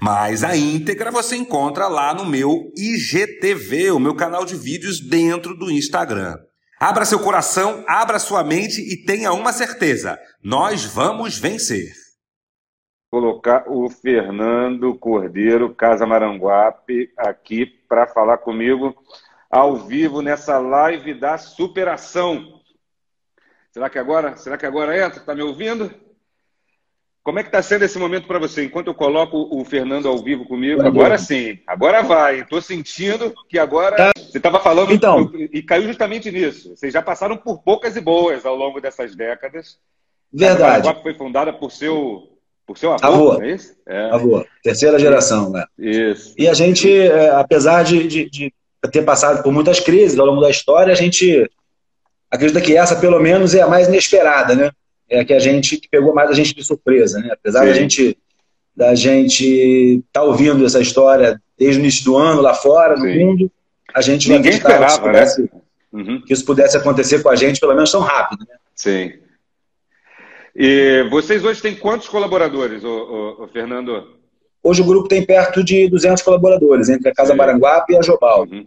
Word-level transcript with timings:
Mas 0.00 0.44
a 0.44 0.56
íntegra 0.56 1.10
você 1.10 1.36
encontra 1.36 1.88
lá 1.88 2.14
no 2.14 2.24
meu 2.24 2.72
IGTV, 2.76 3.90
o 3.90 3.98
meu 3.98 4.14
canal 4.14 4.44
de 4.44 4.54
vídeos 4.54 5.00
dentro 5.00 5.56
do 5.56 5.70
Instagram. 5.70 6.36
Abra 6.78 7.04
seu 7.04 7.18
coração, 7.18 7.84
abra 7.88 8.20
sua 8.20 8.44
mente 8.44 8.80
e 8.80 9.04
tenha 9.04 9.32
uma 9.32 9.52
certeza: 9.52 10.16
nós 10.40 10.84
vamos 10.84 11.36
vencer. 11.36 11.92
Colocar 13.10 13.64
o 13.66 13.90
Fernando 13.90 14.96
Cordeiro 14.96 15.74
Casa 15.74 16.06
Maranguape 16.06 17.10
aqui 17.16 17.66
para 17.66 18.06
falar 18.06 18.38
comigo 18.38 18.94
ao 19.50 19.76
vivo 19.76 20.22
nessa 20.22 20.58
live 20.58 21.14
da 21.14 21.38
superação. 21.38 22.60
Será 23.72 23.90
que 23.90 23.98
agora, 23.98 24.36
será 24.36 24.56
que 24.56 24.66
agora 24.66 24.96
entra? 24.96 25.20
Tá 25.20 25.34
me 25.34 25.42
ouvindo? 25.42 25.92
Como 27.28 27.38
é 27.38 27.42
que 27.42 27.50
está 27.50 27.60
sendo 27.60 27.84
esse 27.84 27.98
momento 27.98 28.26
para 28.26 28.38
você? 28.38 28.64
Enquanto 28.64 28.86
eu 28.86 28.94
coloco 28.94 29.50
o 29.50 29.62
Fernando 29.62 30.08
ao 30.08 30.16
vivo 30.16 30.46
comigo, 30.46 30.80
agora 30.80 31.18
sim, 31.18 31.58
agora 31.66 32.02
vai. 32.02 32.40
Estou 32.40 32.62
sentindo 32.62 33.34
que 33.50 33.58
agora 33.58 33.96
tá. 33.96 34.10
você 34.16 34.38
estava 34.38 34.58
falando 34.58 34.94
então, 34.94 35.30
e 35.52 35.60
caiu 35.60 35.88
justamente 35.88 36.30
nisso. 36.30 36.74
Vocês 36.74 36.90
já 36.90 37.02
passaram 37.02 37.36
por 37.36 37.58
poucas 37.58 37.96
e 37.96 38.00
boas 38.00 38.46
ao 38.46 38.56
longo 38.56 38.80
dessas 38.80 39.14
décadas. 39.14 39.76
Verdade. 40.32 40.88
A 40.88 40.94
foi 40.94 41.12
fundada 41.12 41.52
por 41.52 41.70
seu 41.70 42.30
por 42.66 42.78
seu 42.78 42.94
avô, 42.94 43.32
avô. 43.32 43.42
é 43.42 43.50
isso? 43.50 43.76
É. 43.86 44.10
Avô, 44.10 44.42
terceira 44.62 44.98
geração, 44.98 45.50
né? 45.50 45.66
Isso. 45.78 46.34
E 46.38 46.48
a 46.48 46.54
gente, 46.54 46.90
é, 46.90 47.28
apesar 47.28 47.82
de, 47.82 48.08
de, 48.08 48.30
de 48.30 48.52
ter 48.90 49.02
passado 49.02 49.42
por 49.42 49.52
muitas 49.52 49.80
crises 49.80 50.18
ao 50.18 50.24
longo 50.24 50.40
da 50.40 50.48
história, 50.48 50.94
a 50.94 50.96
gente 50.96 51.46
acredita 52.30 52.62
que 52.62 52.74
essa, 52.74 52.96
pelo 52.96 53.20
menos, 53.20 53.54
é 53.54 53.60
a 53.60 53.68
mais 53.68 53.86
inesperada, 53.86 54.54
né? 54.54 54.70
É 55.08 55.20
a 55.20 55.24
que 55.24 55.32
a 55.32 55.38
gente 55.38 55.76
que 55.76 55.88
pegou 55.88 56.14
mais 56.14 56.30
a 56.30 56.34
gente 56.34 56.54
de 56.54 56.64
surpresa, 56.64 57.20
né? 57.20 57.30
Apesar 57.32 57.60
Sim. 57.60 57.66
da 57.66 57.72
gente 57.72 58.18
da 58.76 58.94
gente 58.94 60.04
tá 60.12 60.22
ouvindo 60.22 60.64
essa 60.64 60.80
história 60.80 61.40
desde 61.58 61.80
o 61.80 61.82
início 61.82 62.04
do 62.04 62.16
ano 62.16 62.40
lá 62.40 62.54
fora 62.54 62.96
no 62.96 63.04
Sim. 63.04 63.24
mundo, 63.24 63.50
a 63.92 64.00
gente 64.00 64.30
ninguém 64.30 64.52
esperava, 64.52 64.94
que 64.94 65.00
pudesse, 65.00 65.42
né? 65.42 65.48
Uhum. 65.92 66.22
Que 66.24 66.32
isso 66.32 66.44
pudesse 66.44 66.76
acontecer 66.76 67.22
com 67.22 67.28
a 67.28 67.34
gente, 67.34 67.58
pelo 67.58 67.74
menos 67.74 67.90
tão 67.90 68.00
rápido, 68.00 68.46
né? 68.48 68.54
Sim. 68.76 69.12
E 70.54 71.06
vocês 71.10 71.44
hoje 71.44 71.60
têm 71.60 71.74
quantos 71.74 72.08
colaboradores, 72.08 72.84
ô, 72.84 73.36
ô, 73.38 73.44
ô 73.44 73.48
Fernando? 73.48 74.16
Hoje 74.62 74.82
o 74.82 74.84
grupo 74.84 75.08
tem 75.08 75.24
perto 75.24 75.64
de 75.64 75.88
200 75.88 76.22
colaboradores, 76.22 76.88
entre 76.88 77.08
a 77.08 77.14
Casa 77.14 77.32
Sim. 77.32 77.38
Maranguape 77.38 77.94
e 77.94 77.96
a 77.96 78.00
Jobal. 78.00 78.46
Uhum. 78.50 78.66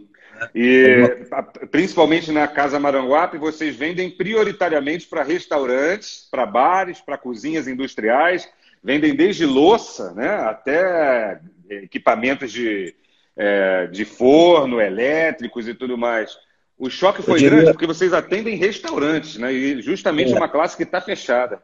E 0.54 1.26
principalmente 1.70 2.32
na 2.32 2.48
Casa 2.48 2.78
Maranguape, 2.78 3.38
vocês 3.38 3.76
vendem 3.76 4.10
prioritariamente 4.10 5.06
para 5.06 5.22
restaurantes, 5.22 6.26
para 6.30 6.46
bares, 6.46 7.00
para 7.00 7.18
cozinhas 7.18 7.68
industriais, 7.68 8.48
vendem 8.82 9.14
desde 9.14 9.46
louça 9.46 10.12
né, 10.12 10.28
até 10.28 11.40
equipamentos 11.68 12.50
de, 12.52 12.94
é, 13.36 13.86
de 13.86 14.04
forno, 14.04 14.80
elétricos 14.80 15.68
e 15.68 15.74
tudo 15.74 15.96
mais. 15.96 16.36
O 16.78 16.90
choque 16.90 17.22
foi 17.22 17.38
diria... 17.38 17.50
grande 17.50 17.72
porque 17.72 17.86
vocês 17.86 18.12
atendem 18.12 18.56
restaurantes, 18.56 19.36
né? 19.36 19.52
E 19.52 19.80
justamente 19.80 20.32
é. 20.32 20.36
uma 20.36 20.48
classe 20.48 20.76
que 20.76 20.82
está 20.82 21.00
fechada. 21.00 21.62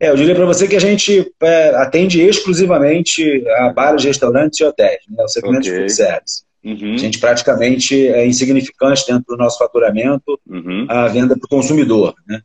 É, 0.00 0.08
eu 0.08 0.16
diria 0.16 0.34
para 0.34 0.46
você 0.46 0.66
que 0.66 0.76
a 0.76 0.80
gente 0.80 1.30
é, 1.42 1.74
atende 1.76 2.22
exclusivamente 2.22 3.46
a 3.58 3.68
bares, 3.70 4.02
restaurantes 4.02 4.58
e 4.58 4.64
hotéis, 4.64 5.02
né? 5.10 5.22
o 5.22 5.28
segmento 5.28 5.58
okay. 5.58 5.72
de 5.72 5.78
food 5.80 5.92
service. 5.92 6.44
Uhum. 6.62 6.94
A 6.94 6.98
gente 6.98 7.18
praticamente 7.18 8.06
é 8.08 8.26
insignificante 8.26 9.06
dentro 9.06 9.24
do 9.28 9.36
nosso 9.36 9.58
faturamento 9.58 10.38
uhum. 10.46 10.86
a 10.88 11.08
venda 11.08 11.36
para 11.36 11.46
o 11.46 11.48
consumidor. 11.48 12.14
Né? 12.28 12.42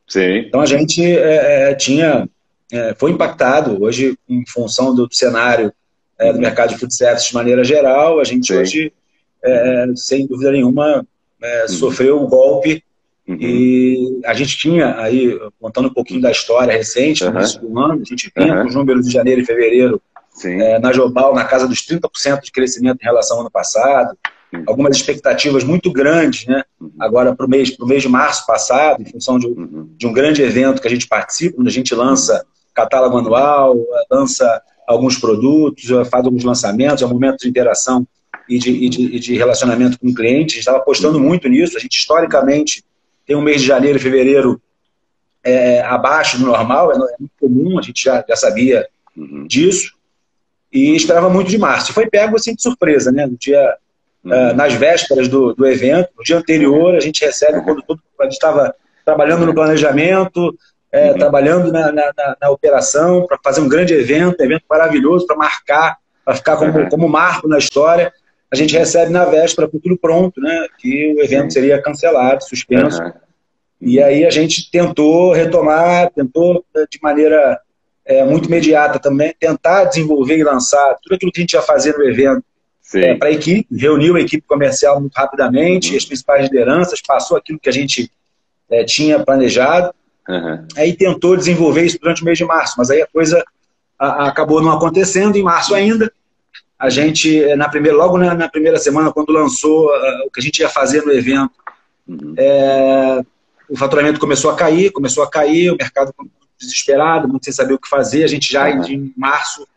Então 0.47 0.61
a 0.61 0.65
gente 0.65 1.03
é, 1.03 1.71
é, 1.71 1.75
tinha, 1.75 2.29
é, 2.71 2.95
foi 2.97 3.11
impactado 3.11 3.83
hoje 3.83 4.17
em 4.29 4.45
função 4.47 4.95
do 4.95 5.07
cenário 5.11 5.71
é, 6.17 6.31
do 6.31 6.39
mercado 6.39 6.69
de 6.69 6.77
food 6.77 6.95
service 6.95 7.27
de 7.27 7.33
maneira 7.33 7.63
geral. 7.63 8.19
A 8.19 8.23
gente 8.23 8.47
Sim. 8.47 8.59
hoje, 8.59 8.93
é, 9.43 9.85
sem 9.95 10.25
dúvida 10.25 10.51
nenhuma, 10.51 10.99
uhum. 10.99 11.67
sofreu 11.67 12.21
um 12.21 12.27
golpe 12.27 12.83
Uhum. 13.27 13.37
E 13.39 14.21
a 14.23 14.33
gente 14.33 14.55
tinha 14.55 14.99
aí, 14.99 15.37
contando 15.59 15.87
um 15.87 15.93
pouquinho 15.93 16.21
da 16.21 16.29
história 16.29 16.71
recente, 16.71 17.23
no 17.23 17.31
início 17.31 17.59
do 17.59 17.79
ano, 17.79 18.01
a 18.01 18.05
gente 18.05 18.31
vinha 18.35 18.53
uhum. 18.53 18.61
com 18.61 18.67
os 18.67 18.75
números 18.75 19.05
de 19.07 19.11
janeiro 19.11 19.41
e 19.41 19.45
fevereiro 19.45 20.01
é, 20.43 20.79
na 20.79 20.91
Jobal 20.91 21.33
na 21.33 21.45
casa 21.45 21.67
dos 21.67 21.85
30% 21.85 22.41
de 22.41 22.51
crescimento 22.51 23.01
em 23.01 23.05
relação 23.05 23.37
ao 23.37 23.41
ano 23.41 23.51
passado, 23.51 24.17
algumas 24.67 24.95
expectativas 24.95 25.63
muito 25.63 25.91
grandes, 25.91 26.45
né? 26.45 26.63
Uhum. 26.79 26.91
Agora 26.99 27.35
para 27.35 27.45
o 27.45 27.49
mês, 27.49 27.71
pro 27.71 27.87
mês 27.87 28.01
de 28.01 28.09
março 28.09 28.45
passado, 28.45 29.01
em 29.01 29.05
função 29.05 29.39
de, 29.39 29.47
uhum. 29.47 29.89
de 29.97 30.07
um 30.07 30.13
grande 30.13 30.41
evento 30.41 30.81
que 30.81 30.87
a 30.87 30.91
gente 30.91 31.07
participa, 31.07 31.59
onde 31.59 31.69
a 31.69 31.71
gente 31.73 31.93
lança 31.93 32.45
catálogo 32.73 33.17
anual, 33.17 33.75
lança 34.11 34.61
alguns 34.87 35.17
produtos, 35.17 35.85
faz 36.09 36.25
alguns 36.25 36.43
lançamentos, 36.43 37.01
é 37.01 37.05
um 37.05 37.09
momento 37.09 37.39
de 37.39 37.49
interação 37.49 38.05
e 38.47 38.59
de, 38.59 38.69
e 38.69 38.89
de, 38.89 39.01
e 39.15 39.19
de 39.19 39.35
relacionamento 39.35 39.97
com 39.97 40.09
o 40.09 40.13
cliente. 40.13 40.53
A 40.53 40.55
gente 40.55 40.59
estava 40.59 40.77
apostando 40.77 41.17
uhum. 41.17 41.23
muito 41.23 41.47
nisso. 41.47 41.77
A 41.77 41.79
gente, 41.79 41.97
historicamente, 41.97 42.83
tem 43.25 43.35
um 43.35 43.41
mês 43.41 43.61
de 43.61 43.67
janeiro 43.67 43.97
e 43.97 44.01
fevereiro 44.01 44.61
é, 45.43 45.81
abaixo 45.81 46.37
do 46.37 46.45
normal, 46.45 46.91
é, 46.91 46.95
é 46.95 47.15
muito 47.19 47.31
comum, 47.39 47.79
a 47.79 47.81
gente 47.81 48.03
já, 48.03 48.23
já 48.27 48.35
sabia 48.35 48.87
uhum. 49.15 49.45
disso 49.47 49.94
e 50.75 50.93
esperava 50.93 51.29
muito 51.29 51.49
de 51.49 51.57
março. 51.57 51.93
Foi 51.93 52.05
pego 52.09 52.35
assim 52.35 52.53
de 52.53 52.61
surpresa, 52.61 53.09
né? 53.09 53.25
No 53.25 53.37
dia, 53.37 53.75
uhum. 54.25 54.31
uh, 54.31 54.53
nas 54.53 54.73
vésperas 54.73 55.29
do, 55.29 55.53
do 55.53 55.65
evento, 55.65 56.09
no 56.17 56.23
dia 56.23 56.37
anterior, 56.37 56.93
a 56.93 56.99
gente 56.99 57.23
recebe 57.23 57.63
quando 57.63 57.81
todo, 57.81 58.01
gente 58.23 58.33
estava 58.33 58.75
trabalhando 59.05 59.45
no 59.45 59.53
planejamento, 59.53 60.53
é, 60.91 61.11
uhum. 61.11 61.17
trabalhando 61.17 61.71
na, 61.71 61.93
na, 61.93 62.11
na, 62.17 62.37
na 62.41 62.49
operação 62.49 63.25
para 63.25 63.39
fazer 63.41 63.61
um 63.61 63.69
grande 63.69 63.93
evento, 63.93 64.41
evento 64.41 64.63
maravilhoso 64.69 65.25
para 65.25 65.37
marcar, 65.37 65.97
para 66.25 66.35
ficar 66.35 66.57
como, 66.57 66.77
uhum. 66.77 66.89
como 66.89 67.07
marco 67.07 67.47
na 67.47 67.57
história. 67.57 68.11
A 68.51 68.55
gente 68.57 68.77
recebe 68.77 69.13
na 69.13 69.23
véspera 69.23 69.69
com 69.69 69.79
tudo 69.79 69.97
pronto, 69.97 70.41
né? 70.41 70.67
Que 70.77 71.13
o 71.17 71.23
evento 71.23 71.53
seria 71.53 71.81
cancelado, 71.81 72.43
suspenso. 72.43 73.01
E 73.79 74.01
aí 74.01 74.25
a 74.25 74.29
gente 74.29 74.69
tentou 74.69 75.31
retomar, 75.31 76.11
tentou 76.11 76.65
de 76.89 76.99
maneira 77.01 77.61
é, 78.05 78.23
muito 78.23 78.47
imediata 78.47 78.99
também, 78.99 79.33
tentar 79.39 79.85
desenvolver 79.85 80.37
e 80.37 80.43
lançar 80.43 80.97
tudo 81.01 81.15
aquilo 81.15 81.31
que 81.31 81.39
a 81.39 81.43
gente 81.43 81.53
ia 81.53 81.61
fazer 81.61 81.97
no 81.97 82.03
evento 82.03 82.43
é, 82.93 83.15
para 83.15 83.29
a 83.29 83.31
equipe, 83.31 83.67
reuniu 83.75 84.15
a 84.15 84.21
equipe 84.21 84.45
comercial 84.47 85.01
muito 85.01 85.13
rapidamente, 85.13 85.91
uhum. 85.91 85.97
as 85.97 86.05
principais 86.05 86.43
lideranças, 86.43 87.01
passou 87.01 87.35
aquilo 87.35 87.59
que 87.59 87.69
a 87.69 87.73
gente 87.73 88.11
é, 88.69 88.83
tinha 88.83 89.19
planejado, 89.19 89.93
uhum. 90.29 90.67
aí 90.77 90.93
tentou 90.93 91.35
desenvolver 91.35 91.83
isso 91.83 91.99
durante 91.99 92.21
o 92.21 92.25
mês 92.25 92.37
de 92.37 92.45
março, 92.45 92.75
mas 92.77 92.91
aí 92.91 93.01
a 93.01 93.07
coisa 93.07 93.43
a, 93.97 94.25
a 94.25 94.27
acabou 94.27 94.61
não 94.61 94.71
acontecendo, 94.71 95.35
em 95.35 95.43
março 95.43 95.73
ainda, 95.73 96.11
a 96.77 96.89
gente, 96.89 97.43
é, 97.43 97.55
na 97.55 97.69
primeira, 97.69 97.97
logo 97.97 98.17
na, 98.17 98.33
na 98.35 98.49
primeira 98.49 98.77
semana, 98.77 99.11
quando 99.11 99.31
lançou 99.31 99.87
uh, 99.87 100.27
o 100.27 100.31
que 100.31 100.39
a 100.39 100.43
gente 100.43 100.59
ia 100.59 100.69
fazer 100.69 101.03
no 101.03 101.11
evento, 101.11 101.51
uhum. 102.07 102.35
é, 102.37 103.21
o 103.69 103.77
faturamento 103.77 104.19
começou 104.19 104.51
a 104.51 104.55
cair, 104.55 104.91
começou 104.91 105.23
a 105.23 105.29
cair, 105.29 105.71
o 105.71 105.77
mercado 105.77 106.13
desesperado, 106.59 107.27
muito 107.27 107.45
sem 107.45 107.53
saber 107.53 107.73
o 107.73 107.79
que 107.79 107.87
fazer. 107.87 108.23
A 108.23 108.27
gente 108.27 108.51
já 108.51 108.69
uhum. 108.69 108.83
em 108.85 109.13
março 109.15 109.67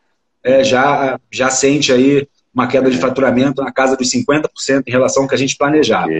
é, 0.43 0.63
já, 0.63 1.19
já 1.31 1.49
sente 1.49 1.91
aí 1.91 2.27
uma 2.53 2.67
queda 2.67 2.89
de 2.89 2.97
é. 2.97 2.99
faturamento 2.99 3.61
na 3.61 3.71
casa 3.71 3.95
dos 3.95 4.11
50% 4.11 4.83
em 4.87 4.91
relação 4.91 5.23
ao 5.23 5.29
que 5.29 5.35
a 5.35 5.37
gente 5.37 5.55
planejava. 5.57 6.11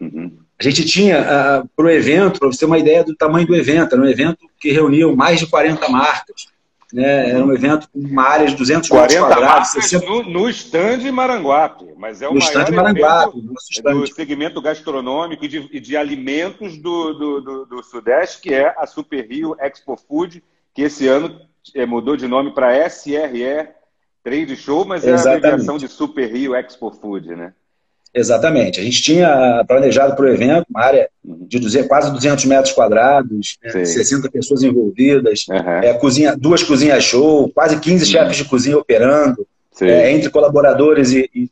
Uhum. 0.00 0.32
A 0.58 0.62
gente 0.62 0.84
tinha, 0.84 1.20
uh, 1.20 1.68
para 1.76 1.84
o 1.84 1.90
evento, 1.90 2.38
para 2.38 2.48
você 2.48 2.60
ter 2.60 2.64
uma 2.64 2.78
ideia 2.78 3.04
do 3.04 3.14
tamanho 3.14 3.46
do 3.46 3.54
evento, 3.54 3.94
era 3.94 4.02
um 4.02 4.08
evento 4.08 4.38
que 4.58 4.70
reuniu 4.70 5.14
mais 5.14 5.38
de 5.38 5.46
40 5.46 5.88
marcas. 5.88 6.48
Né? 6.92 7.30
Era 7.30 7.44
um 7.44 7.52
evento 7.52 7.88
com 7.88 7.98
uma 7.98 8.22
área 8.22 8.46
de 8.46 8.54
200 8.54 8.90
metros 8.90 9.18
quadrados. 9.18 9.70
60... 9.70 10.06
No, 10.06 10.22
no 10.22 10.48
stand 10.48 11.10
Maranguape, 11.10 11.92
mas 11.96 12.22
é 12.22 12.28
o 12.28 12.34
no 12.34 12.38
maior 12.38 12.62
stand 12.62 12.74
Maranguape, 12.74 13.40
do 13.40 14.06
segmento 14.06 14.60
gastronômico 14.62 15.44
e 15.44 15.48
de, 15.48 15.80
de 15.80 15.96
alimentos 15.96 16.78
do, 16.78 17.12
do, 17.12 17.40
do, 17.40 17.66
do, 17.66 17.82
Sudeste, 17.82 18.40
que 18.40 18.54
é 18.54 18.74
a 18.78 18.86
Super 18.86 19.26
Rio 19.28 19.56
Expo 19.58 19.96
Food, 19.96 20.42
que 20.72 20.82
esse 20.82 21.08
ano 21.08 21.40
é, 21.74 21.84
mudou 21.84 22.16
de 22.16 22.28
nome 22.28 22.52
para 22.52 22.88
SRE 22.88 23.68
Trade 24.22 24.56
Show, 24.56 24.84
mas 24.84 25.04
é 25.04 25.10
Exatamente. 25.10 25.44
a 25.44 25.48
abreviação 25.48 25.78
de 25.78 25.88
Super 25.88 26.30
Rio 26.32 26.54
Expo 26.54 26.90
Food, 26.92 27.34
né? 27.34 27.52
Exatamente. 28.16 28.80
A 28.80 28.82
gente 28.82 29.02
tinha 29.02 29.62
planejado 29.68 30.16
para 30.16 30.24
o 30.24 30.28
evento 30.28 30.64
uma 30.70 30.82
área 30.82 31.10
de 31.22 31.58
200, 31.58 31.86
quase 31.86 32.10
200 32.10 32.46
metros 32.46 32.72
quadrados, 32.72 33.58
né, 33.62 33.84
60 33.84 34.30
pessoas 34.30 34.62
envolvidas, 34.62 35.44
uhum. 35.50 35.56
é, 35.56 35.92
cozinha, 35.92 36.34
duas 36.34 36.62
cozinhas 36.62 37.04
show, 37.04 37.50
quase 37.52 37.78
15 37.78 38.04
uhum. 38.04 38.10
chefes 38.10 38.36
de 38.38 38.44
cozinha 38.46 38.78
operando, 38.78 39.46
é, 39.82 40.12
entre 40.12 40.30
colaboradores 40.30 41.12
e, 41.12 41.28
e 41.34 41.50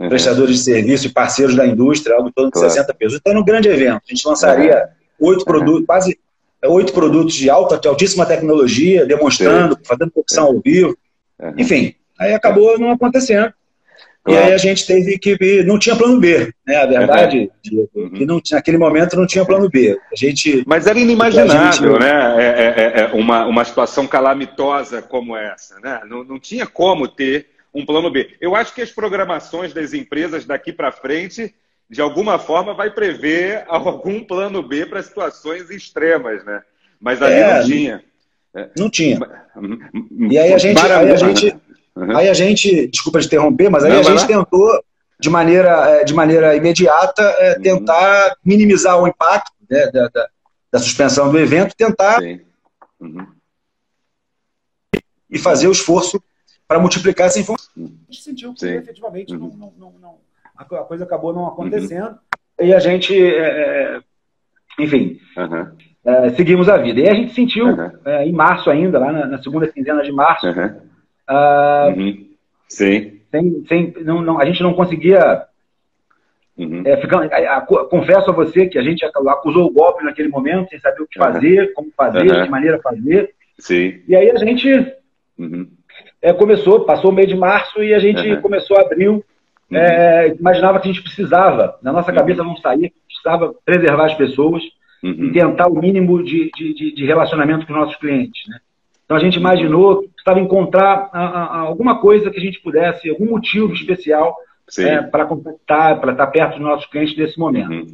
uhum. 0.00 0.08
prestadores 0.08 0.56
de 0.56 0.64
serviço 0.64 1.06
e 1.06 1.10
parceiros 1.10 1.54
da 1.54 1.64
indústria, 1.64 2.16
algo 2.16 2.28
em 2.28 2.32
torno 2.32 2.50
de 2.50 2.54
claro. 2.58 2.70
60 2.70 2.94
pessoas. 2.94 3.20
Então, 3.20 3.30
era 3.30 3.40
um 3.40 3.44
grande 3.44 3.68
evento. 3.68 4.02
A 4.04 4.12
gente 4.12 4.26
lançaria 4.26 4.88
oito 5.20 5.44
produtos, 5.44 5.86
quase 5.86 6.18
oito 6.64 6.92
produtos 6.92 7.34
de 7.34 7.48
alta, 7.48 7.78
de 7.78 7.86
altíssima 7.86 8.26
tecnologia, 8.26 9.06
demonstrando, 9.06 9.76
Sim. 9.76 9.80
fazendo 9.84 10.10
opção 10.16 10.46
ao 10.46 10.60
vivo. 10.60 10.98
Enfim, 11.56 11.94
aí 12.18 12.34
acabou 12.34 12.76
não 12.80 12.90
acontecendo. 12.90 13.52
Claro. 14.24 14.40
E 14.40 14.44
aí 14.44 14.52
a 14.52 14.58
gente 14.58 14.86
teve 14.86 15.18
que 15.18 15.62
não 15.62 15.78
tinha 15.78 15.96
plano 15.96 16.20
B, 16.20 16.52
né? 16.66 16.76
A 16.76 16.86
verdade 16.86 17.50
é 17.66 17.98
uhum. 17.98 18.10
que 18.10 18.26
não, 18.26 18.40
naquele 18.52 18.76
momento 18.76 19.16
não 19.16 19.26
tinha 19.26 19.44
plano 19.44 19.70
B. 19.70 19.98
A 20.12 20.16
gente, 20.16 20.62
Mas 20.66 20.86
era 20.86 20.98
inimaginável, 20.98 21.92
gente... 21.92 22.00
né? 22.00 22.34
É, 22.38 22.46
é, 22.46 22.66
é, 22.66 23.00
é, 23.00 23.06
uma, 23.14 23.46
uma 23.46 23.64
situação 23.64 24.06
calamitosa 24.06 25.00
como 25.00 25.36
essa, 25.36 25.80
né? 25.80 26.00
Não, 26.06 26.24
não 26.24 26.38
tinha 26.38 26.66
como 26.66 27.08
ter 27.08 27.46
um 27.74 27.86
plano 27.86 28.10
B. 28.10 28.36
Eu 28.40 28.54
acho 28.54 28.74
que 28.74 28.82
as 28.82 28.90
programações 28.90 29.72
das 29.72 29.94
empresas 29.94 30.44
daqui 30.44 30.72
para 30.72 30.92
frente, 30.92 31.54
de 31.88 32.00
alguma 32.00 32.38
forma, 32.38 32.74
vai 32.74 32.90
prever 32.90 33.64
algum 33.68 34.22
plano 34.22 34.62
B 34.62 34.84
para 34.84 35.02
situações 35.02 35.70
extremas, 35.70 36.44
né? 36.44 36.62
Mas 37.00 37.22
ali 37.22 37.34
é, 37.34 37.54
não 37.54 37.64
tinha. 37.66 38.04
Não 38.76 38.90
tinha. 38.90 39.18
E 40.28 40.38
aí 40.38 40.52
a 40.52 40.58
gente, 40.58 40.80
aí 40.80 41.12
a 41.12 41.16
gente 41.16 41.56
Uhum. 41.98 42.16
Aí 42.16 42.28
a 42.28 42.34
gente, 42.34 42.86
desculpa 42.86 43.18
te 43.18 43.26
interromper, 43.26 43.68
mas 43.68 43.82
aí 43.82 43.92
Não, 43.92 43.98
a 43.98 44.02
gente 44.02 44.26
tentou, 44.26 44.84
de 45.18 45.28
maneira, 45.28 45.70
é, 45.90 46.04
de 46.04 46.14
maneira 46.14 46.54
imediata, 46.54 47.22
é, 47.22 47.56
uhum. 47.56 47.62
tentar 47.62 48.36
minimizar 48.44 49.02
o 49.02 49.08
impacto 49.08 49.52
né, 49.68 49.90
da, 49.90 50.08
da, 50.08 50.28
da, 50.70 50.78
suspensão 50.78 51.30
do 51.30 51.38
evento, 51.38 51.74
tentar 51.76 52.20
uhum. 53.00 53.26
e 55.28 55.38
fazer 55.38 55.66
o 55.66 55.72
esforço 55.72 56.22
para 56.68 56.78
multiplicar 56.78 57.26
essa 57.26 57.40
informação. 57.40 57.72
A 57.76 58.12
gente 58.12 58.22
sentiu 58.22 58.54
que 58.54 58.60
Sim. 58.60 58.74
efetivamente 58.74 59.32
não, 59.32 59.48
não, 59.48 59.72
não, 59.76 59.94
não, 60.00 60.14
a 60.56 60.64
coisa 60.64 61.02
acabou 61.02 61.32
não 61.32 61.48
acontecendo 61.48 62.16
uhum. 62.60 62.66
e 62.66 62.72
a 62.72 62.78
gente, 62.78 63.12
é, 63.12 63.96
é 63.96 64.00
enfim, 64.78 65.18
é, 66.04 66.30
seguimos 66.30 66.68
a 66.68 66.76
vida. 66.76 67.00
E 67.00 67.08
a 67.08 67.14
gente 67.14 67.34
sentiu 67.34 67.66
é, 68.04 68.24
em 68.24 68.32
março 68.32 68.70
ainda, 68.70 69.00
lá 69.00 69.10
na, 69.10 69.26
na 69.26 69.42
segunda 69.42 69.66
quinzena 69.66 70.04
de 70.04 70.12
março, 70.12 70.46
Uh, 71.28 71.98
uhum. 71.98 72.28
Sim. 72.68 73.20
Sem, 73.30 73.64
sem, 73.66 73.94
não, 74.04 74.22
não, 74.22 74.40
a 74.40 74.44
gente 74.44 74.62
não 74.62 74.72
conseguia. 74.72 75.44
Uhum. 76.56 76.82
É, 76.84 76.94
a, 76.94 77.58
a, 77.58 77.60
confesso 77.60 78.30
a 78.30 78.32
você 78.32 78.66
que 78.66 78.78
a 78.78 78.82
gente 78.82 79.04
acusou 79.04 79.66
o 79.66 79.72
golpe 79.72 80.02
naquele 80.02 80.28
momento, 80.28 80.70
sem 80.70 80.78
saber 80.80 81.02
o 81.02 81.06
que 81.06 81.18
fazer, 81.18 81.68
uhum. 81.68 81.74
como 81.74 81.92
fazer, 81.96 82.30
uhum. 82.30 82.42
de 82.42 82.50
maneira 82.50 82.80
fazer. 82.80 83.34
Sim. 83.58 84.00
E 84.08 84.16
aí 84.16 84.30
a 84.30 84.38
gente 84.38 84.68
uhum. 85.38 85.68
é, 86.22 86.32
começou, 86.32 86.84
passou 86.84 87.10
o 87.10 87.14
mês 87.14 87.28
de 87.28 87.36
março 87.36 87.82
e 87.82 87.94
a 87.94 87.98
gente 87.98 88.36
começou 88.38 88.78
abril. 88.78 89.24
É, 89.70 90.28
imaginava 90.28 90.80
que 90.80 90.88
a 90.88 90.92
gente 90.92 91.02
precisava, 91.02 91.78
na 91.82 91.92
nossa 91.92 92.10
cabeça 92.10 92.42
não 92.42 92.56
saía, 92.56 92.90
precisava 93.06 93.54
preservar 93.66 94.06
as 94.06 94.14
pessoas 94.14 94.62
e 95.02 95.30
tentar 95.30 95.68
o 95.68 95.78
mínimo 95.78 96.24
de, 96.24 96.50
de, 96.56 96.94
de 96.94 97.04
relacionamento 97.04 97.66
com 97.66 97.72
os 97.74 97.78
nossos 97.78 97.96
clientes. 97.96 98.48
Né? 98.48 98.58
Então 99.08 99.16
a 99.16 99.20
gente 99.20 99.38
imaginou 99.38 100.02
que 100.02 100.08
precisava 100.08 100.38
encontrar 100.38 101.08
a, 101.10 101.20
a, 101.20 101.58
alguma 101.60 101.98
coisa 101.98 102.30
que 102.30 102.36
a 102.36 102.42
gente 102.42 102.60
pudesse, 102.60 103.08
algum 103.08 103.24
motivo 103.24 103.72
especial 103.72 104.36
é, 104.78 105.00
para 105.00 105.24
contactar, 105.24 105.98
para 105.98 106.12
estar 106.12 106.26
perto 106.26 106.58
dos 106.58 106.60
nossos 106.60 106.84
clientes 106.90 107.16
nesse 107.16 107.38
momento. 107.38 107.70
Uhum. 107.70 107.86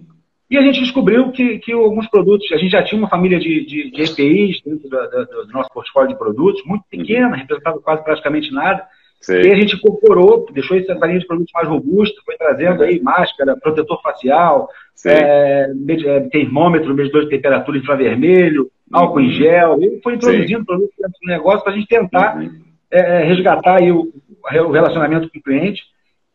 E 0.51 0.59
a 0.59 0.63
gente 0.63 0.81
descobriu 0.81 1.31
que, 1.31 1.61
que 1.61 1.73
alguns 1.73 2.09
produtos, 2.09 2.51
a 2.51 2.57
gente 2.57 2.73
já 2.73 2.83
tinha 2.83 2.99
uma 3.01 3.09
família 3.09 3.39
de, 3.39 3.65
de, 3.65 3.93
de 3.93 4.03
EPIs 4.03 4.61
dentro 4.65 4.89
do, 4.89 4.97
do, 4.99 5.47
do, 5.47 5.53
nosso 5.53 5.71
portfólio 5.73 6.09
de 6.09 6.19
produtos, 6.19 6.65
muito 6.67 6.83
uhum. 6.83 6.89
pequena, 6.91 7.29
uhum. 7.29 7.37
representava 7.37 7.79
quase 7.79 8.03
praticamente 8.03 8.53
nada. 8.53 8.85
E 9.33 9.53
a 9.53 9.55
gente 9.55 9.77
incorporou, 9.77 10.47
deixou 10.53 10.77
essa 10.77 10.95
linha 11.07 11.19
de 11.19 11.27
produtos 11.27 11.53
mais 11.55 11.69
robusta, 11.69 12.21
foi 12.25 12.37
trazendo 12.37 12.83
aí 12.83 13.01
máscara, 13.01 13.57
protetor 13.57 14.01
facial, 14.03 14.69
é, 15.07 15.71
é, 16.07 16.21
termômetro, 16.31 16.95
medidor 16.95 17.25
de 17.25 17.31
temperatura 17.31 17.79
infravermelho, 17.79 18.71
álcool 18.93 19.21
em 19.21 19.31
gel, 19.31 19.79
e 19.81 20.01
foi 20.03 20.15
introduzindo 20.15 20.61
Sim. 20.61 20.65
produtos 20.65 20.95
dentro 20.99 21.19
do 21.21 21.27
negócio 21.27 21.63
para 21.63 21.73
a 21.73 21.77
gente 21.77 21.89
tentar 21.89 22.37
uhum. 22.37 22.65
É, 22.95 22.99
é, 22.99 23.25
resgatar 23.25 23.81
aí 23.81 23.91
o, 23.91 24.13
o, 24.41 24.71
relacionamento 24.71 25.29
com 25.29 25.39
o 25.39 25.43
cliente. 25.43 25.83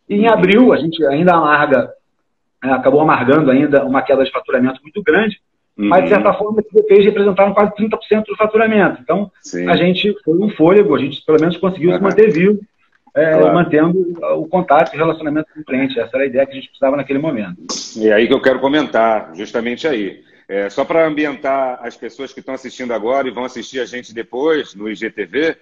E 0.09 0.15
em 0.15 0.27
abril, 0.27 0.74
a 0.74 0.77
gente 0.77 1.01
ainda 1.06 1.33
amarga, 1.33 1.89
é, 2.62 2.69
acabou 2.69 3.00
amargando 3.00 3.50
ainda 3.50 3.85
uma 3.85 4.01
queda 4.01 4.25
de 4.25 4.31
faturamento 4.31 4.81
muito 4.83 5.01
grande, 5.01 5.39
uhum. 5.77 5.88
mas 5.88 6.03
de 6.03 6.09
certa 6.09 6.33
forma 6.33 6.59
esses 6.59 6.75
EPs 6.75 7.06
representaram 7.06 7.53
quase 7.53 7.71
30% 7.75 8.25
do 8.25 8.35
faturamento. 8.35 9.00
Então, 9.01 9.31
Sim. 9.42 9.69
a 9.69 9.77
gente 9.77 10.13
foi 10.25 10.38
um 10.38 10.50
fôlego, 10.50 10.95
a 10.95 11.00
gente 11.00 11.24
pelo 11.25 11.39
menos 11.39 11.56
conseguiu 11.56 11.92
uhum. 11.92 11.97
se 11.97 12.03
manter 12.03 12.30
vivo, 12.30 12.59
é, 13.15 13.38
claro. 13.38 13.53
mantendo 13.53 14.19
o 14.38 14.47
contato 14.47 14.94
e 14.94 14.95
o 14.95 15.00
relacionamento 15.00 15.47
com 15.53 15.61
o 15.61 15.65
cliente. 15.65 16.00
Essa 16.00 16.15
era 16.15 16.23
a 16.23 16.27
ideia 16.27 16.45
que 16.45 16.51
a 16.51 16.56
gente 16.56 16.69
precisava 16.69 16.97
naquele 16.97 17.19
momento. 17.19 17.65
E 17.95 18.11
aí 18.11 18.27
que 18.27 18.33
eu 18.33 18.41
quero 18.41 18.59
comentar, 18.59 19.31
justamente 19.35 19.88
aí. 19.88 20.23
É, 20.47 20.67
só 20.69 20.83
para 20.83 21.06
ambientar 21.06 21.79
as 21.83 21.95
pessoas 21.95 22.33
que 22.33 22.39
estão 22.39 22.56
assistindo 22.56 22.91
agora 22.91 23.27
e 23.27 23.31
vão 23.31 23.45
assistir 23.45 23.79
a 23.79 23.85
gente 23.85 24.13
depois 24.13 24.73
no 24.73 24.89
IGTV, 24.89 25.56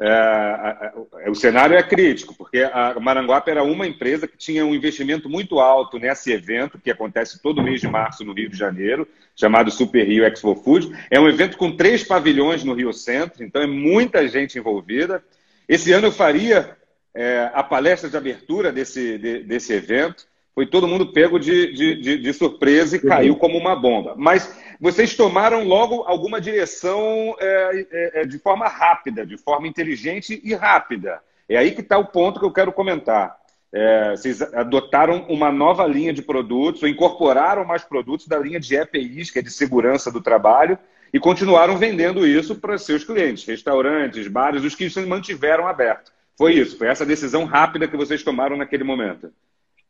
é, 0.00 0.08
a, 0.08 0.92
a, 1.26 1.30
o 1.30 1.34
cenário 1.34 1.76
é 1.76 1.82
crítico, 1.82 2.32
porque 2.32 2.58
a 2.58 2.94
Maranguape 3.00 3.50
era 3.50 3.64
uma 3.64 3.84
empresa 3.84 4.28
que 4.28 4.38
tinha 4.38 4.64
um 4.64 4.72
investimento 4.72 5.28
muito 5.28 5.58
alto 5.58 5.98
nesse 5.98 6.30
evento, 6.30 6.78
que 6.78 6.88
acontece 6.88 7.42
todo 7.42 7.62
mês 7.64 7.80
de 7.80 7.88
março 7.88 8.24
no 8.24 8.32
Rio 8.32 8.48
de 8.48 8.56
Janeiro, 8.56 9.08
chamado 9.34 9.72
Super 9.72 10.06
Rio 10.06 10.24
Expo 10.24 10.54
Food. 10.54 10.96
É 11.10 11.18
um 11.18 11.28
evento 11.28 11.58
com 11.58 11.76
três 11.76 12.04
pavilhões 12.04 12.62
no 12.62 12.74
Rio 12.74 12.92
Centro, 12.92 13.42
então 13.42 13.60
é 13.60 13.66
muita 13.66 14.26
gente 14.28 14.56
envolvida. 14.56 15.20
Esse 15.68 15.92
ano 15.92 16.06
eu 16.06 16.12
faria 16.12 16.76
é, 17.14 17.50
a 17.52 17.62
palestra 17.62 18.08
de 18.08 18.16
abertura 18.16 18.72
desse, 18.72 19.18
de, 19.18 19.42
desse 19.42 19.72
evento 19.72 20.26
foi 20.54 20.66
todo 20.66 20.88
mundo 20.88 21.12
pego 21.12 21.38
de, 21.38 21.72
de, 21.72 22.18
de, 22.18 22.32
surpresa 22.32 22.96
e 22.96 23.00
caiu 23.00 23.36
como 23.36 23.56
uma 23.56 23.76
bomba. 23.76 24.14
Mas 24.16 24.52
vocês 24.80 25.14
tomaram 25.14 25.62
logo 25.62 26.02
alguma 26.02 26.40
direção 26.40 27.36
é, 27.38 27.86
é, 27.92 28.20
é, 28.22 28.24
de 28.24 28.40
forma 28.40 28.66
rápida, 28.66 29.24
de 29.24 29.36
forma 29.36 29.68
inteligente 29.68 30.40
e 30.42 30.54
rápida. 30.54 31.20
É 31.48 31.56
aí 31.56 31.70
que 31.70 31.80
está 31.80 31.96
o 31.96 32.06
ponto 32.06 32.40
que 32.40 32.44
eu 32.44 32.52
quero 32.52 32.72
comentar. 32.72 33.36
É, 33.72 34.10
vocês 34.10 34.42
adotaram 34.42 35.26
uma 35.28 35.52
nova 35.52 35.86
linha 35.86 36.12
de 36.12 36.22
produtos, 36.22 36.82
ou 36.82 36.88
incorporaram 36.88 37.64
mais 37.64 37.84
produtos 37.84 38.26
da 38.26 38.36
linha 38.36 38.58
de 38.58 38.74
EPIs, 38.74 39.30
que 39.30 39.38
é 39.38 39.42
de 39.42 39.52
segurança 39.52 40.10
do 40.10 40.20
trabalho, 40.20 40.76
e 41.12 41.20
continuaram 41.20 41.76
vendendo 41.76 42.26
isso 42.26 42.56
para 42.56 42.78
seus 42.78 43.04
clientes, 43.04 43.44
restaurantes, 43.44 44.26
bares, 44.26 44.64
os 44.64 44.74
que 44.74 44.90
se 44.90 45.00
mantiveram 45.02 45.68
abertos. 45.68 46.17
Foi 46.38 46.54
isso, 46.54 46.78
foi 46.78 46.86
essa 46.86 47.04
decisão 47.04 47.44
rápida 47.44 47.88
que 47.88 47.96
vocês 47.96 48.22
tomaram 48.22 48.56
naquele 48.56 48.84
momento. 48.84 49.28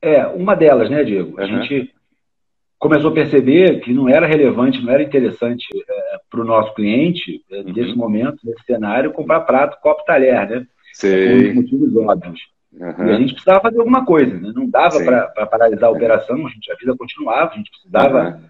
É, 0.01 0.27
uma 0.27 0.55
delas, 0.55 0.89
né, 0.89 1.05
Diego? 1.05 1.39
A 1.39 1.45
uhum. 1.45 1.63
gente 1.63 1.93
começou 2.79 3.11
a 3.11 3.15
perceber 3.15 3.81
que 3.81 3.93
não 3.93 4.09
era 4.09 4.27
relevante, 4.27 4.81
não 4.81 4.91
era 4.91 5.03
interessante 5.03 5.67
é, 5.77 6.19
para 6.31 6.41
o 6.41 6.45
nosso 6.45 6.73
cliente, 6.75 7.45
é, 7.51 7.59
uhum. 7.59 7.73
nesse 7.75 7.95
momento, 7.95 8.39
nesse 8.43 8.65
cenário, 8.65 9.13
comprar 9.13 9.41
prato, 9.41 9.79
copo, 9.83 10.05
talher, 10.07 10.49
né? 10.49 10.67
Sei. 10.95 11.53
Por 11.53 11.57
motivos 11.57 11.97
óbvios. 11.97 12.41
Uhum. 12.73 13.09
E 13.09 13.11
a 13.11 13.19
gente 13.19 13.35
precisava 13.35 13.61
fazer 13.61 13.79
alguma 13.79 14.07
coisa, 14.07 14.35
né? 14.35 14.53
Não 14.55 14.69
dava 14.71 15.05
para 15.05 15.47
paralisar 15.47 15.91
a 15.91 15.93
operação, 15.93 16.47
a, 16.47 16.51
gente, 16.51 16.73
a 16.73 16.77
vida 16.77 16.97
continuava, 16.97 17.53
a 17.53 17.57
gente 17.57 17.71
precisava. 17.71 18.41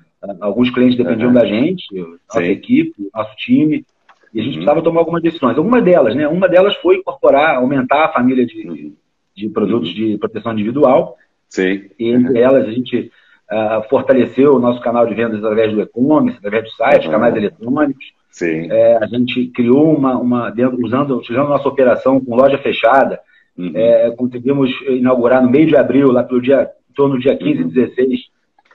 Alguns 0.40 0.71
clientes 0.71 0.97
dependiam 0.97 1.33
da 1.33 1.47
gente, 1.47 1.85
nossa 1.95 2.45
Sim. 2.45 2.50
equipe, 2.50 3.09
nosso 3.14 3.35
time, 3.37 3.85
e 4.33 4.41
a 4.41 4.43
gente 4.43 4.53
uhum. 4.53 4.65
precisava 4.65 4.83
tomar 4.83 5.01
algumas 5.01 5.23
decisões. 5.23 5.57
Alguma 5.57 5.81
delas, 5.81 6.15
né? 6.15 6.29
Uma 6.29 6.49
delas 6.49 6.75
foi 6.77 6.97
incorporar, 6.97 7.57
aumentar 7.57 8.07
a 8.07 8.13
família 8.13 8.45
de, 8.45 8.69
uhum. 8.69 8.95
de 9.35 9.49
produtos 9.49 9.91
de 9.91 10.19
proteção 10.19 10.53
individual. 10.53 11.17
Sim. 11.49 11.89
E 11.99 12.09
entre 12.11 12.39
elas 12.39 12.69
a 12.69 12.71
gente 12.71 13.11
uh, 13.51 13.89
fortaleceu 13.89 14.55
o 14.55 14.59
nosso 14.59 14.81
canal 14.81 15.07
de 15.07 15.15
vendas 15.15 15.39
através 15.39 15.73
do 15.73 15.81
e-commerce, 15.81 16.39
através 16.39 16.65
do 16.65 16.71
site, 16.71 17.07
uhum. 17.07 17.13
canais 17.13 17.37
eletrônicos. 17.37 18.05
Sim. 18.31 18.71
É, 18.71 18.99
a 19.03 19.07
gente 19.07 19.49
criou 19.49 19.97
uma, 19.97 20.17
uma 20.17 20.51
dentro, 20.51 20.79
usando, 20.85 21.17
utilizando 21.17 21.47
a 21.47 21.57
nossa 21.57 21.69
operação 21.69 22.21
com 22.21 22.37
loja 22.37 22.59
fechada, 22.59 23.19
uhum. 23.57 23.73
é, 23.75 24.11
conseguimos 24.13 24.71
inaugurar 24.87 25.43
no 25.43 25.51
meio 25.51 25.67
de 25.67 25.77
abril, 25.77 26.13
lá 26.13 26.23
pelo 26.23 26.41
dia, 26.41 26.71
em 26.89 26.95
torno 26.95 27.17
do 27.17 27.21
dia 27.21 27.37
15 27.37 27.59
e 27.59 27.63
uhum. 27.63 27.69
16, 27.69 28.21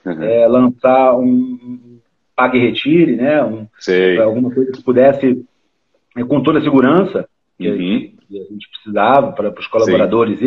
uhum. 0.04 0.22
é, 0.22 0.48
lançar 0.48 1.16
um 1.16 1.93
pague 2.34 2.58
e 2.58 2.60
retire, 2.60 3.16
né? 3.16 3.42
Um, 3.42 3.66
alguma 4.22 4.50
coisa 4.50 4.72
que 4.72 4.82
pudesse, 4.82 5.44
é, 6.16 6.24
com 6.24 6.42
toda 6.42 6.58
a 6.58 6.62
segurança 6.62 7.28
que, 7.58 7.68
uhum. 7.68 7.76
que 8.28 8.38
a 8.38 8.52
gente 8.52 8.68
precisava 8.70 9.32
para 9.32 9.52
os 9.58 9.66
colaboradores 9.66 10.38
Sim. 10.38 10.46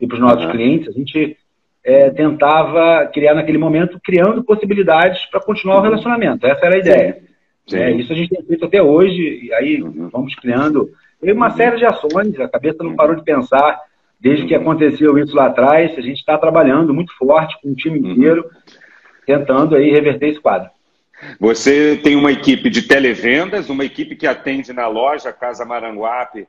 e 0.00 0.06
para 0.06 0.14
os 0.14 0.20
nossos 0.20 0.44
uhum. 0.44 0.50
clientes, 0.50 0.88
a 0.88 0.92
gente 0.92 1.36
é, 1.84 2.10
tentava 2.10 3.06
criar 3.06 3.34
naquele 3.34 3.58
momento, 3.58 4.00
criando 4.02 4.44
possibilidades 4.44 5.24
para 5.26 5.40
continuar 5.40 5.76
o 5.76 5.78
uhum. 5.78 5.84
relacionamento. 5.84 6.46
Essa 6.46 6.66
era 6.66 6.76
a 6.76 6.80
ideia. 6.80 7.18
Sim. 7.66 7.78
É, 7.78 7.90
isso 7.92 8.12
a 8.12 8.16
gente 8.16 8.30
tem 8.30 8.42
feito 8.42 8.64
até 8.64 8.82
hoje, 8.82 9.40
e 9.44 9.52
aí 9.52 9.82
uhum. 9.82 10.08
vamos 10.10 10.34
criando 10.34 10.90
uma 11.22 11.48
uhum. 11.48 11.56
série 11.56 11.76
de 11.76 11.86
ações, 11.86 12.38
a 12.38 12.48
cabeça 12.48 12.84
não 12.84 12.94
parou 12.94 13.16
de 13.16 13.24
pensar 13.24 13.80
Desde 14.18 14.46
que 14.46 14.54
aconteceu 14.54 15.18
isso 15.18 15.36
lá 15.36 15.46
atrás, 15.46 15.96
a 15.96 16.00
gente 16.00 16.18
está 16.18 16.38
trabalhando 16.38 16.94
muito 16.94 17.16
forte 17.16 17.56
com 17.60 17.70
o 17.70 17.74
time 17.74 18.00
uhum. 18.00 18.12
inteiro, 18.12 18.50
tentando 19.26 19.76
aí 19.76 19.90
reverter 19.90 20.28
esse 20.28 20.40
quadro. 20.40 20.70
Você 21.40 21.96
tem 22.02 22.14
uma 22.16 22.30
equipe 22.30 22.68
de 22.68 22.82
televendas, 22.82 23.70
uma 23.70 23.84
equipe 23.84 24.16
que 24.16 24.26
atende 24.26 24.72
na 24.72 24.86
loja 24.86 25.32
Casa 25.32 25.64
Maranguape, 25.64 26.46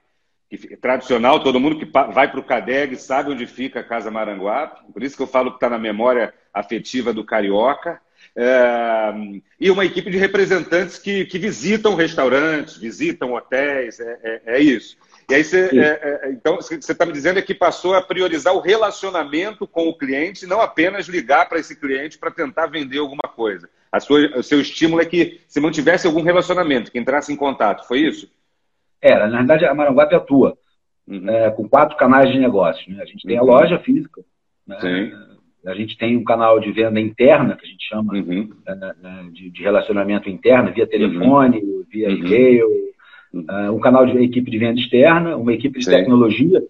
que 0.50 0.74
é 0.74 0.78
tradicional, 0.78 1.42
todo 1.42 1.60
mundo 1.60 1.78
que 1.78 1.86
vai 1.86 2.30
para 2.30 2.40
o 2.40 2.44
CADEG 2.44 2.96
sabe 2.96 3.32
onde 3.32 3.46
fica 3.46 3.82
a 3.82 3.84
Casa 3.84 4.10
Maranguape, 4.10 4.92
por 4.92 5.04
isso 5.04 5.16
que 5.16 5.24
eu 5.24 5.28
falo 5.28 5.52
que 5.52 5.58
está 5.58 5.70
na 5.70 5.78
memória 5.78 6.34
afetiva 6.54 7.14
do 7.14 7.24
carioca. 7.24 8.00
É, 8.36 9.14
e 9.60 9.72
uma 9.72 9.84
equipe 9.84 10.12
de 10.12 10.18
representantes 10.18 11.00
que, 11.00 11.26
que 11.26 11.40
visitam 11.40 11.96
restaurantes, 11.96 12.78
visitam 12.78 13.34
hotéis, 13.34 14.00
é, 14.00 14.20
é, 14.24 14.42
é 14.58 14.60
isso. 14.60 14.96
E 15.30 15.34
aí 15.34 15.44
você, 15.44 15.70
é, 15.74 16.28
é, 16.28 16.32
então, 16.32 16.56
você 16.56 16.76
está 16.76 17.06
me 17.06 17.12
dizendo 17.12 17.40
é 17.40 17.42
que 17.42 17.54
passou 17.54 17.96
a 17.96 18.02
priorizar 18.02 18.54
o 18.54 18.62
relacionamento 18.62 19.68
com 19.68 19.90
o 19.90 19.98
cliente, 19.98 20.46
não 20.46 20.62
apenas 20.62 21.08
ligar 21.08 21.50
para 21.50 21.60
esse 21.60 21.76
cliente 21.76 22.18
para 22.18 22.32
tentar 22.32 22.68
vender 22.68 23.00
alguma 23.00 23.28
coisa. 23.36 23.70
A 23.92 24.00
sua, 24.00 24.38
o 24.38 24.44
seu 24.44 24.60
estímulo 24.60 25.02
é 25.02 25.06
que 25.06 25.42
se 25.48 25.60
mantivesse 25.60 26.08
algum 26.08 26.22
relacionamento, 26.22 26.92
que 26.92 27.00
entrasse 27.00 27.32
em 27.32 27.36
contato, 27.36 27.88
foi 27.88 28.00
isso? 28.00 28.30
Era, 29.02 29.28
na 29.28 29.38
verdade 29.38 29.66
a 29.66 29.74
Maranguape 29.74 30.16
atua 30.16 30.58
uhum. 31.08 31.30
é, 31.30 31.50
com 31.52 31.68
quatro 31.68 31.96
canais 31.98 32.32
de 32.32 32.40
negócio. 32.40 32.92
Né? 32.92 33.02
A 33.02 33.06
gente 33.06 33.26
tem 33.26 33.38
a 33.38 33.42
uhum. 33.42 33.48
loja 33.48 33.80
física, 33.80 34.22
né? 34.68 35.12
a 35.66 35.74
gente 35.74 35.98
tem 35.98 36.16
um 36.16 36.24
canal 36.24 36.60
de 36.60 36.72
venda 36.72 37.00
interna, 37.00 37.56
que 37.56 37.66
a 37.66 37.70
gente 37.70 37.88
chama 37.88 38.14
uhum. 38.14 38.50
É, 38.66 38.72
é, 38.72 39.30
de, 39.32 39.50
de, 39.50 39.64
relacionamento 39.64 40.30
interno, 40.30 40.72
via 40.74 40.88
telefone, 40.88 41.58
uhum. 41.60 41.84
via 41.90 42.10
e-mail, 42.10 42.68
uh, 43.34 43.74
um 43.74 43.80
canal 43.80 44.06
de 44.06 44.18
equipe 44.24 44.50
de 44.50 44.58
venda 44.58 44.80
externa, 44.80 45.36
uma 45.36 45.54
equipe 45.54 45.80
de 45.80 45.86
Sim. 45.86 45.92
tecnologia, 45.92 46.64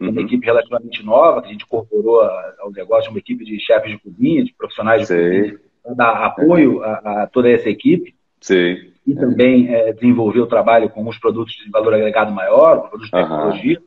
uhum. 0.00 0.10
uma 0.10 0.20
equipe 0.20 0.44
relativamente 0.44 1.04
nova, 1.04 1.42
que 1.42 1.48
a 1.48 1.52
gente 1.52 1.64
incorporou 1.64 2.22
ao 2.58 2.72
negócio, 2.72 3.10
uma 3.10 3.18
equipe 3.18 3.44
de 3.44 3.60
chefes 3.60 3.92
de 3.92 3.98
cozinha, 3.98 4.44
de 4.44 4.52
profissionais 4.54 5.02
de 5.02 5.06
Sim. 5.06 5.14
cozinha, 5.14 5.60
dar 5.96 6.24
apoio 6.24 6.82
a, 6.82 6.92
a, 7.22 7.26
toda 7.26 7.50
essa 7.50 7.68
equipe. 7.68 8.14
Sim. 8.40 8.76
E 9.06 9.14
também 9.14 9.74
é, 9.74 9.92
desenvolver 9.92 10.40
o 10.40 10.46
trabalho 10.46 10.88
com 10.90 11.06
os 11.08 11.18
produtos 11.18 11.54
de 11.54 11.70
valor 11.70 11.94
agregado 11.94 12.32
maior, 12.32 12.88
produtos 12.88 13.06
de 13.06 13.12
tecnologia. 13.12 13.82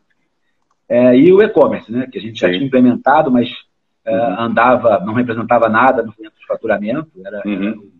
É, 0.89 1.15
e 1.17 1.31
o 1.31 1.41
e-commerce, 1.41 1.91
né, 1.91 2.07
que 2.11 2.17
a 2.17 2.21
gente 2.21 2.39
já 2.39 2.49
tinha 2.49 2.63
implementado, 2.63 3.31
mas 3.31 3.49
é, 4.05 4.15
uhum. 4.15 4.41
andava, 4.41 4.99
não 4.99 5.13
representava 5.13 5.69
nada 5.69 6.03
no 6.03 6.13
faturamento, 6.47 7.09
era, 7.23 7.41
uhum. 7.45 7.53
era 7.53 7.77
o 7.77 7.91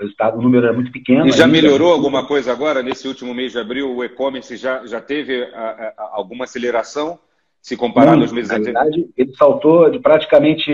resultado, 0.00 0.38
o 0.38 0.42
número 0.42 0.66
era 0.66 0.74
muito 0.74 0.92
pequeno. 0.92 1.26
E 1.26 1.32
já 1.32 1.44
ainda. 1.44 1.56
melhorou 1.56 1.92
alguma 1.92 2.26
coisa 2.26 2.52
agora, 2.52 2.82
nesse 2.82 3.08
último 3.08 3.34
mês 3.34 3.52
de 3.52 3.58
abril? 3.58 3.96
O 3.96 4.04
e-commerce 4.04 4.56
já, 4.56 4.86
já 4.86 5.00
teve 5.00 5.42
a, 5.42 5.94
a, 5.96 6.10
alguma 6.12 6.44
aceleração, 6.44 7.18
se 7.60 7.76
comparado 7.76 8.20
aos 8.20 8.30
meses 8.30 8.50
anteriores? 8.50 8.74
Na 8.74 8.82
verdade, 8.82 9.10
ele 9.16 9.34
saltou 9.34 9.90
de 9.90 9.98
praticamente 9.98 10.70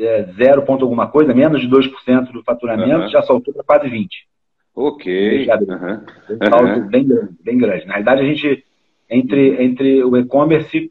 é, 0.00 0.22
zero 0.36 0.62
ponto 0.62 0.84
alguma 0.84 1.08
coisa, 1.08 1.34
menos 1.34 1.60
de 1.60 1.68
2% 1.68 2.32
do 2.32 2.42
faturamento, 2.42 3.02
uhum. 3.02 3.08
já 3.08 3.22
saltou 3.22 3.52
para 3.52 3.64
quase 3.64 3.88
20%. 3.88 4.08
Ok. 4.74 5.46
Uhum. 5.46 6.36
Um 6.36 6.50
salto 6.50 6.88
bem 6.88 7.06
grande, 7.06 7.36
bem 7.42 7.58
grande. 7.58 7.86
Na 7.86 7.94
realidade, 7.94 8.22
a 8.22 8.24
gente, 8.24 8.64
entre, 9.08 9.62
entre 9.62 10.04
o 10.04 10.16
e-commerce, 10.16 10.90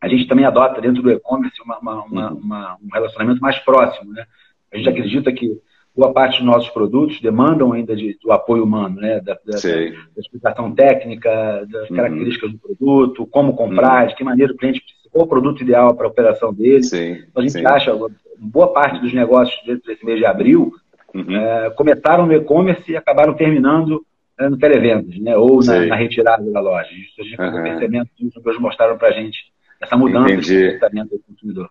a 0.00 0.08
gente 0.08 0.26
também 0.26 0.44
adota 0.44 0.80
dentro 0.80 1.02
do 1.02 1.10
e-commerce 1.10 1.60
uma, 1.62 1.78
uma, 1.78 2.04
uma, 2.04 2.30
uma, 2.32 2.76
um 2.82 2.88
relacionamento 2.92 3.40
mais 3.40 3.58
próximo. 3.58 4.12
Né? 4.12 4.24
A 4.72 4.76
gente 4.76 4.88
acredita 4.88 5.32
que 5.32 5.60
boa 5.96 6.12
parte 6.12 6.38
dos 6.38 6.46
nossos 6.46 6.70
produtos 6.70 7.20
demandam 7.20 7.72
ainda 7.72 7.96
de, 7.96 8.16
do 8.22 8.32
apoio 8.32 8.64
humano, 8.64 8.96
né? 9.00 9.20
Da, 9.20 9.34
da, 9.44 9.58
da 9.58 10.20
explicação 10.20 10.72
técnica, 10.72 11.66
das 11.68 11.90
uhum. 11.90 11.96
características 11.96 12.52
do 12.52 12.58
produto, 12.58 13.26
como 13.26 13.54
comprar, 13.54 14.02
uhum. 14.02 14.08
de 14.08 14.14
que 14.14 14.24
maneira 14.24 14.52
o 14.52 14.56
cliente 14.56 14.80
precisa, 14.80 14.99
o 15.12 15.26
produto 15.26 15.62
ideal 15.62 15.94
para 15.94 16.06
a 16.06 16.10
operação 16.10 16.52
dele. 16.52 16.82
Sim. 16.82 17.12
Então, 17.12 17.42
a 17.42 17.42
gente 17.42 17.52
Sim. 17.52 17.66
acha, 17.66 17.92
boa 18.38 18.72
parte 18.72 19.00
dos 19.00 19.12
negócios 19.12 19.58
dentro 19.66 19.86
desse 19.86 20.04
mês 20.04 20.18
de 20.18 20.26
abril 20.26 20.72
uhum. 21.14 21.36
é, 21.36 21.70
começaram 21.70 22.26
no 22.26 22.32
e-commerce 22.32 22.90
e 22.90 22.96
acabaram 22.96 23.34
terminando 23.34 24.04
é, 24.38 24.48
no 24.48 24.56
televendas, 24.56 25.18
né? 25.18 25.36
Ou 25.36 25.62
na, 25.64 25.86
na, 25.86 25.96
retirada 25.96 26.50
da 26.50 26.60
loja. 26.60 26.88
Isso 26.92 27.20
a 27.20 27.24
gente 27.24 27.40
uhum. 27.40 27.62
percebendo 27.62 28.08
que 28.16 28.24
eles 28.24 28.58
mostraram 28.58 28.96
para 28.96 29.08
a 29.08 29.12
gente 29.12 29.52
essa 29.80 29.96
mudança 29.96 30.32
Entendi. 30.32 30.56
de 30.56 30.64
comportamento 30.72 31.10
do 31.10 31.18
consumidor. 31.20 31.70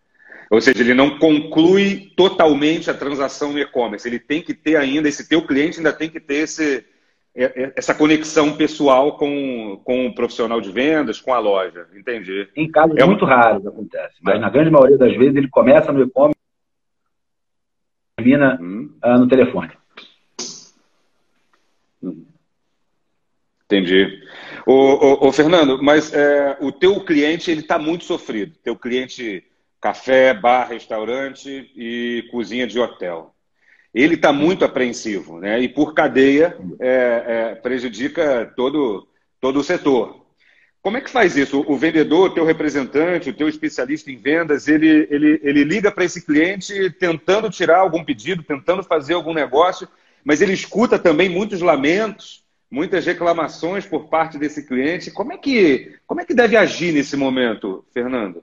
Ou 0.50 0.60
seja, 0.60 0.82
ele 0.82 0.96
não 0.96 1.20
conclui 1.20 2.12
totalmente 2.16 2.90
a 2.90 2.94
transação 2.94 3.54
no 3.54 3.60
e-commerce. 3.60 4.08
Ele 4.08 4.18
tem 4.18 4.42
que 4.42 4.54
ter 4.54 4.76
ainda, 4.78 5.08
esse 5.08 5.30
teu 5.30 5.46
cliente 5.46 5.78
ainda 5.78 5.94
tem 5.94 6.10
que 6.10 6.20
ter 6.20 6.38
esse, 6.38 6.84
essa 7.76 7.96
conexão 7.96 8.58
pessoal 8.58 9.18
com, 9.18 9.80
com 9.86 10.08
o 10.08 10.14
profissional 10.14 10.60
de 10.60 10.72
vendas, 10.72 11.22
com 11.22 11.34
a 11.34 11.40
loja. 11.40 11.88
Entendi. 11.96 12.50
Em 12.56 12.70
casos 12.70 12.98
é 12.98 13.06
muito 13.06 13.24
uma... 13.24 13.36
raros 13.36 13.66
acontece, 13.66 14.16
mas 14.22 14.36
é. 14.36 14.40
na 14.40 14.50
grande 14.50 14.70
maioria 14.70 14.98
das 14.98 15.16
vezes 15.16 15.36
ele 15.36 15.48
começa 15.50 15.92
no 15.94 16.04
e-commerce 16.04 16.40
e 18.18 18.22
termina 18.22 18.60
hum. 18.62 18.94
uh, 19.04 19.18
no 19.18 19.28
telefone. 19.28 19.72
Hum. 22.04 22.26
Entendi. 23.66 24.22
Ô, 24.66 24.74
ô, 24.74 25.28
ô, 25.28 25.32
Fernando, 25.32 25.82
mas 25.82 26.12
é, 26.12 26.58
o 26.60 26.72
teu 26.72 27.06
cliente 27.06 27.50
ele 27.52 27.62
está 27.62 27.80
muito 27.80 28.04
sofrido. 28.04 28.58
Teu 28.64 28.76
cliente 28.76 29.46
café, 29.80 30.34
bar, 30.34 30.68
restaurante 30.68 31.72
e 31.76 32.28
cozinha 32.32 32.68
de 32.68 32.80
hotel. 32.80 33.34
Ele 33.94 34.16
está 34.16 34.32
muito 34.32 34.64
apreensivo, 34.64 35.40
né? 35.40 35.60
E 35.60 35.68
por 35.68 35.94
cadeia 35.94 36.58
é, 36.80 37.24
é, 37.26 37.56
prejudica 37.56 38.52
todo, 38.56 39.08
todo 39.42 39.60
o 39.60 39.64
setor. 39.64 40.20
Como 40.82 40.96
é 40.96 41.02
que 41.02 41.10
faz 41.10 41.36
isso? 41.36 41.64
O 41.68 41.76
vendedor, 41.76 42.30
o 42.30 42.34
teu 42.34 42.46
representante, 42.46 43.30
o 43.30 43.34
teu 43.34 43.50
especialista 43.50 44.10
em 44.10 44.18
vendas, 44.18 44.68
ele, 44.68 45.08
ele, 45.10 45.40
ele 45.44 45.64
liga 45.64 45.92
para 45.92 46.06
esse 46.06 46.26
cliente 46.26 46.90
tentando 46.92 47.50
tirar 47.50 47.80
algum 47.80 48.04
pedido, 48.04 48.44
tentando 48.44 48.82
fazer 48.84 49.14
algum 49.14 49.34
negócio, 49.34 49.90
mas 50.24 50.42
ele 50.42 50.54
escuta 50.54 50.98
também 50.98 51.28
muitos 51.28 51.60
lamentos, 51.60 52.46
muitas 52.72 53.06
reclamações 53.06 53.86
por 53.86 54.08
parte 54.08 54.38
desse 54.38 54.66
cliente. 54.66 55.12
Como 55.12 55.34
é 55.34 55.38
que, 55.38 55.98
como 56.08 56.22
é 56.22 56.26
que 56.26 56.34
deve 56.34 56.56
agir 56.56 56.94
nesse 56.94 57.18
momento, 57.18 57.84
Fernando? 57.94 58.42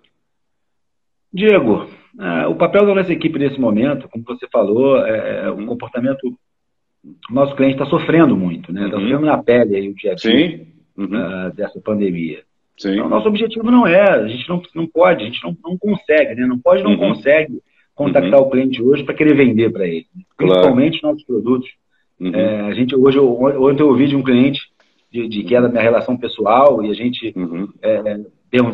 Diego, 1.32 1.88
é, 2.18 2.46
o 2.46 2.54
papel 2.54 2.86
da 2.86 2.94
nossa 2.94 3.12
equipe 3.12 3.38
nesse 3.38 3.60
momento, 3.60 4.08
como 4.08 4.24
você 4.24 4.46
falou, 4.50 5.04
é, 5.04 5.44
é 5.44 5.50
o 5.50 5.56
uhum. 5.56 5.66
comportamento. 5.66 6.26
O 7.30 7.34
nosso 7.34 7.54
cliente 7.54 7.74
está 7.74 7.86
sofrendo 7.86 8.36
muito, 8.36 8.72
né? 8.72 8.86
Está 8.86 8.96
uhum. 8.96 9.02
sofrendo 9.02 9.26
na 9.26 9.42
pele 9.42 9.76
aí 9.76 9.88
o 9.88 9.94
dia 9.94 10.12
a 10.12 10.14
dia 10.14 10.66
uhum. 10.96 11.04
uh, 11.04 11.54
dessa 11.54 11.80
pandemia. 11.80 12.42
Sim. 12.78 12.94
Então, 12.94 13.08
nosso 13.08 13.28
objetivo 13.28 13.70
não 13.70 13.86
é, 13.86 14.02
a 14.02 14.26
gente 14.26 14.48
não, 14.48 14.62
não 14.74 14.86
pode, 14.86 15.22
a 15.22 15.26
gente 15.26 15.42
não, 15.42 15.56
não 15.64 15.78
consegue, 15.78 16.34
né? 16.34 16.46
Não 16.46 16.58
pode, 16.58 16.82
não 16.82 16.92
uhum. 16.92 16.98
consegue 16.98 17.60
contactar 17.94 18.40
uhum. 18.40 18.46
o 18.46 18.50
cliente 18.50 18.82
hoje 18.82 19.04
para 19.04 19.14
querer 19.14 19.34
vender 19.34 19.70
para 19.70 19.86
ele. 19.86 20.06
Principalmente 20.36 21.00
claro. 21.00 21.14
nossos 21.14 21.26
produtos. 21.26 21.68
Uhum. 22.20 22.34
É, 22.34 22.60
a 22.62 22.74
gente 22.74 22.94
hoje, 22.94 23.18
ontem 23.18 23.82
eu 23.82 23.88
ouvi 23.88 24.06
de 24.08 24.16
um 24.16 24.22
cliente 24.22 24.60
de, 25.10 25.28
de, 25.28 25.42
que 25.44 25.58
da 25.58 25.68
minha 25.68 25.82
relação 25.82 26.16
pessoal 26.16 26.82
e 26.84 26.90
a 26.90 26.94
gente 26.94 27.32
uhum. 27.36 27.68
é, 27.82 28.20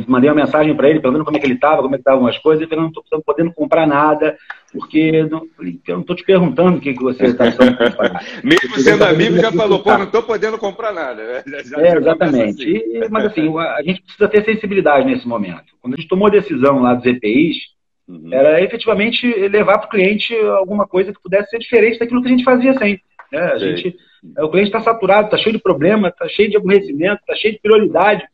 mandei 0.07 0.29
uma 0.31 0.43
mensagem 0.43 0.75
para 0.75 0.89
ele, 0.89 1.01
perguntando 1.01 1.25
como 1.25 1.37
é 1.37 1.41
que 1.41 1.47
ele 1.47 1.55
estava, 1.55 1.83
como 1.83 1.95
é 1.95 1.99
que 1.99 2.03
estavam 2.03 2.27
as 2.27 2.39
coisas, 2.39 2.61
ele 2.61 2.69
falou, 2.69 2.85
não 2.85 2.91
estou 2.91 3.23
podendo 3.23 3.53
comprar 3.53 3.87
nada, 3.87 4.37
porque 4.73 5.23
não, 5.25 5.43
eu 5.61 5.95
não 5.95 6.01
estou 6.01 6.17
te 6.17 6.25
perguntando 6.25 6.79
o 6.79 6.81
que, 6.81 6.93
que 6.95 7.03
você 7.03 7.27
está. 7.27 7.45
Mesmo 8.45 8.79
sendo 8.79 9.05
amigo, 9.05 9.37
já 9.37 9.51
falou, 9.53 9.83
pô, 9.83 9.97
não 9.97 10.05
estou 10.05 10.23
podendo 10.23 10.59
comprar 10.59 10.93
nada. 10.93 11.43
Já, 11.65 11.81
é, 11.81 11.97
exatamente. 11.97 12.63
Assim. 12.63 12.97
E, 12.97 13.09
mas 13.09 13.27
assim, 13.27 13.59
a 13.59 13.83
gente 13.83 14.03
precisa 14.03 14.29
ter 14.29 14.45
sensibilidade 14.45 15.07
nesse 15.07 15.27
momento. 15.27 15.65
Quando 15.81 15.95
a 15.95 15.97
gente 15.97 16.09
tomou 16.09 16.27
a 16.27 16.31
decisão 16.31 16.81
lá 16.81 16.95
dos 16.95 17.05
EPIs, 17.05 17.57
uhum. 18.09 18.29
era 18.33 18.63
efetivamente 18.63 19.27
levar 19.49 19.79
para 19.79 19.87
o 19.87 19.91
cliente 19.91 20.35
alguma 20.59 20.87
coisa 20.87 21.13
que 21.13 21.23
pudesse 21.23 21.51
ser 21.51 21.59
diferente 21.59 21.99
daquilo 21.99 22.23
que 22.23 22.29
a 22.29 22.33
gente 22.33 22.45
fazia 22.45 22.73
sempre. 22.75 23.03
Né? 23.31 23.41
A 23.41 23.59
gente, 23.59 23.97
o 24.39 24.49
cliente 24.49 24.69
está 24.69 24.81
saturado, 24.81 25.27
está 25.27 25.39
cheio 25.39 25.57
de 25.57 25.63
problema, 25.63 26.09
está 26.09 26.29
cheio 26.29 26.51
de 26.51 26.57
aborrecimento, 26.57 27.21
está 27.21 27.35
cheio 27.35 27.55
de 27.55 27.61
prioridade 27.61 28.25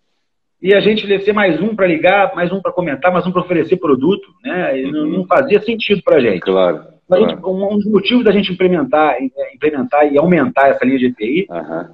e 0.61 0.75
a 0.75 0.81
gente 0.81 1.07
ser 1.25 1.33
mais 1.33 1.61
um 1.61 1.75
para 1.75 1.87
ligar, 1.87 2.35
mais 2.35 2.53
um 2.53 2.61
para 2.61 2.73
comentar, 2.73 3.13
mais 3.13 3.27
um 3.27 3.31
para 3.31 3.43
oferecer 3.43 3.77
produto, 3.77 4.29
né? 4.43 4.73
Uhum. 4.73 4.91
Não, 4.91 5.07
não, 5.07 5.27
fazia 5.27 5.61
sentido 5.61 6.03
para 6.03 6.17
a 6.17 6.21
gente. 6.21 6.41
Claro. 6.41 6.85
A 7.11 7.19
gente, 7.19 7.37
um, 7.45 7.73
um 7.73 7.77
dos 7.77 7.87
motivos 7.87 8.25
da 8.25 8.33
gente 8.33 8.53
implementar, 8.53 9.15
é, 9.15 9.55
implementar 9.55 10.13
e 10.13 10.19
aumentar 10.19 10.69
essa 10.69 10.85
linha 10.85 10.99
de 10.99 11.07
EPI 11.07 11.47
uhum. 11.49 11.87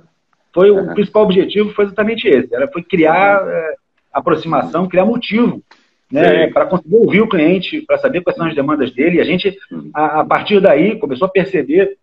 foi 0.52 0.70
uhum. 0.70 0.90
o 0.90 0.94
principal 0.94 1.24
objetivo 1.24 1.70
foi 1.70 1.84
exatamente 1.84 2.26
esse, 2.26 2.52
era 2.54 2.66
foi 2.68 2.82
criar 2.82 3.46
é, 3.46 3.74
aproximação, 4.12 4.88
criar 4.88 5.04
motivo, 5.04 5.62
né? 6.10 6.48
Para 6.48 6.66
conseguir 6.66 6.96
ouvir 6.96 7.20
o 7.20 7.28
cliente, 7.28 7.82
para 7.82 7.98
saber 7.98 8.22
quais 8.22 8.36
são 8.36 8.46
as 8.46 8.54
demandas 8.54 8.92
dele. 8.92 9.16
E 9.16 9.20
a 9.20 9.24
gente, 9.24 9.56
a, 9.92 10.20
a 10.20 10.24
partir 10.24 10.60
daí, 10.60 10.98
começou 10.98 11.26
a 11.26 11.30
perceber 11.30 11.96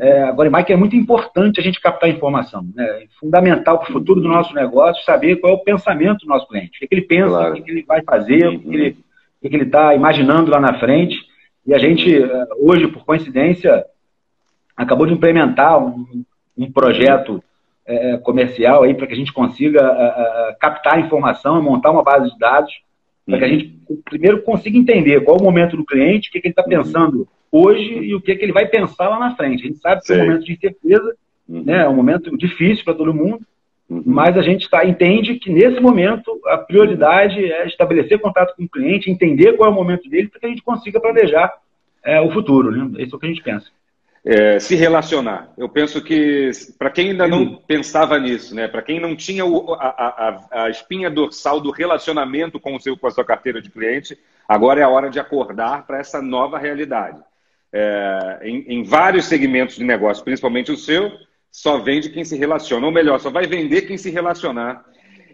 é, 0.00 0.22
agora, 0.22 0.50
Mike, 0.50 0.72
é 0.72 0.76
muito 0.76 0.96
importante 0.96 1.60
a 1.60 1.62
gente 1.62 1.80
captar 1.80 2.10
informação. 2.10 2.66
Né? 2.74 2.84
É 2.84 3.06
fundamental 3.20 3.78
para 3.78 3.90
o 3.90 3.92
futuro 3.92 4.20
do 4.20 4.28
nosso 4.28 4.54
negócio 4.54 5.04
saber 5.04 5.36
qual 5.36 5.52
é 5.52 5.56
o 5.56 5.62
pensamento 5.62 6.20
do 6.20 6.28
nosso 6.28 6.48
cliente. 6.48 6.76
O 6.76 6.88
que, 6.88 6.94
ele 6.94 7.02
pensa, 7.02 7.28
claro. 7.28 7.54
o 7.54 7.62
que, 7.62 7.70
ele 7.70 7.84
vai 7.84 8.02
fazer, 8.02 8.46
uhum. 8.46 8.56
o 8.56 8.60
que, 8.70 8.96
ele 9.42 9.64
está 9.64 9.94
imaginando 9.94 10.50
lá 10.50 10.60
na 10.60 10.78
frente. 10.78 11.16
E 11.64 11.74
a 11.74 11.78
gente, 11.78 12.22
é, 12.22 12.46
hoje, 12.58 12.88
por 12.88 13.04
coincidência, 13.04 13.84
acabou 14.76 15.06
de 15.06 15.12
implementar 15.12 15.78
um, 15.78 16.24
um 16.58 16.70
projeto 16.70 17.42
é, 17.86 18.16
comercial 18.18 18.82
aí 18.82 18.94
para 18.94 19.06
que 19.06 19.14
a 19.14 19.16
gente 19.16 19.32
consiga 19.32 19.86
a, 19.86 20.06
a, 20.50 20.56
captar 20.58 20.98
informação, 20.98 21.62
montar 21.62 21.92
uma 21.92 22.02
base 22.02 22.30
de 22.32 22.38
dados, 22.38 22.72
para 23.24 23.38
que 23.38 23.44
a 23.44 23.46
uhum. 23.46 23.54
gente 23.54 23.80
primeiro 24.04 24.42
consiga 24.42 24.76
entender 24.76 25.22
qual 25.22 25.36
é 25.36 25.40
o 25.40 25.44
momento 25.44 25.76
do 25.76 25.84
cliente, 25.84 26.28
o 26.28 26.32
que, 26.32 26.40
que 26.40 26.48
ele 26.48 26.52
está 26.52 26.62
uhum. 26.62 26.68
pensando 26.68 27.28
hoje 27.56 27.82
e 27.82 28.14
o 28.14 28.20
que, 28.20 28.34
que 28.34 28.44
ele 28.44 28.52
vai 28.52 28.66
pensar 28.66 29.08
lá 29.08 29.18
na 29.18 29.36
frente. 29.36 29.64
A 29.64 29.66
gente 29.66 29.78
sabe 29.78 30.02
que 30.02 30.12
é 30.12 30.16
um 30.16 30.26
momento 30.26 30.44
de 30.44 30.52
incerteza, 30.52 31.16
uhum. 31.48 31.64
né, 31.64 31.84
é 31.84 31.88
um 31.88 31.94
momento 31.94 32.36
difícil 32.36 32.84
para 32.84 32.94
todo 32.94 33.14
mundo, 33.14 33.40
uhum. 33.88 34.02
mas 34.04 34.36
a 34.36 34.42
gente 34.42 34.68
tá, 34.68 34.84
entende 34.84 35.36
que 35.36 35.50
nesse 35.50 35.80
momento 35.80 36.40
a 36.46 36.58
prioridade 36.58 37.44
é 37.44 37.66
estabelecer 37.66 38.18
contato 38.18 38.54
com 38.56 38.64
o 38.64 38.68
cliente, 38.68 39.10
entender 39.10 39.54
qual 39.54 39.70
é 39.70 39.72
o 39.72 39.76
momento 39.76 40.08
dele, 40.08 40.28
para 40.28 40.40
que 40.40 40.46
a 40.46 40.50
gente 40.50 40.62
consiga 40.62 41.00
planejar 41.00 41.52
é, 42.04 42.20
o 42.20 42.30
futuro. 42.30 42.70
Né? 42.70 43.02
Isso 43.02 43.14
é 43.14 43.16
o 43.16 43.20
que 43.20 43.26
a 43.26 43.30
gente 43.30 43.42
pensa 43.42 43.70
é, 44.26 44.58
se 44.58 44.74
relacionar. 44.74 45.52
Eu 45.56 45.68
penso 45.68 46.02
que, 46.02 46.50
para 46.76 46.90
quem 46.90 47.10
ainda 47.10 47.28
não 47.28 47.54
pensava 47.54 48.18
nisso, 48.18 48.56
né, 48.56 48.66
para 48.66 48.82
quem 48.82 48.98
não 48.98 49.14
tinha 49.14 49.46
o, 49.46 49.72
a, 49.74 49.86
a, 49.86 50.64
a, 50.64 50.68
espinha 50.68 51.08
dorsal 51.08 51.60
do 51.60 51.70
relacionamento 51.70 52.58
com, 52.58 52.74
o 52.74 52.80
seu, 52.80 52.96
com 52.96 53.06
a 53.06 53.10
sua 53.12 53.24
carteira 53.24 53.62
de 53.62 53.70
cliente, 53.70 54.18
agora 54.48 54.80
é 54.80 54.82
a 54.82 54.88
hora 54.88 55.08
de 55.08 55.20
acordar 55.20 55.86
para 55.86 56.00
essa 56.00 56.20
nova 56.20 56.58
realidade. 56.58 57.20
É, 57.78 58.40
em, 58.42 58.64
em, 58.68 58.82
vários 58.82 59.26
segmentos 59.26 59.76
de 59.76 59.84
negócio, 59.84 60.24
principalmente 60.24 60.72
o 60.72 60.76
seu, 60.76 61.10
só 61.50 61.78
vende 61.78 62.10
quem 62.10 62.24
se 62.24 62.36
relaciona, 62.36 62.86
ou 62.86 62.92
melhor, 62.92 63.20
só 63.20 63.30
vai 63.30 63.46
vender 63.46 63.82
quem 63.82 63.98
se 63.98 64.10
relacionar. 64.10 64.84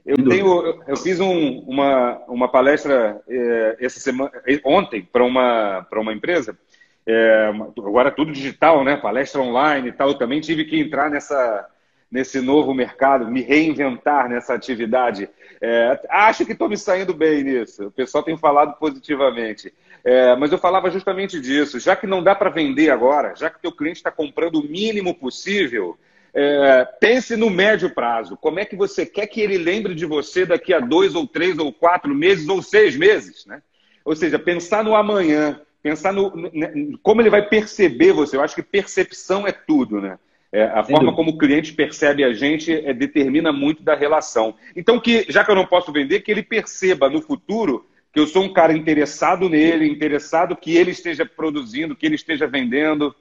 Eu 0.05 0.17
tenho, 0.17 0.83
eu 0.89 0.97
fiz 0.97 1.21
um, 1.21 1.61
uma, 1.61 2.19
uma 2.27 2.49
palestra 2.49 3.21
é, 3.29 3.77
essa 3.81 4.01
semana, 4.01 4.33
ontem 4.65 5.03
para 5.03 5.23
uma, 5.23 5.87
uma 5.93 6.13
empresa 6.13 6.59
é, 7.07 7.53
agora 7.79 8.09
é 8.09 8.13
tudo 8.13 8.33
digital, 8.33 8.85
né? 8.85 8.97
Palestra 8.97 9.41
online 9.41 9.89
e 9.89 9.93
tal. 9.93 10.09
Eu 10.09 10.19
também 10.19 10.41
tive 10.41 10.65
que 10.65 10.79
entrar 10.79 11.11
nessa, 11.11 11.69
nesse 12.11 12.41
novo 12.41 12.73
mercado, 12.73 13.29
me 13.29 13.43
reinventar 13.43 14.29
nessa 14.29 14.55
atividade. 14.55 15.29
É, 15.61 16.01
acho 16.09 16.45
que 16.45 16.53
estou 16.53 16.69
me 16.69 16.77
saindo 16.77 17.13
bem 17.13 17.43
nisso. 17.43 17.87
O 17.87 17.91
pessoal 17.91 18.23
tem 18.23 18.37
falado 18.37 18.79
positivamente. 18.79 19.73
É, 20.05 20.35
mas 20.37 20.51
eu 20.51 20.59
falava 20.59 20.91
justamente 20.91 21.41
disso. 21.41 21.79
Já 21.79 21.95
que 21.95 22.07
não 22.07 22.23
dá 22.23 22.35
para 22.35 22.51
vender 22.51 22.91
agora, 22.91 23.35
já 23.37 23.49
que 23.49 23.59
o 23.59 23.61
teu 23.61 23.73
cliente 23.73 23.99
está 23.99 24.11
comprando 24.11 24.57
o 24.57 24.69
mínimo 24.69 25.15
possível, 25.15 25.97
é, 26.35 26.85
pense 27.01 27.37
no 27.37 27.49
médio 27.49 27.91
prazo. 27.91 28.37
Como 28.37 28.59
é 28.59 28.65
que 28.65 28.75
você 28.75 29.07
quer 29.07 29.27
que 29.27 29.41
ele 29.41 29.59
lembre 29.59 29.95
de 29.95 30.07
você 30.07 30.45
daqui 30.45 30.75
a 30.75 30.81
dois 30.81 31.15
ou 31.15 31.27
três 31.27 31.59
ou 31.59 31.73
quatro 31.73 32.15
meses 32.15 32.49
ou 32.49 32.63
seis 32.63 32.97
meses, 32.97 33.47
né? 33.47 33.63
Ou 34.05 34.17
seja, 34.17 34.39
pensar 34.39 34.83
no 34.83 34.97
amanhã 34.97 35.61
pensar 35.83 36.13
no, 36.13 36.31
no, 36.31 36.51
né, 36.55 36.73
como 37.03 37.21
ele 37.21 37.29
vai 37.29 37.43
perceber 37.43 38.13
você. 38.13 38.37
Eu 38.37 38.43
acho 38.43 38.55
que 38.55 38.63
percepção 38.63 39.47
é 39.47 39.53
tudo, 39.53 40.01
né? 40.01 40.19
É, 40.53 40.65
a 40.65 40.85
Sem 40.85 40.95
forma 40.95 41.11
dúvida. 41.11 41.17
como 41.17 41.31
o 41.31 41.39
cliente 41.39 41.73
percebe 41.73 42.23
a 42.23 42.33
gente 42.33 42.73
é, 42.73 42.93
determina 42.93 43.53
muito 43.53 43.83
da 43.83 43.95
relação. 43.95 44.55
Então, 44.77 45.01
que 45.01 45.27
já 45.29 45.43
que 45.43 45.51
eu 45.51 45.55
não 45.55 45.67
posso 45.67 45.91
vender, 45.91 46.21
que 46.21 46.31
ele 46.31 46.43
perceba 46.43 47.09
no 47.09 47.23
futuro 47.23 47.87
que 48.13 48.21
eu 48.21 48.27
sou 48.27 48.45
um 48.45 48.53
cara 48.53 48.73
interessado 48.73 49.49
nele, 49.49 49.89
interessado 49.89 50.55
que 50.55 50.77
ele 50.77 50.91
esteja 50.91 51.25
produzindo, 51.25 51.97
que 51.97 52.05
ele 52.05 52.17
esteja 52.17 52.47
vendendo. 52.47 53.15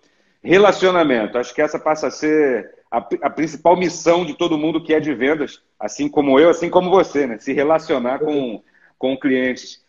Relacionamento. 0.43 1.37
Acho 1.37 1.53
que 1.53 1.61
essa 1.61 1.79
passa 1.79 2.07
a 2.07 2.11
ser 2.11 2.69
a, 2.91 2.97
a 2.97 3.29
principal 3.29 3.77
missão 3.77 4.25
de 4.25 4.33
todo 4.33 4.57
mundo 4.57 4.83
que 4.83 4.93
é 4.93 4.99
de 4.99 5.13
vendas, 5.13 5.61
assim 5.79 6.09
como 6.09 6.37
eu, 6.39 6.49
assim 6.49 6.69
como 6.69 6.89
você, 6.89 7.25
né? 7.25 7.37
Se 7.37 7.53
relacionar 7.53 8.19
com, 8.19 8.61
com 8.97 9.17
clientes. 9.17 9.81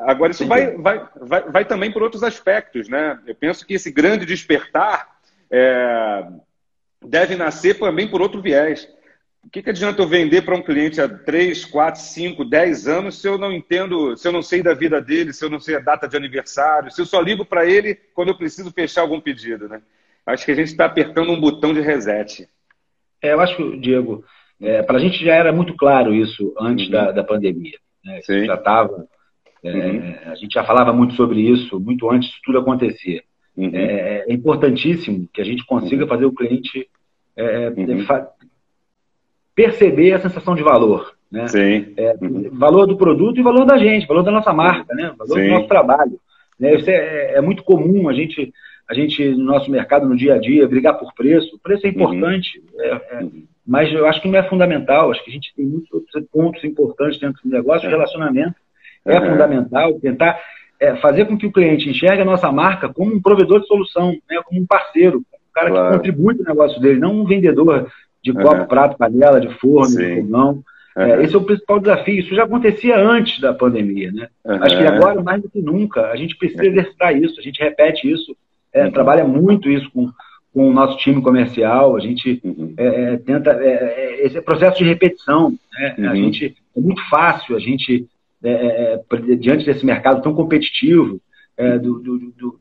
Agora, 0.00 0.32
isso 0.32 0.44
vai, 0.46 0.76
vai, 0.76 1.06
vai, 1.20 1.42
vai 1.42 1.64
também 1.64 1.92
por 1.92 2.02
outros 2.02 2.24
aspectos, 2.24 2.88
né? 2.88 3.20
Eu 3.24 3.36
penso 3.36 3.64
que 3.64 3.74
esse 3.74 3.92
grande 3.92 4.26
despertar 4.26 5.16
é, 5.48 6.26
deve 7.04 7.36
nascer 7.36 7.78
também 7.78 8.08
por 8.08 8.20
outro 8.20 8.42
viés. 8.42 8.88
O 9.42 9.48
que, 9.50 9.62
que 9.62 9.70
adianta 9.70 10.02
eu 10.02 10.08
vender 10.08 10.42
para 10.42 10.56
um 10.56 10.62
cliente 10.62 11.00
há 11.00 11.08
3, 11.08 11.64
4, 11.64 12.00
5, 12.00 12.44
10 12.44 12.88
anos 12.88 13.20
se 13.20 13.26
eu 13.26 13.38
não 13.38 13.52
entendo, 13.52 14.16
se 14.16 14.28
eu 14.28 14.32
não 14.32 14.42
sei 14.42 14.62
da 14.62 14.74
vida 14.74 15.00
dele, 15.00 15.32
se 15.32 15.44
eu 15.44 15.50
não 15.50 15.58
sei 15.58 15.76
a 15.76 15.80
data 15.80 16.06
de 16.06 16.16
aniversário, 16.16 16.90
se 16.90 17.00
eu 17.00 17.06
só 17.06 17.20
ligo 17.20 17.44
para 17.44 17.64
ele 17.64 17.94
quando 18.14 18.28
eu 18.28 18.36
preciso 18.36 18.70
fechar 18.70 19.00
algum 19.00 19.20
pedido, 19.20 19.68
né? 19.68 19.80
Acho 20.26 20.44
que 20.44 20.52
a 20.52 20.54
gente 20.54 20.68
está 20.68 20.84
apertando 20.84 21.32
um 21.32 21.40
botão 21.40 21.72
de 21.72 21.80
reset. 21.80 22.48
É, 23.22 23.32
eu 23.32 23.40
acho, 23.40 23.80
Diego, 23.80 24.24
é, 24.60 24.82
para 24.82 24.98
a 24.98 25.00
gente 25.00 25.24
já 25.24 25.34
era 25.34 25.52
muito 25.52 25.74
claro 25.74 26.14
isso 26.14 26.54
antes 26.60 26.86
uhum. 26.86 26.92
da, 26.92 27.12
da 27.12 27.24
pandemia. 27.24 27.78
Né? 28.04 28.20
Já 28.22 28.54
estava 28.54 29.08
é, 29.62 29.70
uhum. 29.70 30.14
A 30.26 30.34
gente 30.36 30.54
já 30.54 30.64
falava 30.64 30.92
muito 30.92 31.14
sobre 31.14 31.40
isso, 31.40 31.78
muito 31.78 32.10
antes 32.10 32.30
de 32.30 32.40
tudo 32.42 32.58
acontecer. 32.58 33.24
Uhum. 33.56 33.70
É, 33.74 34.24
é, 34.28 34.32
importantíssimo 34.32 35.28
que 35.32 35.40
a 35.40 35.44
gente 35.44 35.64
consiga 35.66 36.04
uhum. 36.04 36.08
fazer 36.08 36.24
o 36.24 36.32
cliente 36.32 36.88
é, 37.36 37.64
é 37.64 37.68
uhum. 37.68 38.26
Perceber 39.54 40.12
a 40.12 40.20
sensação 40.20 40.54
de 40.54 40.62
valor. 40.62 41.12
Né? 41.30 41.46
Sim. 41.48 41.94
É, 41.96 42.14
uhum. 42.20 42.50
valor 42.52 42.86
do 42.86 42.96
produto 42.96 43.38
e 43.38 43.42
valor 43.42 43.64
da 43.64 43.78
gente, 43.78 44.06
valor 44.06 44.22
da 44.22 44.30
nossa 44.30 44.52
marca, 44.52 44.94
né? 44.94 45.12
valor 45.16 45.38
Sim. 45.38 45.48
do 45.48 45.50
nosso 45.50 45.68
trabalho. 45.68 46.18
Né? 46.58 46.74
Isso 46.74 46.90
é, 46.90 47.34
é, 47.34 47.40
muito 47.40 47.62
comum 47.62 48.08
a 48.08 48.12
gente, 48.12 48.52
a 48.88 48.94
gente, 48.94 49.28
no 49.30 49.44
nosso 49.44 49.70
mercado, 49.70 50.08
no 50.08 50.16
dia 50.16 50.34
a 50.34 50.38
dia, 50.38 50.68
brigar 50.68 50.98
por 50.98 51.14
preço. 51.14 51.54
O 51.56 51.58
preço 51.58 51.86
é 51.86 51.90
importante, 51.90 52.62
mas 53.66 53.92
eu 53.92 54.06
acho 54.06 54.20
que 54.20 54.28
não 54.28 54.38
é 54.38 54.42
fundamental. 54.48 55.10
Acho 55.10 55.22
que 55.24 55.30
a 55.30 55.34
gente 55.34 55.54
tem 55.54 55.64
muitos 55.64 55.92
outros 55.92 56.24
pontos 56.32 56.64
importantes 56.64 57.20
dentro 57.20 57.40
do 57.44 57.50
negócio, 57.50 57.88
relacionamento 57.88 58.56
é 59.04 59.18
uhum. 59.18 59.30
fundamental 59.30 60.00
tentar 60.00 60.40
é, 60.78 60.96
fazer 60.96 61.26
com 61.26 61.36
que 61.36 61.46
o 61.46 61.52
cliente 61.52 61.88
enxergue 61.88 62.22
a 62.22 62.24
nossa 62.24 62.50
marca 62.50 62.88
como 62.92 63.14
um 63.14 63.20
provedor 63.20 63.60
de 63.60 63.66
solução, 63.66 64.10
né, 64.28 64.40
como 64.44 64.60
um 64.60 64.66
parceiro, 64.66 65.18
um 65.18 65.52
cara 65.52 65.70
claro. 65.70 65.88
que 65.88 65.96
contribui 65.96 66.34
para 66.34 66.44
o 66.44 66.54
negócio 66.54 66.80
dele, 66.80 67.00
não 67.00 67.20
um 67.20 67.24
vendedor 67.24 67.90
de 68.22 68.32
copo, 68.32 68.62
uhum. 68.62 68.66
prato, 68.66 68.96
panela, 68.96 69.40
de 69.40 69.48
forno, 69.58 69.86
Sim. 69.86 69.98
de 69.98 70.20
fogão. 70.22 70.62
Uhum. 70.96 71.02
É, 71.02 71.22
esse 71.22 71.34
é 71.34 71.38
o 71.38 71.44
principal 71.44 71.80
desafio. 71.80 72.20
Isso 72.20 72.34
já 72.34 72.44
acontecia 72.44 72.98
antes 72.98 73.40
da 73.40 73.54
pandemia, 73.54 74.12
né? 74.12 74.28
Uhum. 74.44 74.62
Acho 74.62 74.78
que 74.78 74.84
agora, 74.84 75.22
mais 75.22 75.42
do 75.42 75.48
que 75.48 75.60
nunca, 75.60 76.06
a 76.10 76.16
gente 76.16 76.36
precisa 76.36 76.66
exercitar 76.66 77.16
isso, 77.16 77.38
a 77.38 77.42
gente 77.42 77.60
repete 77.60 78.10
isso, 78.10 78.36
é, 78.72 78.84
uhum. 78.84 78.90
trabalha 78.90 79.24
muito 79.24 79.70
isso 79.70 79.90
com, 79.90 80.10
com 80.52 80.68
o 80.68 80.72
nosso 80.72 80.98
time 80.98 81.22
comercial, 81.22 81.96
a 81.96 82.00
gente 82.00 82.40
uhum. 82.44 82.74
é, 82.76 82.86
é 82.86 83.16
tenta. 83.18 83.52
É, 83.52 83.68
é, 83.68 84.26
esse 84.26 84.40
processo 84.40 84.78
de 84.78 84.84
repetição, 84.84 85.54
né? 85.72 85.94
A 85.98 86.10
uhum. 86.10 86.16
gente, 86.16 86.56
é 86.76 86.80
muito 86.80 87.02
fácil 87.08 87.56
a 87.56 87.60
gente 87.60 88.06
é, 88.42 88.50
é, 88.50 89.00
é 89.12 89.34
diante 89.36 89.64
desse 89.64 89.84
mercado 89.84 90.22
tão 90.22 90.34
competitivo, 90.34 91.20
é, 91.60 91.78
do, 91.78 91.98
do, 92.00 92.18
do, 92.18 92.58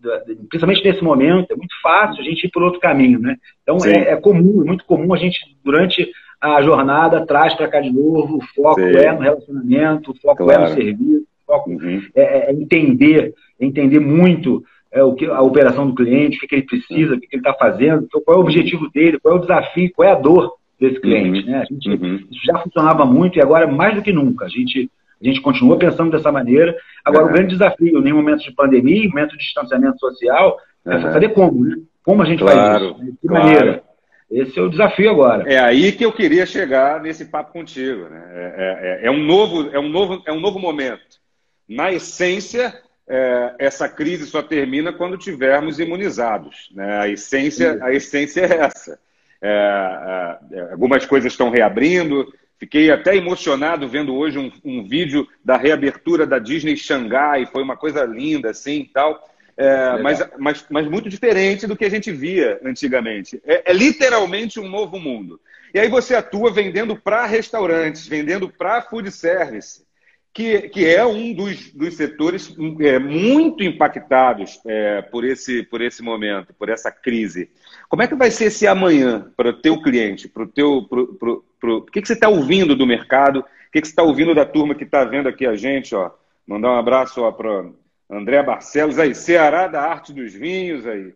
principalmente 0.49 0.83
nesse 0.83 1.03
momento, 1.03 1.51
é 1.51 1.55
muito 1.55 1.73
fácil 1.81 2.21
a 2.21 2.23
gente 2.23 2.45
ir 2.45 2.51
por 2.51 2.63
outro 2.63 2.79
caminho, 2.79 3.19
né? 3.19 3.37
Então 3.63 3.77
é, 3.85 4.11
é, 4.11 4.15
comum, 4.17 4.61
é 4.61 4.65
muito 4.65 4.83
comum 4.85 5.13
a 5.13 5.17
gente, 5.17 5.39
durante 5.63 6.09
a 6.41 6.61
jornada, 6.61 7.25
traz 7.25 7.53
para 7.53 7.67
cá 7.67 7.79
de 7.79 7.91
novo, 7.91 8.37
o 8.37 8.41
foco 8.55 8.81
Sim. 8.81 8.97
é 8.97 9.11
no 9.11 9.19
relacionamento, 9.19 10.11
o 10.11 10.15
foco 10.15 10.43
claro. 10.43 10.63
é 10.63 10.69
no 10.69 10.75
serviço, 10.75 11.23
o 11.23 11.51
foco 11.51 11.69
uhum. 11.71 12.01
é, 12.15 12.51
entender, 12.51 13.33
entender 13.59 13.99
muito 13.99 14.63
o 14.93 15.13
que, 15.13 15.25
a 15.25 15.41
operação 15.41 15.87
do 15.87 15.95
cliente, 15.95 16.37
o 16.37 16.39
que, 16.41 16.47
que 16.47 16.55
ele 16.55 16.63
precisa, 16.63 17.15
o 17.15 17.19
que, 17.19 17.27
que 17.27 17.35
ele 17.35 17.41
está 17.41 17.53
fazendo, 17.53 18.07
qual 18.25 18.37
é 18.37 18.39
o 18.39 18.43
objetivo 18.43 18.89
dele, 18.89 19.19
qual 19.19 19.35
é 19.35 19.37
o 19.37 19.41
desafio, 19.41 19.91
qual 19.95 20.09
é 20.09 20.11
a 20.11 20.15
dor 20.15 20.55
desse 20.79 20.99
cliente. 20.99 21.45
Uhum. 21.45 21.51
Né? 21.51 21.57
A 21.59 21.65
gente, 21.65 21.89
uhum. 21.89 22.15
Isso 22.31 22.45
já 22.45 22.57
funcionava 22.59 23.05
muito 23.05 23.37
e 23.37 23.41
agora 23.41 23.67
mais 23.67 23.95
do 23.95 24.01
que 24.01 24.11
nunca. 24.11 24.45
A 24.45 24.49
gente 24.49 24.89
a 25.21 25.25
gente 25.25 25.41
continua 25.41 25.77
pensando 25.77 26.11
dessa 26.11 26.31
maneira. 26.31 26.75
Agora, 27.03 27.25
uhum. 27.25 27.29
o 27.29 27.33
grande 27.33 27.53
desafio, 27.53 28.07
em 28.07 28.13
momentos 28.13 28.43
de 28.43 28.53
pandemia, 28.53 29.05
em 29.05 29.09
momentos 29.09 29.37
de 29.37 29.43
distanciamento 29.43 29.99
social, 29.99 30.57
uhum. 30.85 30.93
é 30.93 31.11
saber 31.11 31.29
como, 31.29 31.65
né? 31.65 31.75
Como 32.03 32.21
a 32.21 32.25
gente 32.25 32.39
claro, 32.39 32.59
faz 32.59 32.83
isso? 32.83 33.05
De 33.05 33.17
que 33.17 33.27
claro. 33.27 33.45
maneira? 33.45 33.83
Esse 34.31 34.59
é 34.59 34.61
o 34.61 34.69
desafio 34.69 35.09
agora. 35.09 35.51
É 35.51 35.57
aí 35.57 35.91
que 35.91 36.05
eu 36.05 36.13
queria 36.13 36.45
chegar 36.45 37.01
nesse 37.01 37.25
papo 37.25 37.51
contigo. 37.51 38.07
Né? 38.09 38.23
É, 38.31 38.41
é, 38.41 39.05
é, 39.05 39.07
é 39.07 39.11
um 39.11 39.23
novo, 39.23 39.69
é, 39.71 39.79
um 39.79 39.89
novo, 39.89 40.21
é 40.25 40.31
um 40.31 40.39
novo 40.39 40.59
momento. 40.59 41.19
Na 41.67 41.91
essência, 41.91 42.73
é, 43.07 43.55
essa 43.57 43.89
crise 43.89 44.27
só 44.27 44.43
termina 44.43 44.93
quando 44.93 45.17
tivermos 45.17 45.79
imunizados. 45.79 46.69
Né? 46.75 46.99
A, 46.99 47.09
essência, 47.09 47.79
a 47.81 47.91
essência 47.91 48.41
é 48.41 48.57
essa. 48.59 48.99
É, 49.41 50.37
é, 50.51 50.61
algumas 50.71 51.05
coisas 51.05 51.31
estão 51.31 51.49
reabrindo, 51.49 52.31
Fiquei 52.59 52.91
até 52.91 53.15
emocionado 53.15 53.87
vendo 53.87 54.13
hoje 54.13 54.37
um, 54.37 54.51
um, 54.65 54.83
vídeo 54.83 55.25
da 55.43 55.55
reabertura 55.55 56.27
da 56.27 56.37
Disney 56.37 56.75
Xangai, 56.75 57.45
foi 57.45 57.63
uma 57.63 57.77
coisa 57.77 58.03
linda, 58.03 58.49
assim, 58.49 58.89
tal. 58.93 59.23
É, 59.55 59.97
mas, 60.01 60.19
mas, 60.37 60.65
mas 60.69 60.87
muito 60.87 61.09
diferente 61.09 61.65
do 61.65 61.75
que 61.75 61.85
a 61.85 61.89
gente 61.89 62.11
via 62.11 62.59
antigamente. 62.63 63.41
É, 63.45 63.71
é 63.71 63.73
literalmente 63.73 64.59
um 64.59 64.67
novo 64.67 64.99
mundo. 64.99 65.39
E 65.73 65.79
aí 65.79 65.87
você 65.87 66.15
atua 66.15 66.51
vendendo 66.51 66.95
para 66.97 67.25
restaurantes, 67.25 68.07
vendendo 68.07 68.49
para 68.49 68.81
food 68.81 69.09
service, 69.11 69.83
que, 70.33 70.69
que 70.69 70.87
é 70.87 71.05
um 71.05 71.33
dos, 71.33 71.73
dos 71.73 71.95
setores 71.95 72.55
é, 72.81 72.99
muito 72.99 73.63
impactados 73.63 74.59
é, 74.65 75.01
por, 75.01 75.25
esse, 75.25 75.63
por 75.63 75.81
esse 75.81 76.01
momento, 76.01 76.53
por 76.53 76.69
essa 76.69 76.91
crise. 76.91 77.49
Como 77.87 78.01
é 78.01 78.07
que 78.07 78.15
vai 78.15 78.31
ser 78.31 78.45
esse 78.45 78.67
amanhã 78.67 79.31
para 79.35 79.49
o 79.49 79.61
teu 79.61 79.81
cliente, 79.81 80.27
para 80.27 80.43
o 80.43 80.47
teu. 80.47 80.83
Pro, 80.87 81.15
pro, 81.15 81.45
pro... 81.59 81.77
O 81.77 81.85
que, 81.85 82.01
que 82.01 82.07
você 82.07 82.13
está 82.13 82.29
ouvindo 82.29 82.75
do 82.75 82.85
mercado? 82.85 83.39
O 83.39 83.71
que, 83.71 83.81
que 83.81 83.87
você 83.87 83.91
está 83.91 84.03
ouvindo 84.03 84.35
da 84.35 84.45
turma 84.45 84.75
que 84.75 84.83
está 84.83 85.03
vendo 85.03 85.27
aqui 85.27 85.45
a 85.45 85.55
gente? 85.55 85.95
Ó? 85.95 86.11
Mandar 86.47 86.71
um 86.71 86.77
abraço 86.77 87.31
para 87.33 87.69
André 88.09 88.41
Barcelos, 88.41 88.97
aí, 88.97 89.13
Ceará 89.13 89.67
da 89.67 89.81
Arte 89.81 90.13
dos 90.13 90.33
Vinhos, 90.33 90.87
aí, 90.87 91.13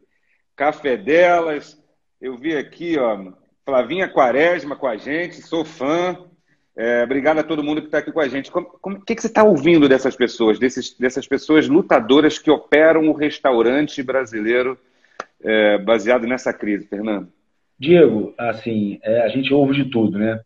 Café 0.55 0.95
Delas. 0.97 1.81
Eu 2.21 2.37
vi 2.37 2.55
aqui, 2.55 2.97
ó, 2.99 3.31
Flavinha 3.65 4.07
Quaresma 4.07 4.75
com 4.75 4.87
a 4.87 4.97
gente, 4.97 5.41
sou 5.41 5.65
fã. 5.65 6.17
É, 6.75 7.03
obrigado 7.03 7.37
a 7.37 7.43
todo 7.43 7.63
mundo 7.63 7.81
que 7.81 7.87
está 7.87 7.99
aqui 7.99 8.11
com 8.11 8.19
a 8.19 8.27
gente. 8.27 8.51
O 8.53 8.99
que, 9.01 9.15
que 9.15 9.21
você 9.21 9.27
está 9.27 9.43
ouvindo 9.43 9.87
dessas 9.87 10.15
pessoas, 10.15 10.57
desses, 10.57 10.97
dessas 10.97 11.27
pessoas 11.27 11.67
lutadoras 11.67 12.39
que 12.39 12.49
operam 12.49 13.07
o 13.09 13.13
restaurante 13.13 14.01
brasileiro 14.01 14.77
é, 15.43 15.77
baseado 15.77 16.25
nessa 16.25 16.51
crise, 16.51 16.87
Fernando? 16.87 17.27
Diego, 17.77 18.33
assim, 18.37 18.99
é, 19.03 19.21
a 19.21 19.27
gente 19.27 19.53
ouve 19.53 19.75
de 19.75 19.89
tudo, 19.89 20.17
né? 20.17 20.39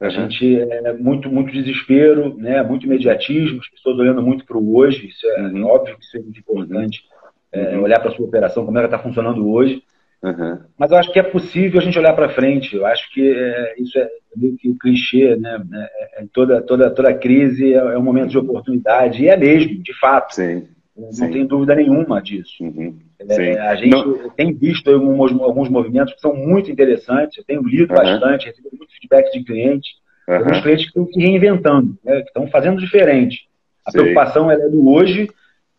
A 0.00 0.04
uhum. 0.04 0.10
gente 0.10 0.60
é 0.60 0.92
muito, 0.92 1.30
muito 1.30 1.52
desespero, 1.52 2.36
né? 2.36 2.62
Muito 2.62 2.86
imediatismo, 2.86 3.60
as 3.60 3.68
pessoas 3.68 3.98
olhando 3.98 4.22
muito 4.22 4.44
para 4.44 4.58
o 4.58 4.76
hoje, 4.76 5.06
isso 5.06 5.26
é 5.26 5.42
uhum. 5.42 5.64
óbvio 5.66 5.96
que 5.96 6.04
isso 6.04 6.16
é 6.16 6.20
muito 6.20 6.38
importante. 6.38 7.02
É, 7.50 7.76
uhum. 7.76 7.82
olhar 7.82 8.00
para 8.00 8.10
a 8.10 8.14
sua 8.14 8.24
operação, 8.24 8.64
como 8.64 8.78
ela 8.78 8.86
está 8.86 8.98
funcionando 8.98 9.48
hoje. 9.50 9.82
Uhum. 10.22 10.58
Mas 10.78 10.90
eu 10.92 10.98
acho 10.98 11.12
que 11.12 11.18
é 11.18 11.22
possível 11.22 11.80
a 11.80 11.82
gente 11.82 11.98
olhar 11.98 12.12
para 12.14 12.28
frente. 12.28 12.76
Eu 12.76 12.86
acho 12.86 13.10
que 13.12 13.28
é, 13.28 13.74
isso 13.78 13.98
é 13.98 14.08
meio 14.36 14.56
que 14.56 14.72
clichê, 14.78 15.36
né? 15.36 15.60
É, 15.74 16.22
é, 16.22 16.24
toda, 16.32 16.62
toda, 16.62 16.90
toda 16.90 17.14
crise 17.14 17.74
é, 17.74 17.78
é, 17.78 17.98
um 17.98 18.02
momento 18.02 18.30
de 18.30 18.38
oportunidade, 18.38 19.24
e 19.24 19.28
é 19.28 19.36
mesmo, 19.36 19.82
de 19.82 19.98
fato. 19.98 20.34
Sim. 20.34 20.68
Não 20.96 21.10
Sim. 21.10 21.30
tem 21.30 21.46
dúvida 21.46 21.74
nenhuma 21.74 22.22
disso. 22.22 22.62
Uhum. 22.62 22.98
É, 23.28 23.58
a 23.60 23.74
gente 23.74 23.90
Não. 23.90 24.30
tem 24.30 24.52
visto 24.52 24.90
alguns, 24.90 25.32
alguns 25.40 25.68
movimentos 25.68 26.14
que 26.14 26.20
são 26.20 26.34
muito 26.34 26.70
interessantes, 26.70 27.38
eu 27.38 27.44
tenho 27.44 27.62
lido 27.62 27.92
uhum. 27.92 27.98
bastante, 27.98 28.46
recebido 28.46 28.76
muito 28.76 28.92
feedback 28.92 29.32
de 29.32 29.42
clientes, 29.42 29.90
alguns 30.28 30.60
clientes 30.60 30.84
que 30.84 30.90
estão 30.90 31.06
se 31.06 31.18
reinventando, 31.18 31.96
né? 32.04 32.20
que 32.20 32.28
estão 32.28 32.46
fazendo 32.48 32.78
diferente. 32.78 33.48
A 33.84 33.90
Sim. 33.90 33.98
preocupação 33.98 34.50
é 34.50 34.56
do 34.56 34.88
hoje, 34.88 35.28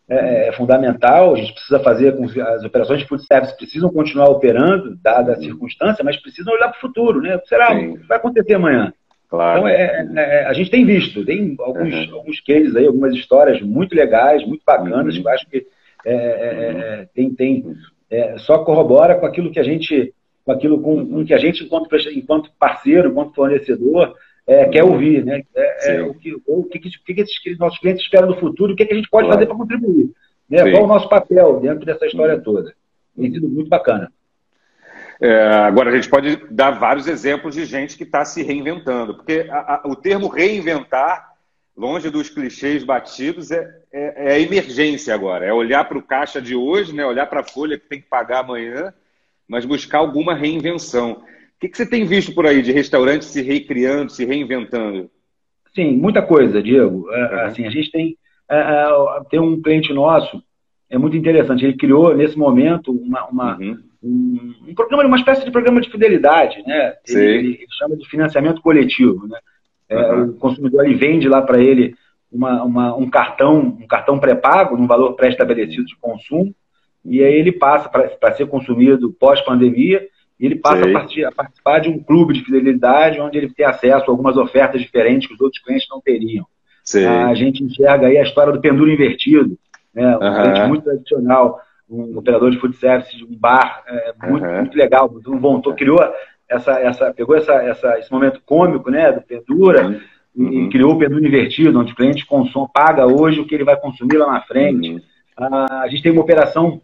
é, 0.06 0.48
é, 0.48 0.52
fundamental, 0.52 1.32
a 1.32 1.36
gente 1.36 1.54
precisa 1.54 1.80
fazer 1.80 2.14
com 2.14 2.24
as 2.24 2.62
operações 2.62 3.00
de 3.00 3.06
food 3.06 3.24
service 3.24 3.56
precisam 3.56 3.90
continuar 3.90 4.28
operando, 4.28 4.94
dada 5.02 5.32
a 5.32 5.40
circunstância, 5.40 6.04
mas 6.04 6.20
precisam 6.20 6.52
olhar 6.52 6.68
para 6.68 6.76
o 6.76 6.80
futuro, 6.80 7.22
né? 7.22 7.40
Será? 7.46 7.72
O 7.72 7.98
que 7.98 8.06
vai 8.06 8.18
acontecer 8.18 8.54
amanhã? 8.54 8.92
Claro. 9.30 9.60
Então, 9.60 9.68
é, 9.68 10.06
é, 10.14 10.42
é, 10.42 10.44
a 10.44 10.52
gente 10.52 10.70
tem 10.70 10.84
visto, 10.84 11.24
tem 11.24 11.56
alguns, 11.58 11.94
uhum. 11.94 12.16
alguns 12.16 12.38
cases 12.40 12.76
aí, 12.76 12.86
algumas 12.86 13.14
histórias 13.14 13.62
muito 13.62 13.96
legais, 13.96 14.46
muito 14.46 14.62
bacanas, 14.64 15.16
uhum. 15.16 15.22
que 15.22 15.28
eu 15.28 15.32
acho 15.32 15.46
que 15.48 15.66
é, 16.04 16.98
uhum. 17.00 17.06
tem, 17.14 17.34
tem 17.34 17.76
só 18.38 18.58
corrobora 18.58 19.14
com 19.14 19.24
aquilo 19.24 19.50
que 19.50 19.58
a 19.58 19.64
gente, 19.64 20.12
com 20.44 20.52
aquilo 20.52 20.80
com, 20.82 21.04
com 21.06 21.24
que 21.24 21.32
a 21.32 21.38
gente, 21.38 21.64
enquanto, 21.64 21.88
enquanto 22.14 22.50
parceiro, 22.58 23.08
enquanto 23.08 23.34
fornecedor, 23.34 24.14
é, 24.46 24.66
quer 24.66 24.84
ouvir, 24.84 25.24
né? 25.24 25.42
É, 25.54 25.96
é, 25.96 26.02
o, 26.02 26.14
que, 26.14 26.34
o, 26.46 26.64
que, 26.64 26.78
o 26.78 27.14
que 27.14 27.20
esses 27.20 27.58
nossos 27.58 27.78
clientes 27.78 28.04
esperam 28.04 28.28
no 28.28 28.38
futuro, 28.38 28.72
o 28.72 28.76
que, 28.76 28.82
a 28.82 28.94
gente 28.94 29.08
pode 29.08 29.26
claro. 29.26 29.32
fazer 29.32 29.46
para 29.46 29.56
contribuir. 29.56 30.10
Né? 30.48 30.70
Qual 30.70 30.84
o 30.84 30.88
nosso 30.88 31.08
papel 31.08 31.60
dentro 31.60 31.86
dessa 31.86 32.06
história 32.06 32.38
toda. 32.38 32.74
Tem 33.16 33.32
sido 33.32 33.48
muito 33.48 33.68
bacana. 33.68 34.12
É, 35.20 35.46
agora, 35.46 35.90
a 35.90 35.94
gente 35.94 36.08
pode 36.08 36.36
dar 36.50 36.72
vários 36.72 37.06
exemplos 37.06 37.54
de 37.54 37.64
gente 37.64 37.96
que 37.96 38.02
está 38.02 38.24
se 38.24 38.42
reinventando, 38.42 39.14
porque 39.14 39.46
a, 39.48 39.76
a, 39.76 39.82
o 39.86 39.96
termo 39.96 40.28
reinventar, 40.28 41.32
longe 41.76 42.10
dos 42.10 42.28
clichês 42.28 42.84
batidos, 42.84 43.50
é, 43.50 43.80
é, 43.92 44.32
é 44.32 44.32
a 44.34 44.38
emergência 44.38 45.14
agora. 45.14 45.46
É 45.46 45.52
olhar 45.52 45.84
para 45.88 45.96
o 45.96 46.02
caixa 46.02 46.42
de 46.42 46.54
hoje, 46.54 46.94
né? 46.94 47.06
olhar 47.06 47.26
para 47.26 47.40
a 47.40 47.44
folha 47.44 47.78
que 47.78 47.88
tem 47.88 48.00
que 48.00 48.08
pagar 48.08 48.40
amanhã, 48.40 48.92
mas 49.48 49.64
buscar 49.64 49.98
alguma 49.98 50.34
reinvenção 50.34 51.22
que, 51.64 51.68
que 51.68 51.76
você 51.76 51.86
tem 51.86 52.04
visto 52.04 52.34
por 52.34 52.46
aí 52.46 52.62
de 52.62 52.72
restaurantes 52.72 53.28
se 53.28 53.42
recriando, 53.42 54.12
se 54.12 54.24
reinventando? 54.24 55.10
Sim, 55.74 55.96
muita 55.96 56.22
coisa, 56.22 56.62
Diego. 56.62 57.10
É, 57.10 57.22
uhum. 57.22 57.40
Assim, 57.46 57.66
a 57.66 57.70
gente 57.70 57.90
tem, 57.90 58.16
é, 58.48 58.58
é, 58.58 58.88
tem 59.30 59.40
um 59.40 59.60
cliente 59.60 59.92
nosso, 59.92 60.42
é 60.88 60.98
muito 60.98 61.16
interessante. 61.16 61.64
Ele 61.64 61.76
criou 61.76 62.14
nesse 62.14 62.38
momento 62.38 62.92
uma, 62.92 63.26
uma 63.26 63.58
uhum. 63.58 63.78
um, 64.02 64.54
um, 64.68 64.74
programa, 64.74 65.04
uma 65.04 65.16
espécie 65.16 65.44
de 65.44 65.50
programa 65.50 65.80
de 65.80 65.90
fidelidade, 65.90 66.62
né? 66.66 66.94
Ele, 67.08 67.20
ele, 67.20 67.48
ele 67.54 67.66
chama 67.78 67.96
de 67.96 68.08
financiamento 68.08 68.60
coletivo, 68.60 69.26
né? 69.26 69.38
Uhum. 69.90 70.30
o 70.30 70.34
consumidor 70.34 70.84
ele 70.84 70.94
vende 70.94 71.28
lá 71.28 71.42
para 71.42 71.62
ele 71.62 71.94
uma, 72.32 72.64
uma, 72.64 72.96
um 72.96 73.08
cartão, 73.08 73.58
um 73.80 73.86
cartão 73.86 74.18
pré-pago, 74.18 74.76
num 74.76 74.86
valor 74.86 75.12
pré-estabelecido 75.12 75.84
de 75.84 75.94
consumo, 75.96 76.54
e 77.04 77.22
aí 77.22 77.34
ele 77.34 77.52
passa 77.52 77.88
para 77.88 78.34
ser 78.34 78.46
consumido 78.46 79.12
pós-pandemia 79.12 80.08
e 80.38 80.46
ele 80.46 80.56
passa 80.56 80.88
a, 80.88 80.92
partir, 80.92 81.24
a, 81.24 81.32
participar 81.32 81.78
de 81.80 81.88
um 81.88 81.98
clube 81.98 82.34
de 82.34 82.44
fidelidade 82.44 83.20
onde 83.20 83.38
ele 83.38 83.50
tem 83.50 83.64
acesso 83.64 84.06
a 84.06 84.10
algumas 84.10 84.36
ofertas 84.36 84.80
diferentes 84.80 85.28
que 85.28 85.34
os 85.34 85.40
outros 85.40 85.62
clientes 85.62 85.86
não 85.90 86.00
teriam. 86.00 86.46
A 87.06 87.34
gente 87.34 87.62
enxerga 87.62 88.08
aí 88.08 88.18
a 88.18 88.22
história 88.22 88.52
do 88.52 88.60
penduro 88.60 88.90
invertido, 88.90 89.56
né? 89.94 90.16
um 90.16 90.20
uhum. 90.20 90.42
cliente 90.42 90.68
muito 90.68 90.84
tradicional, 90.84 91.60
um 91.88 92.18
operador 92.18 92.50
de 92.50 92.58
food 92.58 92.76
service 92.76 93.16
de 93.16 93.24
um 93.24 93.36
bar, 93.36 93.82
é, 93.86 94.28
muito, 94.28 94.44
uhum. 94.44 94.56
muito 94.58 94.76
legal, 94.76 95.08
voltou, 95.24 95.74
criou 95.74 96.00
essa, 96.48 96.78
essa, 96.80 97.14
pegou 97.14 97.36
essa, 97.36 97.54
essa, 97.54 97.98
esse 97.98 98.12
momento 98.12 98.40
cômico 98.44 98.90
né, 98.90 99.12
do 99.12 99.22
pendura 99.22 99.86
uhum. 99.86 100.00
e 100.36 100.42
uhum. 100.42 100.68
criou 100.70 100.92
o 100.92 100.98
pendura 100.98 101.26
invertido, 101.26 101.78
onde 101.78 101.92
o 101.92 101.96
cliente 101.96 102.26
consome, 102.26 102.68
paga 102.72 103.06
hoje 103.06 103.40
o 103.40 103.46
que 103.46 103.54
ele 103.54 103.64
vai 103.64 103.76
consumir 103.76 104.16
lá 104.16 104.32
na 104.32 104.42
frente. 104.42 104.92
Uhum. 104.92 105.00
Ah, 105.36 105.82
a 105.82 105.88
gente 105.88 106.02
tem 106.02 106.12
uma 106.12 106.22
operação 106.22 106.80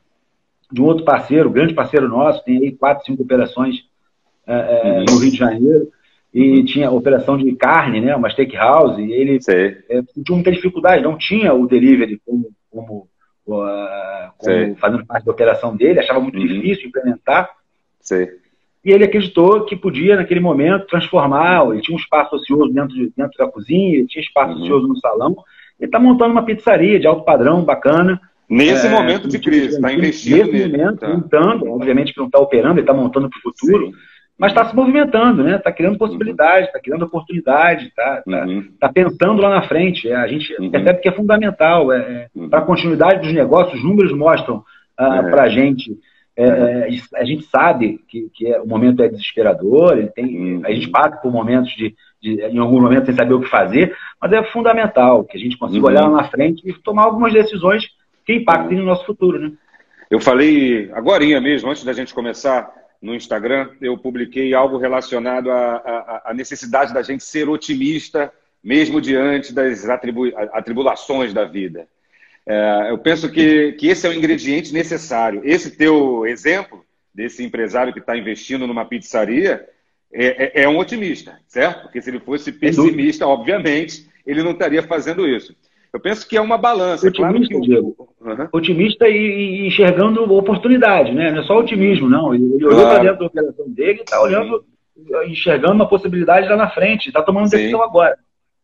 de 0.70 0.80
um 0.80 0.85
outro 0.85 1.04
parceiro, 1.04 1.50
grande 1.50 1.74
parceiro 1.74 2.09
nosso, 2.09 2.44
tem 2.44 2.59
aí 2.59 2.72
quatro, 2.72 3.04
cinco 3.04 3.22
operações 3.22 3.85
é, 4.46 4.54
é, 4.54 5.04
no 5.11 5.18
Rio 5.18 5.30
de 5.30 5.37
Janeiro, 5.37 5.88
e 6.33 6.59
uhum. 6.59 6.64
tinha 6.64 6.90
operação 6.90 7.37
de 7.37 7.52
carne, 7.56 8.00
né, 8.00 8.14
uma 8.14 8.30
steakhouse, 8.30 9.02
e 9.02 9.12
ele 9.12 9.38
é, 9.48 10.02
tinha 10.24 10.35
muita 10.37 10.52
dificuldade, 10.52 11.02
não 11.02 11.18
tinha 11.18 11.52
o 11.52 11.66
delivery 11.66 12.20
como, 12.24 12.50
como, 12.70 13.09
uh, 13.46 14.30
como 14.38 14.76
fazendo 14.76 15.06
parte 15.06 15.24
da 15.24 15.33
operação 15.33 15.76
dele, 15.76 15.98
achava 15.98 16.20
muito 16.20 16.38
uhum. 16.38 16.46
difícil 16.46 16.88
implementar. 16.88 17.50
E 18.85 18.92
ele 18.92 19.04
acreditou 19.04 19.64
que 19.66 19.76
podia, 19.76 20.16
naquele 20.16 20.40
momento, 20.40 20.87
transformar. 20.87 21.66
Ele 21.70 21.83
tinha 21.83 21.94
um 21.94 22.00
espaço 22.00 22.35
ocioso 22.35 22.72
dentro, 22.72 22.94
de, 22.94 23.12
dentro 23.14 23.37
da 23.37 23.46
cozinha, 23.46 23.98
ele 23.98 24.06
tinha 24.06 24.22
espaço 24.22 24.54
uhum. 24.54 24.62
ocioso 24.62 24.88
no 24.88 24.96
salão. 24.96 25.37
Ele 25.78 25.88
está 25.88 25.98
montando 25.98 26.33
uma 26.33 26.44
pizzaria 26.44 26.98
de 26.98 27.06
alto 27.06 27.24
padrão, 27.24 27.62
bacana, 27.62 28.20
Nesse 28.50 28.88
é, 28.88 28.90
momento 28.90 29.28
de 29.28 29.38
crise, 29.38 29.76
está 29.76 29.92
investindo 29.92 30.38
nesse 30.38 30.52
nele. 30.52 30.76
momento, 30.76 30.98
tá. 30.98 31.08
montando, 31.08 31.70
obviamente 31.70 32.12
que 32.12 32.18
não 32.18 32.26
está 32.26 32.40
operando, 32.40 32.74
ele 32.74 32.80
está 32.80 32.92
montando 32.92 33.30
para 33.30 33.38
o 33.38 33.42
futuro, 33.42 33.86
Sim. 33.86 33.92
mas 34.36 34.50
está 34.50 34.64
se 34.64 34.74
movimentando, 34.74 35.44
né? 35.44 35.54
Está 35.54 35.70
criando 35.70 35.96
possibilidades, 35.96 36.66
está 36.66 36.80
criando 36.80 37.04
oportunidade, 37.04 37.86
está 37.86 38.22
tá, 38.28 38.44
uhum. 38.44 38.68
tá 38.80 38.88
pensando 38.92 39.40
lá 39.40 39.50
na 39.50 39.62
frente. 39.62 40.10
É, 40.10 40.16
a 40.16 40.26
gente 40.26 40.52
uhum. 40.60 40.68
percebe 40.68 40.98
que 40.98 41.08
é 41.08 41.12
fundamental. 41.12 41.92
É, 41.92 41.98
é 41.98 42.28
uhum. 42.34 42.48
Para 42.48 42.58
a 42.58 42.64
continuidade 42.64 43.20
dos 43.20 43.32
negócios, 43.32 43.78
os 43.78 43.84
números 43.84 44.12
mostram 44.12 44.64
ah, 44.98 45.22
para 45.22 45.44
a 45.44 45.48
gente. 45.48 45.96
É, 46.36 46.44
é, 46.44 46.88
a 47.14 47.24
gente 47.24 47.44
sabe 47.44 48.00
que, 48.08 48.30
que 48.34 48.52
o 48.58 48.66
momento 48.66 49.00
é 49.00 49.08
desesperador, 49.08 49.96
ele 49.96 50.08
tem, 50.08 50.56
uhum. 50.56 50.62
a 50.64 50.72
gente 50.72 50.88
passa 50.88 51.18
por 51.18 51.30
momentos 51.30 51.70
de, 51.76 51.94
de, 52.20 52.40
em 52.40 52.58
algum 52.58 52.80
momento 52.80 53.06
sem 53.06 53.14
saber 53.14 53.34
o 53.34 53.40
que 53.40 53.48
fazer, 53.48 53.94
mas 54.20 54.32
é 54.32 54.42
fundamental 54.42 55.22
que 55.22 55.36
a 55.36 55.40
gente 55.40 55.56
consiga 55.56 55.86
olhar 55.86 56.02
lá 56.08 56.22
na 56.22 56.24
frente 56.24 56.68
e 56.68 56.72
tomar 56.72 57.04
algumas 57.04 57.32
decisões 57.32 57.84
que 58.30 58.34
impactem 58.36 58.78
no 58.78 58.84
nosso 58.84 59.04
futuro, 59.04 59.38
né? 59.38 59.52
Eu 60.08 60.20
falei 60.20 60.90
agora 60.92 61.24
mesmo, 61.40 61.70
antes 61.70 61.84
da 61.84 61.92
gente 61.92 62.14
começar 62.14 62.72
no 63.02 63.14
Instagram, 63.14 63.70
eu 63.80 63.98
publiquei 63.98 64.54
algo 64.54 64.76
relacionado 64.76 65.50
à, 65.50 66.32
necessidade 66.34 66.94
da 66.94 67.02
gente 67.02 67.24
ser 67.24 67.48
otimista, 67.48 68.32
mesmo 68.62 69.00
diante 69.00 69.52
das 69.52 69.88
atribu 69.88 70.30
atribulações 70.52 71.32
da 71.32 71.44
vida. 71.44 71.88
É, 72.46 72.88
eu 72.90 72.98
penso 72.98 73.30
que, 73.30 73.72
que 73.72 73.88
esse 73.88 74.06
é 74.06 74.10
o 74.10 74.12
ingrediente 74.12 74.72
necessário. 74.72 75.42
Esse 75.44 75.76
teu 75.76 76.26
exemplo, 76.26 76.84
desse 77.14 77.42
empresário 77.44 77.92
que 77.92 78.00
está 78.00 78.16
investindo 78.16 78.66
numa 78.66 78.84
pizzaria, 78.84 79.66
é, 80.12 80.60
é, 80.60 80.62
é, 80.62 80.68
um 80.68 80.78
otimista, 80.78 81.38
certo? 81.46 81.82
Porque 81.82 82.02
se 82.02 82.10
ele 82.10 82.20
fosse 82.20 82.52
pessimista, 82.52 83.26
obviamente, 83.26 84.08
ele 84.26 84.42
não 84.42 84.52
estaria 84.52 84.82
fazendo 84.82 85.26
isso. 85.26 85.54
Eu 85.92 86.00
penso 86.00 86.26
que 86.29 86.37
é 86.37 86.40
uma 86.40 86.57
balança. 86.57 87.07
Otimista, 87.09 87.48
claro 87.48 87.48
que... 87.48 87.61
Diego. 87.61 88.14
Uhum. 88.20 88.48
Otimista 88.53 89.09
e, 89.09 89.66
enxergando 89.66 90.33
oportunidade, 90.35 91.12
né? 91.12 91.31
Não 91.33 91.40
é 91.40 91.44
só 91.44 91.59
otimismo, 91.59 92.09
não. 92.09 92.35
Ele, 92.35 92.64
olhou 92.64 92.83
para 92.83 93.03
dentro 93.03 93.18
da 93.18 93.26
operação 93.26 93.68
dele 93.68 93.98
e 93.98 94.03
está 94.03 94.20
olhando, 94.20 94.64
enxergando 95.26 95.74
uma 95.74 95.88
possibilidade 95.88 96.48
lá 96.48 96.57
na 96.57 96.70
frente, 96.70 97.09
está 97.09 97.22
tomando 97.22 97.48
Sim. 97.48 97.57
decisão 97.57 97.83
agora. 97.83 98.16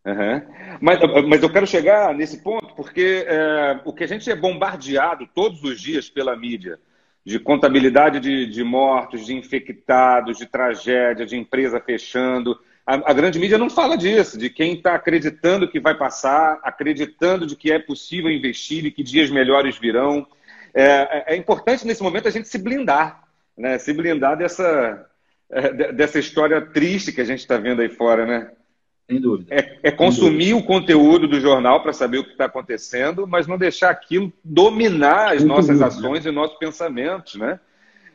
Uhum. 0.06 0.42
Mas, 0.80 1.00
mas 1.26 1.42
eu 1.42 1.50
quero 1.50 1.66
chegar 1.66 2.14
nesse 2.14 2.40
ponto 2.42 2.74
porque 2.76 3.24
é, 3.26 3.80
o 3.84 3.92
que 3.92 4.04
a 4.04 4.06
gente 4.06 4.30
é 4.30 4.36
bombardeado 4.36 5.28
todos 5.34 5.64
os 5.64 5.80
dias 5.80 6.08
pela 6.08 6.36
mídia, 6.36 6.78
de 7.24 7.40
contabilidade 7.40 8.20
de, 8.20 8.46
de 8.46 8.62
mortos, 8.62 9.26
de 9.26 9.34
infectados, 9.34 10.38
de 10.38 10.46
tragédia, 10.46 11.26
de 11.26 11.36
empresa 11.36 11.80
fechando, 11.80 12.56
a, 12.86 13.10
a, 13.10 13.12
grande 13.12 13.38
mídia 13.38 13.58
não 13.58 13.68
fala 13.68 13.96
disso, 13.96 14.38
de 14.38 14.48
quem 14.48 14.74
está 14.74 14.94
acreditando 14.94 15.68
que 15.68 15.80
vai 15.80 15.96
passar, 15.96 16.60
acreditando 16.62 17.44
de 17.44 17.56
que 17.56 17.72
é 17.72 17.80
possível 17.80 18.30
investir 18.30 18.84
e 18.84 18.92
que 18.92 19.02
dias 19.02 19.28
melhores 19.28 19.76
virão. 19.76 20.24
É, 20.72 20.84
é, 20.84 21.24
é 21.34 21.36
importante 21.36 21.84
nesse 21.84 22.02
momento 22.02 22.28
a 22.28 22.30
gente 22.30 22.46
se 22.46 22.58
blindar, 22.58 23.24
né? 23.58 23.76
se 23.78 23.92
blindar 23.92 24.38
dessa, 24.38 25.04
é, 25.50 25.92
dessa 25.92 26.20
história 26.20 26.60
triste 26.60 27.12
que 27.12 27.20
a 27.20 27.24
gente 27.24 27.40
está 27.40 27.56
vendo 27.56 27.82
aí 27.82 27.88
fora, 27.88 28.24
né? 28.24 28.52
Sem 29.10 29.20
dúvida. 29.20 29.52
É, 29.52 29.78
é 29.84 29.90
consumir 29.90 30.50
dúvida. 30.50 30.58
o 30.58 30.62
conteúdo 30.62 31.26
do 31.26 31.40
jornal 31.40 31.82
para 31.82 31.92
saber 31.92 32.18
o 32.18 32.24
que 32.24 32.32
está 32.32 32.44
acontecendo, 32.44 33.26
mas 33.26 33.48
não 33.48 33.58
deixar 33.58 33.90
aquilo 33.90 34.32
dominar 34.44 35.32
as 35.32 35.38
Sem 35.38 35.48
nossas 35.48 35.78
dúvida. 35.78 35.86
ações 35.86 36.26
e 36.26 36.30
nossos 36.30 36.56
pensamentos, 36.58 37.34
né? 37.34 37.58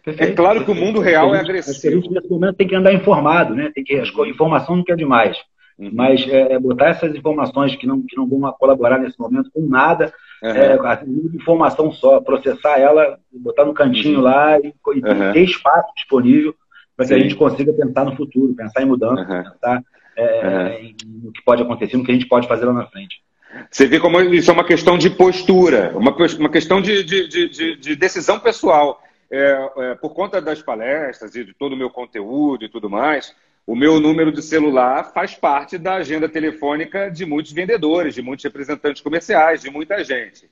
Perfeito, 0.03 0.31
é 0.31 0.35
claro 0.35 0.65
que 0.65 0.71
o 0.71 0.75
mundo 0.75 0.99
real 0.99 1.33
é 1.35 1.39
agressivo. 1.39 1.97
A 1.97 2.01
gente, 2.01 2.11
nesse 2.11 2.29
momento, 2.29 2.55
tem 2.55 2.67
que 2.67 2.75
andar 2.75 2.93
informado, 2.93 3.53
né? 3.53 3.71
Tem 3.73 3.83
que, 3.83 3.95
a 3.95 4.27
informação 4.27 4.75
não 4.75 4.83
quer 4.83 4.95
demais. 4.95 5.37
Uhum. 5.77 5.91
Mas 5.93 6.27
é, 6.27 6.57
botar 6.59 6.89
essas 6.89 7.15
informações 7.15 7.75
que 7.75 7.87
não, 7.87 8.01
que 8.01 8.15
não 8.15 8.27
vão 8.27 8.51
colaborar 8.53 8.99
nesse 8.99 9.19
momento 9.19 9.49
com 9.51 9.61
nada, 9.61 10.13
uhum. 10.43 10.49
é, 10.49 11.03
informação 11.33 11.91
só, 11.91 12.19
processar 12.19 12.79
ela, 12.79 13.17
botar 13.31 13.65
no 13.65 13.73
cantinho 13.73 14.17
uhum. 14.17 14.23
lá 14.23 14.59
e, 14.59 14.67
e 14.67 14.99
uhum. 14.99 15.33
ter 15.33 15.43
espaço 15.43 15.91
disponível 15.95 16.53
para 16.95 17.05
que 17.05 17.13
Sim. 17.13 17.19
a 17.19 17.23
gente 17.23 17.35
consiga 17.35 17.73
pensar 17.73 18.05
no 18.05 18.15
futuro, 18.15 18.53
pensar 18.53 18.81
em 18.81 18.85
mudança, 18.85 19.25
pensar 19.25 19.83
é, 20.15 20.81
em, 20.81 20.95
no 21.23 21.31
que 21.31 21.43
pode 21.43 21.63
acontecer, 21.63 21.97
no 21.97 22.03
que 22.03 22.11
a 22.11 22.13
gente 22.13 22.27
pode 22.27 22.47
fazer 22.47 22.65
lá 22.65 22.73
na 22.73 22.85
frente. 22.87 23.21
Você 23.69 23.85
vê 23.85 23.99
como 23.99 24.19
isso 24.21 24.49
é 24.49 24.53
uma 24.53 24.63
questão 24.63 24.97
de 24.97 25.09
postura, 25.09 25.91
uma, 25.95 26.15
uma 26.39 26.49
questão 26.49 26.81
de, 26.81 27.03
de, 27.03 27.27
de, 27.27 27.75
de 27.75 27.95
decisão 27.95 28.39
pessoal. 28.39 29.01
É, 29.31 29.71
é, 29.77 29.95
por 29.95 30.13
conta 30.13 30.41
das 30.41 30.61
palestras 30.61 31.33
e 31.35 31.45
de 31.45 31.53
todo 31.53 31.71
o 31.71 31.77
meu 31.77 31.89
conteúdo 31.89 32.65
e 32.65 32.69
tudo 32.69 32.89
mais, 32.89 33.33
o 33.65 33.75
meu 33.75 33.99
número 33.99 34.31
de 34.31 34.41
celular 34.41 35.13
faz 35.13 35.35
parte 35.35 35.77
da 35.77 35.95
agenda 35.95 36.27
telefônica 36.27 37.09
de 37.09 37.25
muitos 37.25 37.53
vendedores, 37.53 38.13
de 38.13 38.21
muitos 38.21 38.43
representantes 38.43 39.01
comerciais, 39.01 39.61
de 39.61 39.69
muita 39.69 40.03
gente. 40.03 40.49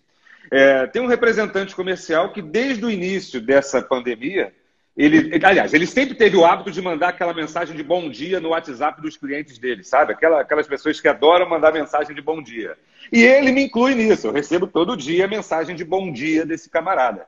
É, 0.49 0.87
tem 0.87 1.01
um 1.01 1.07
representante 1.07 1.75
comercial 1.75 2.31
que, 2.31 2.41
desde 2.41 2.85
o 2.85 2.89
início 2.89 3.41
dessa 3.41 3.81
pandemia, 3.81 4.53
ele, 4.95 5.39
aliás, 5.45 5.73
ele 5.73 5.85
sempre 5.85 6.15
teve 6.15 6.37
o 6.37 6.45
hábito 6.45 6.71
de 6.71 6.81
mandar 6.81 7.09
aquela 7.09 7.33
mensagem 7.33 7.75
de 7.75 7.83
bom 7.83 8.09
dia 8.09 8.39
no 8.39 8.49
WhatsApp 8.49 9.01
dos 9.01 9.17
clientes 9.17 9.57
dele, 9.57 9.83
sabe? 9.83 10.13
Aquela, 10.13 10.41
aquelas 10.41 10.67
pessoas 10.67 10.99
que 10.99 11.07
adoram 11.07 11.49
mandar 11.49 11.73
mensagem 11.73 12.15
de 12.15 12.21
bom 12.21 12.41
dia. 12.41 12.77
E 13.11 13.23
ele 13.23 13.51
me 13.51 13.63
inclui 13.63 13.95
nisso. 13.95 14.27
Eu 14.27 14.31
recebo 14.31 14.67
todo 14.67 14.97
dia 14.97 15.25
a 15.25 15.27
mensagem 15.27 15.75
de 15.75 15.83
bom 15.83 16.11
dia 16.11 16.45
desse 16.45 16.69
camarada. 16.69 17.25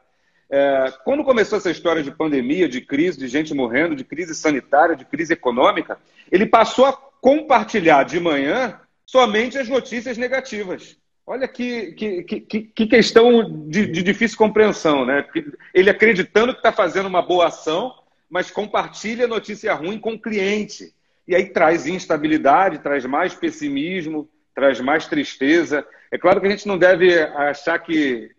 É, 0.54 0.94
quando 1.06 1.24
começou 1.24 1.58
essa 1.58 1.72
história 1.72 2.04
de 2.04 2.12
pandemia, 2.12 2.68
de 2.68 2.82
crise, 2.82 3.18
de 3.18 3.30
gente 3.30 3.54
morrendo, 3.54 3.96
de 3.96 4.04
crise 4.04 4.36
sanitária, 4.36 4.98
de 4.98 5.06
crise 5.06 5.32
econômica, 5.32 5.98
ele 6.30 6.46
passou 6.46 6.86
a 6.86 6.94
compartilhar 6.94 8.04
de 8.04 8.20
manhã 8.20 8.78
somente 9.06 9.58
as 9.58 9.70
notícias 9.70 10.18
negativas. 10.18 10.98
Olha 11.26 11.48
que, 11.48 11.94
que, 11.94 12.24
que, 12.24 12.64
que 12.64 12.88
questão 12.88 13.68
de, 13.70 13.86
de, 13.88 14.04
difícil 14.04 14.38
compreensão, 14.38 15.06
né? 15.06 15.26
Ele 15.74 15.90
acreditando 15.90 16.52
que 16.52 16.60
está 16.60 16.74
fazendo 16.74 17.06
uma 17.06 17.22
boa 17.22 17.48
ação, 17.48 17.94
mas 18.30 18.52
compartilha 18.52 19.28
notícia 19.28 19.74
ruim 19.74 19.98
com 19.98 20.14
o 20.14 20.20
cliente. 20.20 20.94
E 21.26 21.34
aí 21.34 21.46
traz 21.46 21.88
instabilidade, 21.88 22.80
traz 22.80 23.06
mais 23.06 23.34
pessimismo, 23.34 24.28
traz 24.54 24.82
mais 24.82 25.06
tristeza. 25.06 25.88
É 26.12 26.18
claro 26.18 26.42
que 26.42 26.48
a 26.48 26.50
gente 26.50 26.68
não 26.68 26.78
deve 26.78 27.18
achar 27.22 27.80
que, 27.80 28.32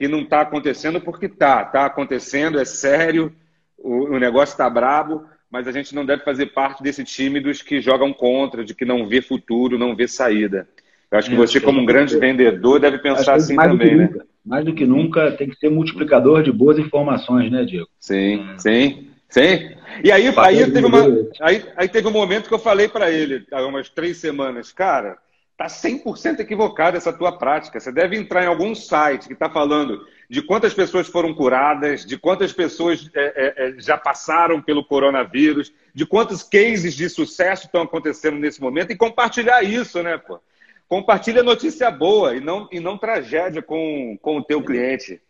que 0.00 0.08
não 0.08 0.20
está 0.20 0.40
acontecendo, 0.40 0.98
porque 0.98 1.26
está. 1.26 1.60
Está 1.60 1.84
acontecendo, 1.84 2.58
é 2.58 2.64
sério, 2.64 3.30
o, 3.76 4.14
o 4.14 4.18
negócio 4.18 4.54
está 4.54 4.68
brabo, 4.70 5.26
mas 5.50 5.68
a 5.68 5.72
gente 5.72 5.94
não 5.94 6.06
deve 6.06 6.24
fazer 6.24 6.46
parte 6.46 6.82
desse 6.82 7.04
time 7.04 7.38
dos 7.38 7.60
que 7.60 7.82
jogam 7.82 8.10
contra, 8.10 8.64
de 8.64 8.74
que 8.74 8.86
não 8.86 9.06
vê 9.06 9.20
futuro, 9.20 9.78
não 9.78 9.94
vê 9.94 10.08
saída. 10.08 10.66
Eu 11.10 11.18
acho 11.18 11.28
que 11.28 11.36
você, 11.36 11.60
como 11.60 11.82
um 11.82 11.84
grande 11.84 12.16
vendedor, 12.18 12.80
deve 12.80 12.96
pensar 12.96 13.34
assim 13.34 13.56
também, 13.56 13.94
né? 13.94 14.04
Nunca, 14.04 14.26
mais 14.42 14.64
do 14.64 14.72
que 14.72 14.86
nunca, 14.86 15.32
tem 15.32 15.50
que 15.50 15.56
ser 15.56 15.68
multiplicador 15.68 16.42
de 16.42 16.50
boas 16.50 16.78
informações, 16.78 17.52
né, 17.52 17.62
Diego? 17.66 17.88
Sim, 18.00 18.46
sim, 18.56 19.10
sim. 19.28 19.70
E 20.02 20.10
aí, 20.10 20.32
aí, 20.34 20.72
teve, 20.72 20.86
uma, 20.86 21.02
aí, 21.42 21.62
aí 21.76 21.88
teve 21.90 22.08
um 22.08 22.12
momento 22.12 22.48
que 22.48 22.54
eu 22.54 22.58
falei 22.58 22.88
para 22.88 23.10
ele, 23.10 23.44
há 23.52 23.66
umas 23.66 23.90
três 23.90 24.16
semanas, 24.16 24.72
cara, 24.72 25.18
tá 25.60 25.66
100% 25.66 26.40
equivocada 26.40 26.96
essa 26.96 27.12
tua 27.12 27.36
prática. 27.36 27.78
Você 27.78 27.92
deve 27.92 28.16
entrar 28.16 28.42
em 28.42 28.46
algum 28.46 28.74
site 28.74 29.26
que 29.26 29.34
está 29.34 29.50
falando 29.50 30.06
de 30.28 30.40
quantas 30.40 30.72
pessoas 30.72 31.06
foram 31.06 31.34
curadas, 31.34 32.06
de 32.06 32.16
quantas 32.16 32.50
pessoas 32.50 33.10
é, 33.14 33.20
é, 33.20 33.68
é, 33.68 33.74
já 33.78 33.98
passaram 33.98 34.62
pelo 34.62 34.82
coronavírus, 34.82 35.70
de 35.92 36.06
quantos 36.06 36.42
cases 36.42 36.94
de 36.94 37.10
sucesso 37.10 37.66
estão 37.66 37.82
acontecendo 37.82 38.38
nesse 38.38 38.58
momento 38.58 38.90
e 38.90 38.96
compartilhar 38.96 39.62
isso, 39.62 40.02
né, 40.02 40.16
pô? 40.16 40.40
compartilha 40.88 41.42
notícia 41.42 41.88
boa 41.90 42.34
e 42.34 42.40
não, 42.40 42.66
e 42.72 42.80
não 42.80 42.98
tragédia 42.98 43.62
com, 43.62 44.18
com 44.20 44.38
o 44.38 44.42
teu 44.42 44.60
cliente. 44.60 45.20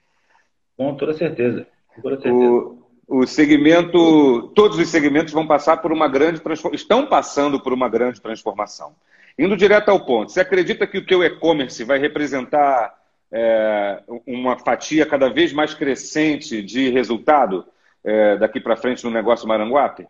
Com 0.77 0.95
toda 0.95 1.12
certeza. 1.12 1.66
Com 1.95 2.01
toda 2.01 2.21
certeza. 2.21 2.35
O, 2.37 2.79
o 3.09 3.27
segmento, 3.27 4.49
todos 4.55 4.79
os 4.79 4.88
segmentos 4.88 5.35
vão 5.35 5.47
passar 5.47 5.79
por 5.79 5.93
uma 5.93 6.09
grande 6.09 6.40
estão 6.73 7.07
passando 7.07 7.61
por 7.61 7.75
uma 7.75 7.90
grande 7.90 8.23
transformação. 8.23 8.95
Indo 9.38 9.57
direto 9.57 9.88
ao 9.88 10.05
ponto, 10.05 10.33
você 10.33 10.40
acredita 10.40 10.87
que 10.87 10.99
o 10.99 11.07
teu 11.07 11.23
e-commerce 11.23 11.83
vai 11.85 11.99
representar 11.99 12.95
é, 13.33 14.03
uma 14.27 14.59
fatia 14.59 15.07
cada 15.07 15.29
vez 15.29 15.53
mais 15.53 15.73
crescente 15.75 16.62
de 16.62 16.90
resultado 16.90 17.64
é, 18.05 18.37
daqui 18.37 18.61
para 18.61 18.77
frente 18.77 19.05
no 19.05 19.11
negócio 19.11 19.47
Maranguape? 19.47 20.07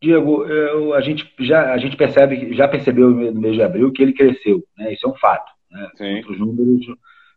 Diego, 0.00 0.44
eu, 0.44 0.94
a, 0.94 1.00
gente 1.00 1.32
já, 1.38 1.72
a 1.72 1.78
gente 1.78 1.96
percebe, 1.96 2.54
já 2.54 2.66
percebeu 2.66 3.10
no 3.10 3.40
mês 3.40 3.54
de 3.54 3.62
abril 3.62 3.92
que 3.92 4.02
ele 4.02 4.12
cresceu, 4.12 4.64
né? 4.76 4.92
Isso 4.92 5.06
é 5.06 5.10
um 5.10 5.14
fato. 5.14 5.52
Né? 5.70 5.90
Sim. 5.94 6.20
Os 6.28 6.38
números, 6.40 6.86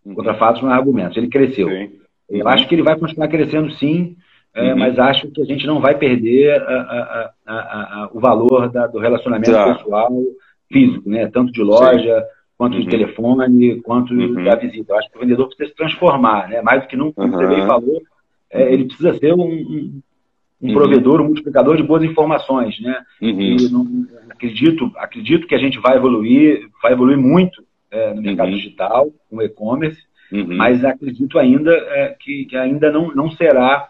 uhum. 0.03 0.15
contra 0.15 0.33
fatos 0.33 0.63
não 0.63 0.71
é 0.71 0.73
argumentos. 0.73 1.15
Ele 1.15 1.29
cresceu. 1.29 1.69
Sim. 1.69 1.99
Eu 2.27 2.43
uhum. 2.43 2.47
acho 2.47 2.67
que 2.67 2.73
ele 2.73 2.81
vai 2.81 2.97
continuar 2.97 3.27
crescendo 3.27 3.71
sim, 3.73 4.17
é, 4.55 4.71
uhum. 4.71 4.79
mas 4.79 4.97
acho 4.97 5.29
que 5.31 5.41
a 5.41 5.45
gente 5.45 5.67
não 5.67 5.81
vai 5.81 5.97
perder 5.97 6.61
a, 6.61 7.33
a, 7.45 7.53
a, 7.53 8.09
o 8.13 8.19
valor 8.19 8.69
da, 8.71 8.87
do 8.87 8.99
relacionamento 8.99 9.51
tá. 9.51 9.75
pessoal 9.75 10.11
físico, 10.71 11.09
né? 11.09 11.27
Tanto 11.27 11.51
de 11.51 11.61
loja, 11.61 12.21
sim. 12.21 12.25
quanto 12.57 12.77
de 12.77 12.83
uhum. 12.83 12.89
telefone, 12.89 13.81
quanto 13.81 14.13
uhum. 14.13 14.43
da 14.43 14.55
visita. 14.55 14.93
Eu 14.93 14.97
acho 14.97 15.11
que 15.11 15.17
o 15.17 15.21
vendedor 15.21 15.47
precisa 15.47 15.69
se 15.69 15.75
transformar, 15.75 16.47
né? 16.47 16.61
Mais 16.61 16.81
do 16.81 16.87
que 16.87 16.95
nunca, 16.95 17.21
como 17.21 17.33
você 17.33 17.47
bem 17.47 17.67
falou, 17.67 18.01
é, 18.49 18.73
ele 18.73 18.85
precisa 18.85 19.13
ser 19.17 19.33
um, 19.33 19.43
um 19.43 20.01
um 20.61 20.69
uhum. 20.69 20.73
provedor, 20.73 21.21
um 21.21 21.25
multiplicador 21.25 21.77
de 21.77 21.83
boas 21.83 22.03
informações, 22.03 22.79
né? 22.79 23.03
Uhum. 23.21 23.41
E 23.41 23.69
não, 23.69 24.07
acredito, 24.29 24.91
acredito 24.95 25.47
que 25.47 25.55
a 25.55 25.57
gente 25.57 25.79
vai 25.79 25.97
evoluir, 25.97 26.67
vai 26.81 26.93
evoluir 26.93 27.17
muito 27.17 27.63
é, 27.91 28.13
no 28.13 28.21
mercado 28.21 28.49
uhum. 28.49 28.55
digital, 28.55 29.11
com 29.29 29.41
e-commerce, 29.41 30.01
uhum. 30.31 30.55
mas 30.55 30.83
acredito 30.83 31.37
ainda 31.37 31.71
é, 31.71 32.15
que, 32.19 32.45
que, 32.45 32.55
ainda 32.55 32.91
não, 32.91 33.13
não 33.13 33.29
será 33.31 33.89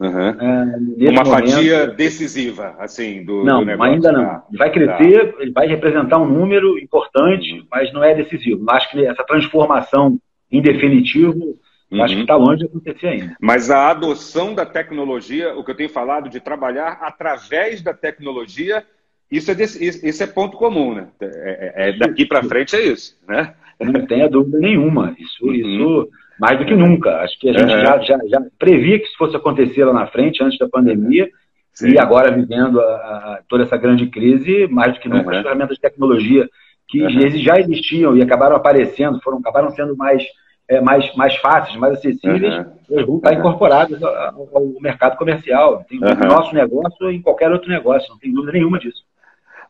uhum. 0.00 0.28
é, 0.28 1.10
uma 1.10 1.24
momento, 1.24 1.30
fatia 1.30 1.86
decisiva, 1.86 2.74
assim, 2.78 3.24
do, 3.24 3.44
não, 3.44 3.60
do 3.60 3.66
negócio. 3.66 3.92
ainda 3.92 4.12
não. 4.12 4.42
Ele 4.48 4.58
vai 4.58 4.70
crescer, 4.72 5.32
tá. 5.32 5.42
ele 5.42 5.52
vai 5.52 5.66
representar 5.66 6.18
um 6.18 6.28
número 6.28 6.78
importante, 6.78 7.52
uhum. 7.52 7.66
mas 7.70 7.92
não 7.92 8.02
é 8.02 8.14
decisivo. 8.14 8.64
Acho 8.70 8.90
que 8.90 9.04
essa 9.04 9.24
transformação 9.24 10.18
em 10.50 10.60
definitivo 10.60 11.58
Uhum. 11.90 12.04
Acho 12.04 12.14
que 12.14 12.20
está 12.20 12.36
longe 12.36 12.58
de 12.58 12.66
acontecer 12.66 13.06
ainda. 13.08 13.36
Mas 13.40 13.68
a 13.68 13.90
adoção 13.90 14.54
da 14.54 14.64
tecnologia, 14.64 15.54
o 15.56 15.64
que 15.64 15.72
eu 15.72 15.76
tenho 15.76 15.88
falado 15.88 16.28
de 16.28 16.38
trabalhar 16.38 16.98
através 17.02 17.82
da 17.82 17.92
tecnologia, 17.92 18.84
isso 19.30 19.50
é, 19.50 19.54
desse, 19.54 19.84
isso 19.84 20.22
é 20.22 20.26
ponto 20.26 20.56
comum, 20.56 20.94
né? 20.94 21.08
É, 21.20 21.72
é, 21.76 21.88
é 21.88 21.98
daqui 21.98 22.24
para 22.24 22.44
frente 22.44 22.76
é 22.76 22.86
isso, 22.86 23.18
né? 23.28 23.54
Não 23.80 24.06
tenha 24.06 24.28
dúvida 24.28 24.58
nenhuma. 24.58 25.16
Isso, 25.18 25.44
uhum. 25.44 25.52
isso 25.52 26.08
mais 26.40 26.58
do 26.58 26.64
que 26.64 26.74
nunca. 26.74 27.18
Acho 27.18 27.38
que 27.38 27.50
a 27.50 27.52
gente 27.52 27.72
uhum. 27.72 27.80
já, 27.80 27.98
já, 27.98 28.18
já, 28.26 28.42
previa 28.58 28.98
que 28.98 29.04
isso 29.04 29.18
fosse 29.18 29.36
acontecer 29.36 29.84
lá 29.84 29.92
na 29.92 30.06
frente, 30.06 30.42
antes 30.42 30.58
da 30.58 30.68
pandemia, 30.68 31.28
Sim. 31.74 31.90
e 31.90 31.98
agora 31.98 32.34
vivendo 32.34 32.80
a, 32.80 32.84
a, 32.84 33.40
toda 33.48 33.64
essa 33.64 33.76
grande 33.76 34.06
crise, 34.06 34.66
mais 34.68 34.94
do 34.94 35.00
que 35.00 35.08
nunca, 35.08 35.36
as 35.36 35.42
ferramentas 35.42 35.76
de 35.76 35.82
tecnologia 35.82 36.48
que 36.88 37.08
já 37.38 37.60
existiam 37.60 38.16
e 38.16 38.22
acabaram 38.22 38.56
aparecendo, 38.56 39.20
foram 39.22 39.38
acabaram 39.38 39.70
sendo 39.70 39.96
mais 39.96 40.24
é, 40.70 40.80
mais, 40.80 41.12
mais 41.16 41.34
fáceis, 41.36 41.76
mais 41.76 41.94
acessíveis, 41.94 42.64
uhum. 42.88 43.14
uhum. 43.16 43.20
incorporados 43.32 44.00
ao, 44.00 44.48
ao, 44.54 44.80
mercado 44.80 45.16
comercial. 45.16 45.84
Tem 45.88 45.98
uhum. 45.98 46.28
nosso 46.28 46.54
negócio 46.54 47.10
em 47.10 47.20
qualquer 47.20 47.50
outro 47.50 47.68
negócio, 47.68 48.08
não 48.08 48.18
tem 48.18 48.32
dúvida 48.32 48.52
nenhuma 48.52 48.78
disso. 48.78 49.02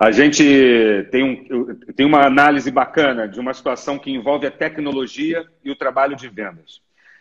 A 0.00 0.10
gente 0.10 0.42
tem, 1.10 1.22
um, 1.22 1.74
tem 1.94 2.06
uma 2.06 2.24
análise 2.24 2.70
bacana 2.70 3.28
de 3.28 3.38
uma 3.38 3.52
situação 3.52 3.98
que 3.98 4.10
envolve 4.10 4.46
a 4.46 4.50
tecnologia 4.50 5.46
e 5.62 5.70
o 5.70 5.76
trabalho 5.76 6.16
de 6.16 6.26
vendas. 6.26 6.80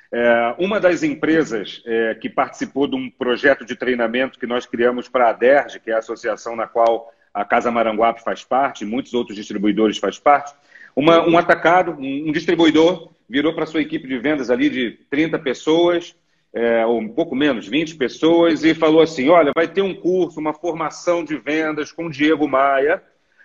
É, 0.09 0.55
uma 0.57 0.79
das 0.79 1.03
empresas 1.03 1.83
é, 1.85 2.15
que 2.15 2.29
participou 2.29 2.87
de 2.87 2.95
um 2.95 3.09
projeto 3.09 3.65
de 3.65 3.75
treinamento 3.75 4.39
que 4.39 4.47
nós 4.47 4.65
criamos 4.65 5.09
para 5.09 5.25
a 5.25 5.29
ADERJ, 5.31 5.81
que 5.81 5.91
é 5.91 5.93
a 5.93 5.97
associação 5.97 6.55
na 6.55 6.67
qual 6.67 7.11
a 7.33 7.43
Casa 7.43 7.69
Maranguape 7.69 8.23
faz 8.23 8.45
parte, 8.45 8.85
muitos 8.85 9.13
outros 9.13 9.35
distribuidores 9.35 9.97
faz 9.97 10.17
parte, 10.17 10.53
uma, 10.95 11.27
um 11.27 11.37
atacado, 11.37 11.91
um, 11.91 12.29
um 12.29 12.31
distribuidor 12.31 13.11
virou 13.29 13.53
para 13.53 13.65
sua 13.65 13.81
equipe 13.81 14.07
de 14.07 14.17
vendas 14.19 14.49
ali 14.49 14.69
de 14.69 14.91
30 15.09 15.37
pessoas, 15.39 16.15
é, 16.53 16.85
ou 16.85 16.99
um 16.99 17.09
pouco 17.09 17.35
menos, 17.35 17.67
20 17.67 17.95
pessoas, 17.95 18.63
e 18.63 18.73
falou 18.73 19.01
assim: 19.01 19.29
olha, 19.29 19.51
vai 19.55 19.67
ter 19.67 19.81
um 19.81 19.93
curso, 19.93 20.39
uma 20.39 20.53
formação 20.53 21.23
de 21.23 21.37
vendas 21.37 21.91
com 21.91 22.05
o 22.05 22.11
Diego 22.11 22.47
Maia. 22.47 23.01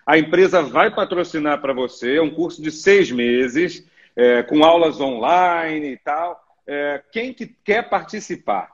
A 0.07 0.19
empresa 0.19 0.62
vai 0.62 0.95
patrocinar 0.95 1.61
para 1.61 1.73
você, 1.73 2.17
é 2.17 2.23
um 2.23 2.35
curso 2.35 2.62
de 2.62 2.71
seis 2.71 3.11
meses, 3.11 3.87
é, 4.14 4.43
com 4.43 4.64
aulas 4.64 5.01
online 5.01 5.93
e 5.93 5.97
tal. 5.97 6.43
É, 6.67 7.03
quem 7.12 7.33
que 7.33 7.47
quer 7.47 7.88
participar? 7.88 8.71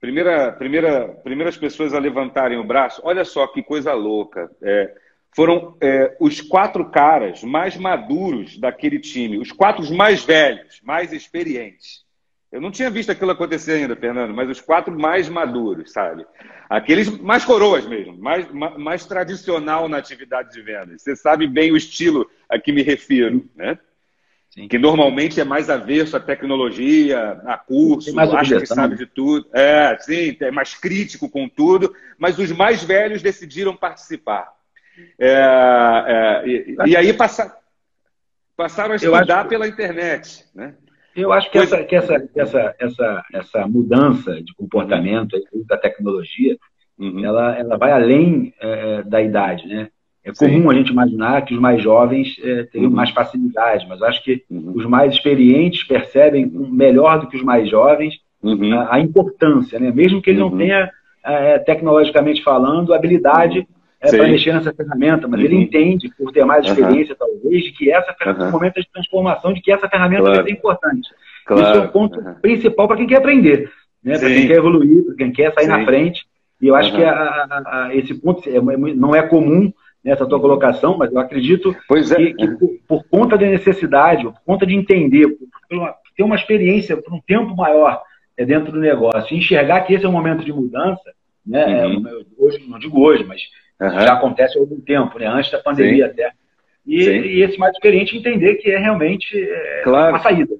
Primeira, 0.00 0.52
primeira, 0.52 1.08
primeiras 1.08 1.56
pessoas 1.56 1.92
a 1.92 1.98
levantarem 1.98 2.58
o 2.58 2.64
braço, 2.64 3.00
olha 3.04 3.24
só 3.24 3.46
que 3.46 3.62
coisa 3.62 3.92
louca. 3.94 4.50
É, 4.62 4.94
foram 5.34 5.76
é, 5.80 6.16
os 6.20 6.40
quatro 6.40 6.88
caras 6.90 7.42
mais 7.42 7.76
maduros 7.76 8.58
daquele 8.58 8.98
time, 8.98 9.38
os 9.38 9.52
quatro 9.52 9.92
mais 9.94 10.24
velhos, 10.24 10.80
mais 10.82 11.12
experientes. 11.12 12.07
Eu 12.50 12.60
não 12.60 12.70
tinha 12.70 12.88
visto 12.88 13.10
aquilo 13.10 13.30
acontecer 13.30 13.72
ainda, 13.72 13.94
Fernando, 13.94 14.32
mas 14.32 14.48
os 14.48 14.60
quatro 14.60 14.98
mais 14.98 15.28
maduros, 15.28 15.92
sabe? 15.92 16.26
Aqueles 16.68 17.08
mais 17.18 17.44
coroas 17.44 17.86
mesmo, 17.86 18.16
mais, 18.16 18.50
mais, 18.50 18.76
mais 18.78 19.06
tradicional 19.06 19.88
na 19.88 19.98
atividade 19.98 20.52
de 20.52 20.62
vendas. 20.62 21.02
Você 21.02 21.14
sabe 21.14 21.46
bem 21.46 21.70
o 21.70 21.76
estilo 21.76 22.28
a 22.48 22.58
que 22.58 22.72
me 22.72 22.82
refiro, 22.82 23.48
né? 23.54 23.78
Sim. 24.50 24.66
Que 24.66 24.78
normalmente 24.78 25.38
é 25.40 25.44
mais 25.44 25.68
averso 25.68 26.16
à 26.16 26.20
tecnologia, 26.20 27.32
a 27.44 27.58
curso, 27.58 28.18
acha 28.18 28.58
que 28.58 28.66
sabe 28.66 28.96
de 28.96 29.04
tudo. 29.04 29.46
É, 29.52 29.96
sim, 30.00 30.34
é 30.40 30.50
mais 30.50 30.74
crítico 30.74 31.28
com 31.28 31.48
tudo, 31.48 31.94
mas 32.18 32.38
os 32.38 32.50
mais 32.50 32.82
velhos 32.82 33.20
decidiram 33.20 33.76
participar. 33.76 34.50
É, 35.18 35.32
é, 36.06 36.48
e, 36.48 36.76
e, 36.86 36.96
aí 36.96 37.12
passa, 37.12 37.56
passaram 38.56 38.94
a 38.94 38.96
estudar 38.96 39.44
que... 39.44 39.50
pela 39.50 39.68
internet, 39.68 40.46
né? 40.54 40.74
Eu 41.18 41.32
acho 41.32 41.50
que, 41.50 41.58
essa, 41.58 41.82
que 41.82 41.96
essa, 41.96 42.28
essa, 42.34 42.74
essa, 42.78 43.24
essa 43.34 43.66
mudança 43.66 44.40
de 44.42 44.54
comportamento 44.54 45.36
da 45.66 45.76
tecnologia, 45.76 46.56
uhum. 46.98 47.24
ela, 47.24 47.58
ela 47.58 47.76
vai 47.76 47.90
além 47.90 48.54
é, 48.60 49.02
da 49.02 49.20
idade, 49.20 49.66
né? 49.66 49.88
É 50.24 50.32
comum 50.32 50.62
Sim. 50.62 50.70
a 50.70 50.74
gente 50.74 50.92
imaginar 50.92 51.42
que 51.42 51.54
os 51.54 51.60
mais 51.60 51.82
jovens 51.82 52.38
é, 52.42 52.64
teriam 52.64 52.90
uhum. 52.90 52.96
mais 52.96 53.10
facilidade, 53.10 53.86
mas 53.88 54.02
acho 54.02 54.22
que 54.22 54.44
uhum. 54.50 54.72
os 54.74 54.84
mais 54.84 55.14
experientes 55.14 55.84
percebem 55.84 56.46
melhor 56.46 57.20
do 57.20 57.28
que 57.28 57.36
os 57.36 57.42
mais 57.42 57.68
jovens 57.68 58.14
uhum. 58.42 58.78
a, 58.78 58.96
a, 58.96 59.00
importância, 59.00 59.78
né? 59.78 59.90
Mesmo 59.90 60.20
que 60.20 60.30
ele 60.30 60.40
não 60.40 60.50
uhum. 60.50 60.58
tenha, 60.58 60.90
é, 61.24 61.58
tecnologicamente 61.58 62.42
falando, 62.42 62.94
habilidade 62.94 63.66
é, 64.00 64.10
para 64.10 64.28
mexer 64.28 64.52
nessa 64.52 64.72
ferramenta, 64.72 65.26
mas 65.26 65.40
ele 65.40 65.56
uhum. 65.56 65.62
entende, 65.62 66.10
por 66.16 66.32
ter 66.32 66.44
mais 66.44 66.64
experiência, 66.64 67.16
talvez, 67.16 67.64
de 67.64 67.72
que 67.72 67.90
essa 67.90 68.12
ferramenta, 68.12 68.46
uhum. 68.46 68.52
momento 68.52 68.80
de 68.80 68.88
transformação, 68.92 69.52
de 69.52 69.60
que 69.60 69.72
essa 69.72 69.88
ferramenta 69.88 70.22
claro. 70.22 70.48
é 70.48 70.50
importante. 70.52 71.08
Claro. 71.44 71.62
Isso 71.62 71.72
é 71.72 71.84
o 71.84 71.88
ponto 71.88 72.22
principal 72.40 72.86
para 72.86 72.96
quem 72.96 73.06
quer 73.06 73.16
aprender, 73.16 73.70
né? 74.02 74.18
para 74.18 74.28
quem 74.28 74.46
quer 74.46 74.56
evoluir, 74.56 75.04
para 75.04 75.14
quem 75.16 75.32
quer 75.32 75.52
sair 75.52 75.64
Sim. 75.64 75.70
na 75.70 75.84
frente. 75.84 76.26
E 76.60 76.66
eu 76.66 76.74
acho 76.74 76.94
que 76.94 77.02
a, 77.02 77.12
a, 77.12 77.86
a, 77.86 77.96
esse 77.96 78.14
ponto 78.14 78.48
é, 78.48 78.60
não 78.60 79.14
é 79.14 79.22
comum 79.22 79.72
nessa 80.04 80.26
tua 80.26 80.40
colocação, 80.40 80.96
mas 80.96 81.12
eu 81.12 81.18
acredito 81.18 81.74
é. 81.90 82.02
que, 82.02 82.34
que 82.34 82.48
por, 82.56 82.70
por, 82.86 83.04
conta 83.08 83.36
da 83.36 83.46
necessidade, 83.46 84.24
por 84.24 84.40
conta 84.44 84.66
de 84.66 84.74
entender, 84.74 85.28
por, 85.28 85.48
por 85.68 85.94
ter 86.16 86.22
uma 86.22 86.36
experiência 86.36 86.96
por 86.96 87.12
um 87.12 87.20
tempo 87.20 87.54
maior 87.56 88.02
é, 88.36 88.44
dentro 88.44 88.72
do 88.72 88.80
negócio, 88.80 89.36
enxergar 89.36 89.80
que 89.82 89.94
esse 89.94 90.04
é 90.04 90.08
um 90.08 90.12
momento 90.12 90.44
de 90.44 90.52
mudança, 90.52 91.12
né? 91.46 91.86
Uhum. 91.86 92.08
É, 92.08 92.12
hoje, 92.38 92.64
não 92.68 92.78
digo 92.78 93.00
hoje, 93.00 93.24
mas 93.24 93.42
uhum. 93.80 94.00
já 94.00 94.14
acontece 94.14 94.56
há 94.58 94.60
algum 94.60 94.80
tempo, 94.80 95.18
né? 95.18 95.26
antes 95.26 95.50
da 95.50 95.58
pandemia 95.58 96.06
Sim. 96.06 96.10
até. 96.12 96.32
E, 96.86 97.02
e, 97.04 97.42
esse 97.42 97.58
mais 97.58 97.72
experiente 97.74 98.16
entender 98.16 98.56
que 98.56 98.70
é 98.70 98.78
realmente 98.78 99.36
é, 99.36 99.82
claro. 99.84 100.10
uma 100.10 100.22
saída. 100.22 100.54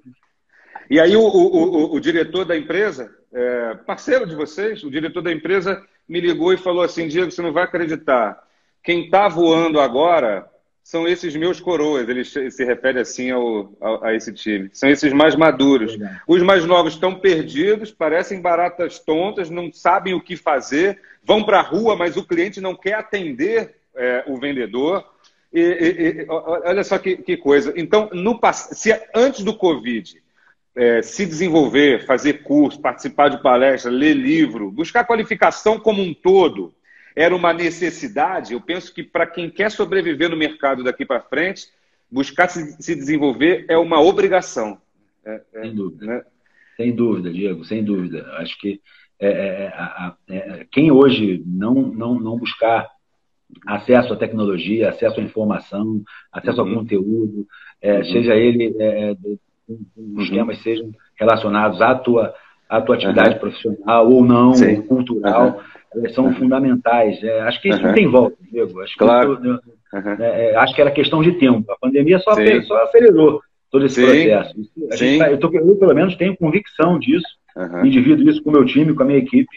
E 0.90 1.00
aí 1.00 1.16
o, 1.16 1.22
o, 1.22 1.92
o, 1.92 1.94
o 1.94 2.00
diretor 2.00 2.44
da 2.44 2.56
empresa, 2.56 3.10
é, 3.32 3.74
parceiro 3.86 4.26
de 4.26 4.34
vocês, 4.34 4.82
o 4.84 4.90
diretor 4.90 5.22
da 5.22 5.32
empresa 5.32 5.82
me 6.08 6.20
ligou 6.20 6.52
e 6.52 6.58
falou 6.58 6.82
assim, 6.82 7.08
Diego, 7.08 7.30
você 7.30 7.42
não 7.42 7.52
vai 7.52 7.64
acreditar, 7.64 8.38
quem 8.82 9.04
está 9.04 9.28
voando 9.28 9.80
agora 9.80 10.47
são 10.88 11.06
esses 11.06 11.36
meus 11.36 11.60
coroas, 11.60 12.08
ele 12.08 12.24
se 12.24 12.64
refere 12.64 12.98
assim 12.98 13.30
ao, 13.30 13.70
ao, 13.78 14.02
a 14.02 14.14
esse 14.14 14.32
time. 14.32 14.70
São 14.72 14.88
esses 14.88 15.12
mais 15.12 15.36
maduros. 15.36 15.98
Os 16.26 16.42
mais 16.42 16.64
novos 16.64 16.94
estão 16.94 17.14
perdidos, 17.14 17.92
parecem 17.92 18.40
baratas 18.40 18.98
tontas, 18.98 19.50
não 19.50 19.70
sabem 19.70 20.14
o 20.14 20.20
que 20.20 20.34
fazer, 20.34 20.98
vão 21.22 21.44
para 21.44 21.58
a 21.58 21.62
rua, 21.62 21.94
mas 21.94 22.16
o 22.16 22.26
cliente 22.26 22.58
não 22.58 22.74
quer 22.74 22.94
atender 22.94 23.74
é, 23.94 24.24
o 24.28 24.38
vendedor. 24.38 25.04
E, 25.52 25.60
e, 25.60 26.22
e, 26.22 26.26
olha 26.30 26.82
só 26.82 26.96
que, 26.96 27.18
que, 27.18 27.36
coisa. 27.36 27.70
Então, 27.76 28.08
no, 28.10 28.40
se 28.54 28.98
antes 29.14 29.44
do 29.44 29.54
Covid 29.54 30.22
é, 30.74 31.02
se 31.02 31.26
desenvolver, 31.26 32.06
fazer 32.06 32.42
curso, 32.44 32.80
participar 32.80 33.28
de 33.28 33.42
palestra, 33.42 33.90
ler 33.90 34.14
livro, 34.14 34.70
buscar 34.70 35.06
qualificação 35.06 35.78
como 35.78 36.00
um 36.00 36.14
todo, 36.14 36.72
era 37.14 37.34
uma 37.34 37.52
necessidade, 37.52 38.52
eu 38.52 38.60
penso 38.60 38.92
que 38.92 39.02
para 39.02 39.26
quem 39.26 39.50
quer 39.50 39.70
sobreviver 39.70 40.28
no 40.28 40.36
mercado 40.36 40.84
daqui 40.84 41.04
para 41.04 41.20
frente, 41.20 41.68
buscar 42.10 42.48
se, 42.48 42.80
se, 42.82 42.94
desenvolver 42.94 43.66
é 43.68 43.76
uma 43.76 44.00
obrigação. 44.00 44.78
É, 45.24 45.40
é, 45.54 45.60
sem 45.62 45.74
dúvida. 45.74 46.06
Né? 46.06 46.22
Sem 46.76 46.94
dúvida, 46.94 47.32
Diego, 47.32 47.64
sem 47.64 47.84
dúvida. 47.84 48.24
Acho 48.38 48.58
que 48.58 48.80
é, 49.20 49.28
é, 49.28 49.72
é, 50.28 50.36
é, 50.36 50.66
quem 50.70 50.92
hoje 50.92 51.42
não, 51.44 51.74
não, 51.74 52.20
não 52.20 52.38
buscar 52.38 52.88
acesso 53.66 54.12
à 54.12 54.16
tecnologia, 54.16 54.90
acesso 54.90 55.18
à 55.18 55.22
informação, 55.22 56.02
acesso 56.32 56.62
uhum. 56.62 56.68
ao 56.68 56.74
conteúdo, 56.74 57.46
uhum. 57.82 58.04
seja 58.04 58.34
ele 58.36 58.74
uhum. 59.68 60.20
esquemas 60.20 60.62
sejam 60.62 60.92
relacionados 61.16 61.80
à 61.82 61.94
tua, 61.94 62.32
à 62.68 62.80
tua 62.80 62.94
atividade 62.94 63.34
uhum. 63.34 63.40
profissional 63.40 64.08
ou 64.08 64.24
não, 64.24 64.54
Sim. 64.54 64.82
cultural, 64.82 65.62
elas 65.94 66.14
são 66.14 66.34
fundamentais. 66.34 67.22
É, 67.22 67.40
acho 67.40 67.60
que 67.60 67.68
isso 67.68 67.82
não 67.82 67.94
tem 67.94 68.06
volta, 68.06 68.36
Diego. 68.50 68.80
Acho 68.80 68.92
que, 68.92 68.98
claro. 68.98 69.38
eu, 69.42 69.58
é, 70.20 70.50
é, 70.50 70.56
acho 70.56 70.74
que 70.74 70.80
era 70.80 70.90
questão 70.90 71.22
de 71.22 71.32
tempo. 71.32 71.70
A 71.70 71.78
pandemia 71.78 72.18
só, 72.18 72.32
só 72.32 72.82
acelerou 72.82 73.40
todo 73.70 73.86
esse 73.86 73.96
Sim. 73.96 74.06
processo. 74.06 75.18
Tá, 75.18 75.30
eu, 75.30 75.38
tô, 75.38 75.50
eu, 75.52 75.76
pelo 75.76 75.94
menos, 75.94 76.16
tenho 76.16 76.36
convicção 76.36 76.98
disso. 76.98 77.26
Uhum. 77.56 77.86
E 77.86 77.90
divido 77.90 78.30
isso 78.30 78.40
com 78.42 78.50
o 78.50 78.52
meu 78.52 78.64
time, 78.64 78.94
com 78.94 79.02
a 79.02 79.06
minha 79.06 79.18
equipe, 79.18 79.48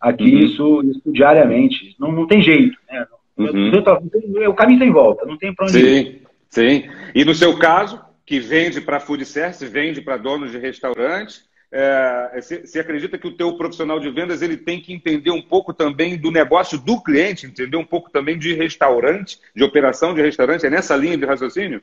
aqui, 0.00 0.34
uhum. 0.34 0.38
isso, 0.38 0.82
isso 0.84 1.12
diariamente. 1.12 1.94
Não, 1.98 2.10
não 2.10 2.26
tem 2.26 2.40
jeito. 2.40 2.74
Né? 2.90 3.06
Uhum. 3.36 4.48
o 4.48 4.54
caminho 4.54 4.78
tem 4.78 4.90
volta, 4.90 5.26
não 5.26 5.36
tem 5.36 5.54
para 5.54 5.66
onde 5.66 5.72
Sim. 5.72 5.86
ir. 5.86 6.22
Sim. 6.48 6.84
E 7.14 7.24
no 7.24 7.34
seu 7.34 7.58
caso, 7.58 8.00
que 8.24 8.40
vende 8.40 8.80
para 8.80 9.00
food 9.00 9.24
service, 9.24 9.66
vende 9.66 10.00
para 10.00 10.16
donos 10.16 10.52
de 10.52 10.58
restaurantes, 10.58 11.44
é, 11.72 12.40
você 12.40 12.80
acredita 12.80 13.16
que 13.16 13.28
o 13.28 13.36
teu 13.36 13.56
profissional 13.56 14.00
de 14.00 14.10
vendas 14.10 14.42
ele 14.42 14.56
tem 14.56 14.80
que 14.80 14.92
entender 14.92 15.30
um 15.30 15.42
pouco 15.42 15.72
também 15.72 16.18
do 16.18 16.30
negócio 16.30 16.78
do 16.78 17.00
cliente, 17.00 17.46
entender 17.46 17.76
um 17.76 17.84
pouco 17.84 18.10
também 18.10 18.38
de 18.38 18.54
restaurante, 18.54 19.38
de 19.54 19.62
operação 19.62 20.12
de 20.12 20.20
restaurante? 20.20 20.66
É 20.66 20.70
nessa 20.70 20.96
linha 20.96 21.16
de 21.16 21.24
raciocínio? 21.24 21.80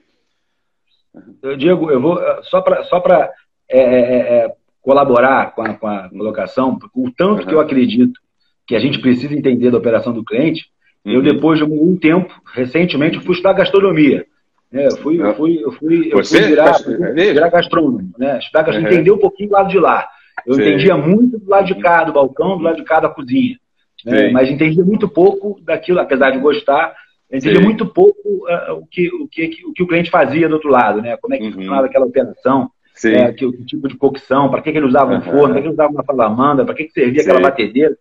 Diego, 1.57 1.89
eu 1.89 2.01
vou 2.01 2.19
só 2.43 2.61
para 2.61 2.83
só 2.83 2.99
para 2.99 3.31
é, 3.69 3.79
é, 3.79 4.17
é, 4.45 4.55
colaborar 4.81 5.53
com 5.55 5.61
a, 5.61 5.73
com 5.73 5.87
a, 5.87 6.09
colocação, 6.09 6.77
o 6.93 7.11
tanto 7.11 7.41
uhum. 7.41 7.47
que 7.47 7.53
eu 7.53 7.59
acredito 7.59 8.19
que 8.65 8.75
a 8.75 8.79
gente 8.79 8.99
precisa 8.99 9.33
entender 9.33 9.71
da 9.71 9.77
operação 9.77 10.13
do 10.13 10.23
cliente, 10.23 10.65
uhum. 11.05 11.13
eu 11.13 11.21
depois 11.21 11.59
de 11.59 11.65
um 11.65 11.97
tempo, 11.97 12.33
recentemente, 12.53 13.19
fui 13.19 13.33
estudar 13.33 13.53
gastronomia. 13.53 14.25
É, 14.73 14.87
eu 14.87 14.97
fui, 14.97 15.21
eu 15.21 15.33
fui, 15.35 15.63
eu 15.63 15.71
fui, 15.71 16.09
eu 16.11 16.25
fui 16.25 16.41
virar, 16.41 16.77
virar 17.13 17.49
gastrônomo, 17.49 18.11
né? 18.17 18.37
Estudar 18.39 18.67
uhum. 18.67 18.79
entender 18.79 19.11
um 19.11 19.17
pouquinho 19.17 19.49
do 19.49 19.53
lado 19.53 19.69
de 19.69 19.79
lá. 19.79 20.07
Eu 20.45 20.55
Sim. 20.55 20.61
entendia 20.61 20.97
muito 20.97 21.39
do 21.39 21.49
lado 21.49 21.65
de 21.67 21.75
cá, 21.75 22.03
do 22.03 22.13
balcão, 22.13 22.57
do 22.57 22.63
lado 22.63 22.75
de 22.75 22.83
cá 22.83 22.99
da 22.99 23.09
cozinha. 23.09 23.57
Né? 24.05 24.29
Mas 24.31 24.49
entendia 24.49 24.83
muito 24.83 25.07
pouco 25.07 25.59
daquilo, 25.63 25.99
apesar 25.99 26.31
de 26.31 26.39
gostar, 26.39 26.93
entendia 27.31 27.59
Sim. 27.59 27.63
muito 27.63 27.85
pouco 27.85 28.27
uh, 28.27 28.73
o, 28.73 28.85
que, 28.85 29.07
o, 29.07 29.27
que, 29.27 29.65
o 29.65 29.73
que 29.73 29.83
o 29.83 29.87
cliente 29.87 30.09
fazia 30.09 30.47
do 30.47 30.55
outro 30.55 30.69
lado, 30.69 31.01
né? 31.01 31.17
Como 31.17 31.33
é 31.33 31.37
que 31.37 31.45
uhum. 31.45 31.53
funcionava 31.53 31.87
aquela 31.87 32.05
operação, 32.05 32.69
é, 33.05 33.31
que, 33.31 33.49
que, 33.51 33.65
tipo 33.65 33.87
de 33.87 33.95
cocção, 33.95 34.49
para 34.49 34.61
que, 34.61 34.71
que 34.71 34.77
ele 34.77 34.87
usava 34.87 35.13
um 35.13 35.21
forno, 35.21 35.53
para 35.53 35.61
que 35.61 35.67
ele 35.67 35.73
usava 35.73 35.91
uma 35.91 36.03
salamandra, 36.03 36.65
para 36.65 36.75
que, 36.75 36.85
que 36.85 36.91
servia 36.91 37.21
Sim. 37.21 37.29
aquela 37.29 37.49
batedeira. 37.49 37.97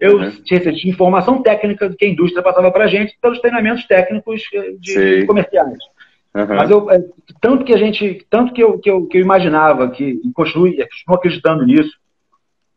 Eu 0.00 0.18
uhum. 0.18 0.30
tinha 0.44 0.60
informação 0.86 1.42
técnica 1.42 1.92
que 1.96 2.04
a 2.04 2.08
indústria 2.08 2.42
passava 2.42 2.70
para 2.70 2.84
a 2.84 2.88
gente 2.88 3.18
pelos 3.20 3.40
treinamentos 3.40 3.84
técnicos 3.86 4.42
eh, 4.54 4.74
de, 4.78 5.20
de 5.20 5.26
comerciais. 5.26 5.76
Uhum. 6.34 6.46
Mas 6.46 6.70
eu, 6.70 6.90
é, 6.90 7.02
tanto 7.40 7.64
que 7.64 7.72
a 7.72 7.78
gente, 7.78 8.26
tanto 8.30 8.52
que 8.52 8.62
eu, 8.62 8.78
que 8.78 8.90
eu, 8.90 9.06
que 9.06 9.18
eu 9.18 9.22
imaginava 9.22 9.90
que, 9.90 10.20
e 10.22 10.32
continuo, 10.32 10.66
continuo 10.66 11.16
acreditando 11.16 11.64
nisso, 11.64 11.92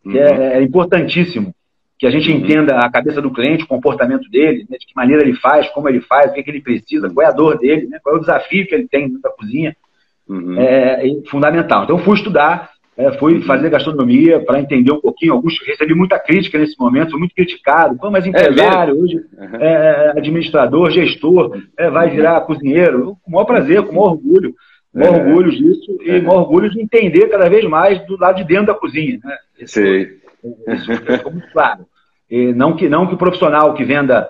que 0.04 0.18
é, 0.18 0.32
uhum. 0.32 0.42
é, 0.42 0.58
é, 0.58 0.64
importantíssimo 0.64 1.54
que 2.02 2.08
a 2.08 2.10
gente 2.10 2.32
uhum. 2.32 2.38
entenda 2.38 2.80
a 2.80 2.90
cabeça 2.90 3.22
do 3.22 3.32
cliente, 3.32 3.64
o 3.64 3.68
comportamento 3.68 4.28
dele, 4.32 4.66
né, 4.68 4.76
de 4.80 4.88
que 4.88 4.96
maneira 4.96 5.22
ele 5.22 5.36
faz, 5.36 5.70
como 5.70 5.88
ele 5.88 6.02
faz, 6.02 6.32
o 6.32 6.34
que, 6.34 6.40
é 6.40 6.44
que 6.44 6.50
ele 6.50 6.60
precisa, 6.62 7.08
qual 7.12 7.28
é 7.28 7.30
a 7.30 7.34
dor 7.34 7.60
dele, 7.60 7.86
né, 7.86 8.00
qual 8.02 8.16
é 8.16 8.18
o 8.18 8.22
desafio 8.22 8.66
que 8.66 8.74
ele 8.74 8.88
tem 8.88 9.20
da 9.22 9.30
cozinha. 9.30 9.78
Uhum. 10.28 10.60
É, 10.60 11.08
é, 11.08 11.22
fundamental. 11.30 11.84
Então, 11.84 12.00
eu 12.00 12.04
fui 12.04 12.16
estudar 12.16 12.72
é, 12.98 13.12
fui 13.18 13.42
fazer 13.44 13.70
gastronomia 13.70 14.40
para 14.44 14.60
entender 14.60 14.92
um 14.92 15.00
pouquinho. 15.00 15.34
Augusto, 15.34 15.66
recebi 15.66 15.94
muita 15.94 16.20
crítica 16.20 16.58
nesse 16.58 16.78
momento, 16.78 17.12
fui 17.12 17.20
muito 17.20 17.34
criticado. 17.34 17.98
Pô, 17.98 18.12
mas 18.12 18.26
é 18.26 18.30
empresário, 18.30 18.94
é, 18.94 18.98
hoje 19.02 19.26
é, 19.60 20.14
administrador, 20.18 20.92
gestor, 20.92 21.58
é, 21.78 21.90
vai 21.90 22.10
uhum. 22.10 22.16
virar 22.16 22.42
cozinheiro. 22.42 23.18
Com 23.24 23.32
o 23.32 23.34
maior 23.34 23.46
prazer, 23.46 23.82
com 23.84 23.92
o 23.92 23.96
maior 23.96 24.12
orgulho. 24.12 24.54
Com 24.92 25.00
o 25.00 25.02
maior 25.02 25.16
é. 25.16 25.24
orgulho 25.24 25.52
disso 25.52 25.98
e 26.02 26.22
maior 26.22 26.42
orgulho 26.42 26.70
de 26.70 26.82
entender 26.82 27.30
cada 27.30 27.50
vez 27.50 27.64
mais 27.66 28.06
do 28.06 28.18
lado 28.18 28.36
de 28.36 28.44
dentro 28.44 28.68
da 28.68 28.74
cozinha. 28.74 29.20
Né? 29.24 29.38
Isso, 29.60 29.80
isso 29.80 30.96
ficou 31.06 31.32
muito 31.32 31.50
claro. 31.52 31.86
E 32.30 32.54
não, 32.54 32.76
que, 32.76 32.90
não 32.90 33.08
que 33.08 33.14
o 33.14 33.18
profissional 33.18 33.74
que 33.74 33.86
venda, 33.86 34.28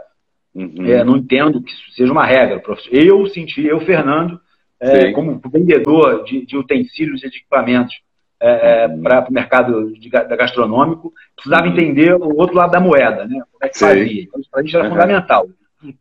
uhum. 0.54 1.04
não 1.04 1.18
entendo 1.18 1.62
que 1.64 1.72
isso 1.72 1.92
seja 1.96 2.12
uma 2.12 2.26
regra. 2.26 2.62
Eu 2.92 3.26
senti, 3.26 3.66
eu, 3.66 3.80
Fernando, 3.82 4.40
como 5.16 5.42
vendedor 5.52 6.24
de, 6.24 6.46
de 6.46 6.58
utensílios 6.58 7.24
e 7.24 7.30
de 7.30 7.38
equipamentos, 7.38 7.96
é, 8.42 8.84
é 8.84 8.88
para 8.88 9.30
o 9.30 9.34
mercado 9.34 9.94
de, 9.94 10.10
da 10.10 10.36
gastronômico, 10.36 11.14
precisava 11.36 11.68
uhum. 11.68 11.74
entender 11.74 12.14
o 12.16 12.38
outro 12.38 12.56
lado 12.56 12.72
da 12.72 12.80
moeda, 12.80 13.26
né? 13.26 13.42
Como 13.52 13.64
é 13.64 13.70
que 13.70 13.78
Sim. 13.78 13.86
fazia. 13.86 14.24
Então, 14.24 14.42
isso 14.42 14.50
para 14.50 14.60
a 14.60 14.64
gente 14.64 14.76
era 14.76 14.86
uhum. 14.86 14.92
fundamental. 14.92 15.48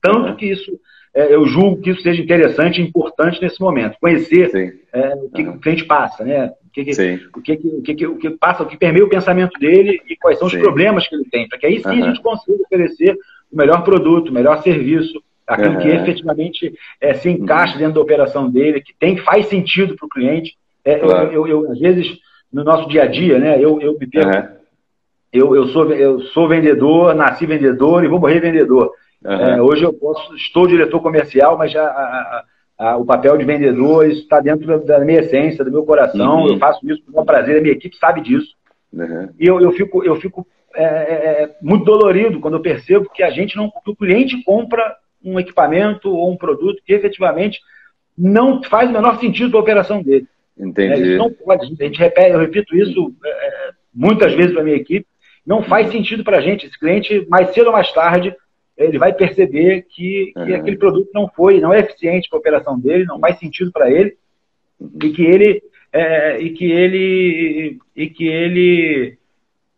Tanto 0.00 0.28
uhum. 0.28 0.36
que 0.36 0.46
isso, 0.46 0.72
é, 1.14 1.34
eu 1.34 1.46
julgo 1.46 1.80
que 1.80 1.90
isso 1.90 2.02
seja 2.02 2.22
interessante 2.22 2.80
e 2.80 2.84
importante 2.84 3.40
nesse 3.40 3.60
momento. 3.60 3.96
Conhecer 4.00 4.78
é, 4.92 5.14
o 5.14 5.30
que 5.30 5.42
uhum. 5.42 5.54
o 5.54 5.60
cliente 5.60 5.84
passa, 5.84 6.24
né? 6.24 6.52
O 6.66 6.72
que, 6.72 6.84
que, 6.84 6.92
o 7.34 7.42
que, 7.42 7.52
o 7.52 7.82
que, 7.82 8.06
o 8.06 8.16
que 8.16 8.30
passa, 8.30 8.62
o 8.62 8.66
que 8.66 8.76
permeia 8.76 9.04
o 9.04 9.08
pensamento 9.08 9.58
dele 9.58 10.00
e 10.08 10.16
quais 10.16 10.38
são 10.38 10.46
os 10.46 10.52
sim. 10.52 10.60
problemas 10.60 11.06
que 11.08 11.14
ele 11.14 11.24
tem, 11.24 11.48
para 11.48 11.58
que 11.58 11.66
aí 11.66 11.80
sim 11.80 11.88
uhum. 11.88 12.04
a 12.04 12.08
gente 12.08 12.22
consiga 12.22 12.62
oferecer 12.62 13.18
o 13.50 13.56
melhor 13.56 13.82
produto, 13.82 14.28
o 14.28 14.32
melhor 14.32 14.62
serviço, 14.62 15.20
aquilo 15.46 15.74
uhum. 15.74 15.80
que 15.80 15.88
efetivamente 15.88 16.72
é, 17.00 17.14
se 17.14 17.28
encaixa 17.28 17.76
dentro 17.76 17.94
da 17.94 18.00
operação 18.00 18.48
dele, 18.48 18.80
que 18.80 18.94
tem, 18.98 19.16
faz 19.16 19.46
sentido 19.46 19.96
para 19.96 20.06
o 20.06 20.08
cliente. 20.08 20.56
É, 20.84 20.96
claro. 20.96 21.32
eu, 21.32 21.46
eu, 21.46 21.64
eu, 21.64 21.72
às 21.72 21.78
vezes, 21.78 22.18
no 22.52 22.64
nosso 22.64 22.88
dia 22.88 23.04
a 23.04 23.06
dia, 23.06 23.38
né, 23.38 23.56
eu, 23.62 23.80
eu 23.80 23.98
me 23.98 24.06
pergunto, 24.06 24.38
uhum. 24.38 24.56
eu, 25.32 25.56
eu, 25.56 25.68
sou, 25.68 25.92
eu 25.92 26.20
sou 26.20 26.48
vendedor, 26.48 27.14
nasci 27.14 27.46
vendedor 27.46 28.04
e 28.04 28.08
vou 28.08 28.18
morrer 28.18 28.40
vendedor. 28.40 28.92
É, 29.24 29.60
hoje 29.60 29.84
eu 29.84 29.92
posso, 29.92 30.34
estou 30.34 30.66
diretor 30.66 31.00
comercial, 31.00 31.56
mas 31.58 31.70
já 31.70 31.84
a, 31.84 32.44
a, 32.78 32.96
o 32.96 33.04
papel 33.04 33.36
de 33.36 33.44
vendedor 33.44 34.06
está 34.06 34.40
dentro 34.40 34.66
da, 34.66 34.98
da, 34.98 35.04
minha 35.04 35.20
essência, 35.20 35.64
do 35.64 35.70
meu 35.70 35.84
coração. 35.84 36.40
Uhum. 36.40 36.52
Eu 36.52 36.58
faço 36.58 36.80
isso 36.90 37.02
com 37.12 37.24
prazer, 37.24 37.58
a 37.58 37.60
minha 37.60 37.74
equipe 37.74 37.96
sabe 37.96 38.22
disso. 38.22 38.54
Uhum. 38.92 39.28
E 39.38 39.46
eu, 39.46 39.60
eu 39.60 39.72
fico, 39.72 40.02
eu 40.02 40.16
fico 40.16 40.46
é, 40.74 40.84
é, 40.84 41.42
é, 41.42 41.56
muito 41.60 41.84
dolorido 41.84 42.40
quando 42.40 42.54
eu 42.54 42.62
percebo 42.62 43.10
que 43.10 43.22
a 43.22 43.30
gente 43.30 43.56
não, 43.56 43.70
que 43.70 43.90
o 43.90 43.96
cliente 43.96 44.42
compra 44.42 44.96
um 45.22 45.38
equipamento 45.38 46.10
ou 46.10 46.32
um 46.32 46.36
produto 46.36 46.82
que 46.84 46.94
efetivamente 46.94 47.60
não 48.16 48.62
faz 48.62 48.88
o 48.88 48.92
menor 48.92 49.18
sentido 49.18 49.50
para 49.50 49.60
a 49.60 49.62
operação 49.62 50.02
dele. 50.02 50.26
Entendi. 50.60 51.14
É, 51.14 51.16
não 51.16 51.30
pode, 51.30 51.64
a 51.64 51.84
gente 51.84 51.98
repete, 51.98 52.30
eu 52.30 52.38
repito 52.38 52.76
isso 52.76 53.14
é, 53.24 53.70
muitas 53.94 54.32
vezes 54.34 54.52
para 54.52 54.60
a 54.60 54.64
minha 54.64 54.76
equipe, 54.76 55.06
não 55.46 55.62
faz 55.62 55.90
sentido 55.90 56.22
para 56.22 56.38
a 56.38 56.40
gente. 56.40 56.66
Esse 56.66 56.78
cliente, 56.78 57.26
mais 57.28 57.52
cedo 57.54 57.68
ou 57.68 57.72
mais 57.72 57.90
tarde, 57.92 58.34
ele 58.76 58.98
vai 58.98 59.12
perceber 59.12 59.86
que, 59.88 60.32
que 60.32 60.54
aquele 60.54 60.76
produto 60.76 61.10
não 61.14 61.28
foi, 61.28 61.60
não 61.60 61.72
é 61.72 61.80
eficiente 61.80 62.28
para 62.28 62.38
a 62.38 62.40
operação 62.40 62.78
dele, 62.78 63.04
não 63.04 63.18
faz 63.18 63.38
sentido 63.38 63.72
para 63.72 63.90
ele, 63.90 64.16
e 65.02 65.10
que 65.10 65.22
ele 65.22 65.62
é, 65.92 66.40
e 66.40 66.50
que 66.50 66.70
ele 66.70 67.78
e 67.96 68.08
que 68.08 68.26
ele 68.26 69.18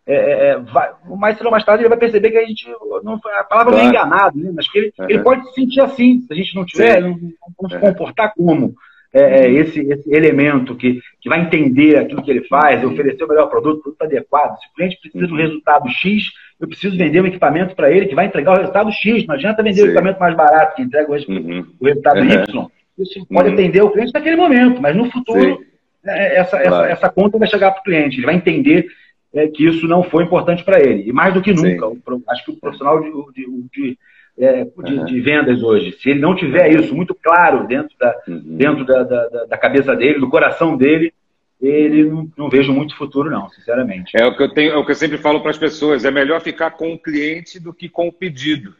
é, 0.06 0.14
é, 0.14 0.48
é 0.50 0.58
vai, 0.58 0.92
mais 1.16 1.36
cedo 1.36 1.46
ou 1.46 1.52
mais 1.52 1.64
tarde 1.64 1.82
ele 1.82 1.88
vai 1.88 1.98
perceber 1.98 2.30
que 2.30 2.38
a 2.38 2.44
gente 2.44 2.68
não 3.02 3.14
a 3.14 3.44
palavra 3.44 3.46
claro. 3.48 3.70
não 3.72 3.78
é 3.78 3.84
enganado, 3.84 4.38
né? 4.38 4.52
mas 4.54 4.70
que 4.70 4.78
ele, 4.78 4.92
uhum. 4.98 5.06
ele 5.08 5.22
pode 5.22 5.48
se 5.48 5.54
sentir 5.54 5.80
assim 5.80 6.20
se 6.20 6.32
a 6.32 6.36
gente 6.36 6.54
não 6.54 6.64
tiver, 6.64 7.00
não, 7.00 7.18
não, 7.60 7.70
se 7.70 7.78
comportar 7.78 8.34
como 8.34 8.74
é, 9.12 9.46
uhum. 9.46 9.56
esse, 9.58 9.80
esse, 9.80 10.14
elemento 10.14 10.74
que, 10.74 11.00
que 11.20 11.28
vai 11.28 11.40
entender 11.40 11.96
aquilo 11.96 12.22
que 12.22 12.30
ele 12.30 12.44
faz, 12.44 12.82
oferecer 12.82 13.24
o 13.24 13.28
melhor 13.28 13.48
produto, 13.48 13.78
o 13.78 13.82
produto 13.82 14.02
adequado. 14.02 14.58
Se 14.58 14.68
o 14.68 14.74
cliente 14.74 14.98
precisa 15.00 15.26
de 15.26 15.32
um 15.32 15.36
resultado 15.36 15.88
X, 15.90 16.24
eu 16.58 16.66
preciso 16.66 16.96
vender 16.96 17.20
um 17.20 17.26
equipamento 17.26 17.74
para 17.74 17.90
ele 17.90 18.06
que 18.06 18.14
vai 18.14 18.26
entregar 18.26 18.52
o 18.52 18.58
resultado 18.58 18.90
X. 18.90 19.26
Não 19.26 19.34
adianta 19.34 19.62
vender 19.62 19.82
o 19.82 19.84
um 19.84 19.88
equipamento 19.88 20.18
mais 20.18 20.34
barato 20.34 20.76
que 20.76 20.82
entrega 20.82 21.10
o, 21.10 21.14
uhum. 21.14 21.66
o 21.78 21.84
resultado 21.84 22.20
uhum. 22.20 22.30
Y. 22.30 22.66
Isso 22.98 23.26
pode 23.26 23.48
uhum. 23.48 23.54
atender 23.54 23.82
o 23.82 23.90
cliente 23.90 24.14
naquele 24.14 24.36
momento, 24.36 24.80
mas 24.80 24.96
no 24.96 25.10
futuro 25.10 25.62
é, 26.04 26.36
essa, 26.36 26.58
claro. 26.58 26.84
essa, 26.84 26.92
essa, 26.92 27.08
conta 27.10 27.38
vai 27.38 27.48
chegar 27.48 27.70
para 27.70 27.80
o 27.80 27.84
cliente. 27.84 28.16
Ele 28.16 28.26
vai 28.26 28.34
entender 28.34 28.86
é, 29.34 29.46
que 29.46 29.66
isso 29.66 29.86
não 29.86 30.02
foi 30.02 30.24
importante 30.24 30.64
para 30.64 30.80
ele. 30.80 31.08
E 31.08 31.12
mais 31.12 31.34
do 31.34 31.42
que 31.42 31.52
nunca, 31.52 31.86
o, 31.86 31.98
acho 32.28 32.44
que 32.44 32.50
o 32.52 32.56
profissional 32.56 33.00
de, 33.00 33.10
de, 33.34 33.68
de 33.72 33.98
é, 34.38 34.64
de, 34.64 34.70
uhum. 34.76 35.04
de, 35.04 35.20
vendas 35.20 35.62
hoje, 35.62 35.92
se 36.00 36.10
ele 36.10 36.20
não 36.20 36.34
tiver 36.34 36.72
isso 36.72 36.94
muito 36.94 37.14
claro 37.14 37.66
dentro 37.66 37.96
da, 37.98 38.16
uhum. 38.26 38.42
dentro 38.44 38.84
da, 38.84 39.02
da, 39.02 39.44
da, 39.44 39.58
cabeça 39.58 39.94
dele, 39.94 40.18
do 40.18 40.30
coração 40.30 40.76
dele, 40.76 41.12
ele 41.60 42.04
não, 42.04 42.30
não, 42.36 42.48
vejo 42.48 42.72
muito 42.72 42.96
futuro, 42.96 43.30
não, 43.30 43.48
sinceramente. 43.50 44.12
É 44.16 44.26
o 44.26 44.36
que 44.36 44.42
eu 44.42 44.48
tenho, 44.48 44.72
é 44.72 44.76
o 44.76 44.84
que 44.84 44.90
eu 44.90 44.96
sempre 44.96 45.18
falo 45.18 45.40
para 45.40 45.50
as 45.50 45.58
pessoas: 45.58 46.04
é 46.04 46.10
melhor 46.10 46.40
ficar 46.40 46.72
com 46.72 46.92
o 46.92 46.98
cliente 46.98 47.60
do 47.60 47.72
que 47.72 47.88
com 47.88 48.08
o 48.08 48.12
pedido. 48.12 48.74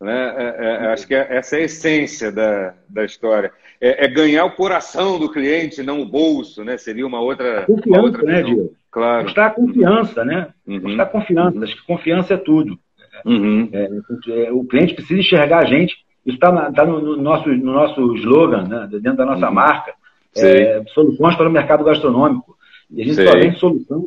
Né? 0.00 0.34
É, 0.36 0.44
é, 0.44 0.84
é 0.84 0.92
acho 0.92 1.06
que 1.06 1.14
é, 1.14 1.26
essa 1.30 1.56
é 1.56 1.60
a 1.60 1.64
essência 1.64 2.30
da, 2.30 2.74
da 2.88 3.04
história. 3.04 3.52
É, 3.80 4.04
é, 4.04 4.08
ganhar 4.08 4.44
o 4.44 4.52
coração 4.52 5.18
do 5.18 5.30
cliente, 5.30 5.82
não 5.82 6.00
o 6.00 6.06
bolso, 6.06 6.62
né? 6.62 6.76
Seria 6.76 7.06
uma 7.06 7.20
outra. 7.20 7.62
Confiança, 7.62 7.88
uma 7.88 8.02
outra 8.02 8.22
né, 8.22 8.42
Diego? 8.42 8.74
Claro. 8.90 9.24
Buscar 9.24 9.46
a 9.46 9.50
confiança, 9.50 10.24
né? 10.24 10.48
Uhum. 10.66 10.80
Buscar 10.80 11.06
confiança. 11.06 11.64
Acho 11.64 11.76
que 11.76 11.86
confiança 11.86 12.34
é 12.34 12.36
tudo. 12.36 12.78
Uhum. 13.24 13.68
É, 13.72 14.52
o 14.52 14.64
cliente 14.64 14.94
precisa 14.94 15.20
enxergar 15.20 15.58
a 15.58 15.66
gente. 15.66 15.96
Isso 16.24 16.36
está 16.36 16.70
tá 16.72 16.84
no, 16.84 17.00
no, 17.00 17.16
nosso, 17.16 17.48
no 17.48 17.72
nosso 17.72 18.16
slogan, 18.16 18.68
né, 18.68 18.88
dentro 18.92 19.16
da 19.16 19.26
nossa 19.26 19.48
uhum. 19.48 19.54
marca. 19.54 19.94
É, 20.36 20.82
soluções 20.94 21.34
para 21.34 21.48
o 21.48 21.52
mercado 21.52 21.84
gastronômico. 21.84 22.56
E 22.90 23.02
a 23.02 23.04
gente 23.04 23.24
só 23.24 23.38
vende 23.38 23.58
solução, 23.58 24.04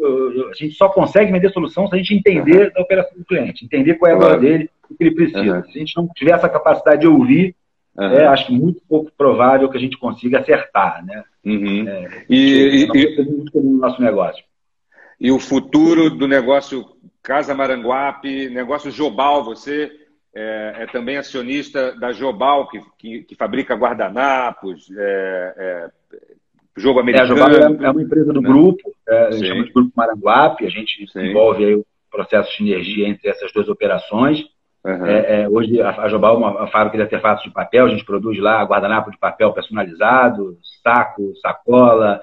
a 0.49 0.53
gente 0.53 0.76
só 0.76 0.89
consegue 0.89 1.32
vender 1.32 1.49
solução 1.51 1.88
se 1.88 1.95
a 1.95 1.97
gente 1.97 2.14
entender 2.14 2.68
uhum. 2.68 2.74
da 2.74 2.82
operação 2.82 3.18
do 3.18 3.26
cliente, 3.26 3.64
entender 3.64 3.95
qual 3.95 4.11
é 4.11 4.16
a 4.16 4.18
dor 4.18 4.39
dele, 4.39 4.70
o 4.89 4.95
que 4.95 5.03
ele 5.03 5.16
precisa. 5.16 5.57
Uhum. 5.57 5.64
Se 5.64 5.70
a 5.70 5.80
gente 5.80 5.95
não 5.95 6.07
tiver 6.14 6.32
essa 6.32 6.49
capacidade 6.49 7.01
de 7.01 7.07
ouvir, 7.07 7.55
é, 7.97 8.26
acho 8.26 8.51
muito 8.51 8.82
pouco 8.89 9.11
provável 9.18 9.70
que 9.70 9.78
a 9.78 9.80
gente 9.80 9.97
consiga 9.97 10.39
acertar, 10.39 11.05
né? 11.05 11.24
Uhum. 11.45 11.88
É, 11.88 12.26
e, 12.30 12.36
e, 12.36 12.84
e, 12.86 13.24
muito 13.24 13.51
comum 13.51 13.74
no 13.74 13.80
nosso 13.80 14.01
negócio. 14.01 14.43
E 15.20 15.32
o 15.32 15.39
futuro 15.39 16.09
do 16.09 16.28
negócio 16.28 16.86
Casa 17.24 17.55
Maranguape, 17.55 18.49
negócio 18.49 18.91
Jobal, 18.91 19.45
você 19.45 19.89
é, 20.36 20.74
é 20.80 20.86
também 20.88 21.15
acionista 21.15 21.97
da 21.97 22.11
Jobal, 22.11 22.67
que, 22.67 22.82
que, 22.99 23.24
que 23.24 23.36
fabrica 23.36 23.74
guardanapos, 23.76 24.91
é, 24.91 25.53
é, 25.57 25.89
jogo 26.76 26.99
americano. 26.99 27.32
É, 27.32 27.41
a 27.41 27.45
Jobal 27.45 27.80
é, 27.82 27.86
é 27.86 27.91
uma 27.91 28.01
empresa 28.01 28.34
do 28.34 28.41
né? 28.41 28.49
grupo, 28.49 28.93
é, 29.07 29.32
chama 29.32 29.63
de 29.63 29.71
Grupo 29.71 29.93
Maranguape, 29.95 30.65
a 30.65 30.69
gente 30.69 31.07
Sim. 31.07 31.21
desenvolve 31.21 31.63
aí 31.63 31.76
o 31.76 31.86
processo 32.11 32.49
de 32.49 32.57
sinergia 32.57 33.07
entre 33.07 33.30
essas 33.30 33.53
duas 33.53 33.69
operações. 33.69 34.43
Uhum. 34.84 35.55
Hoje 35.55 35.82
a, 35.82 35.91
a 35.91 36.09
Jobal 36.09 36.36
é 36.36 36.38
uma 36.38 36.67
fábrica 36.67 36.97
de 36.97 37.03
artefatos 37.03 37.45
de 37.45 37.51
papel, 37.51 37.86
a 37.86 37.89
gente 37.89 38.03
produz 38.03 38.38
lá 38.38 38.61
guardanapo 38.63 39.09
de 39.09 39.17
papel 39.17 39.53
personalizado, 39.53 40.57
saco, 40.84 41.34
sacola, 41.41 42.21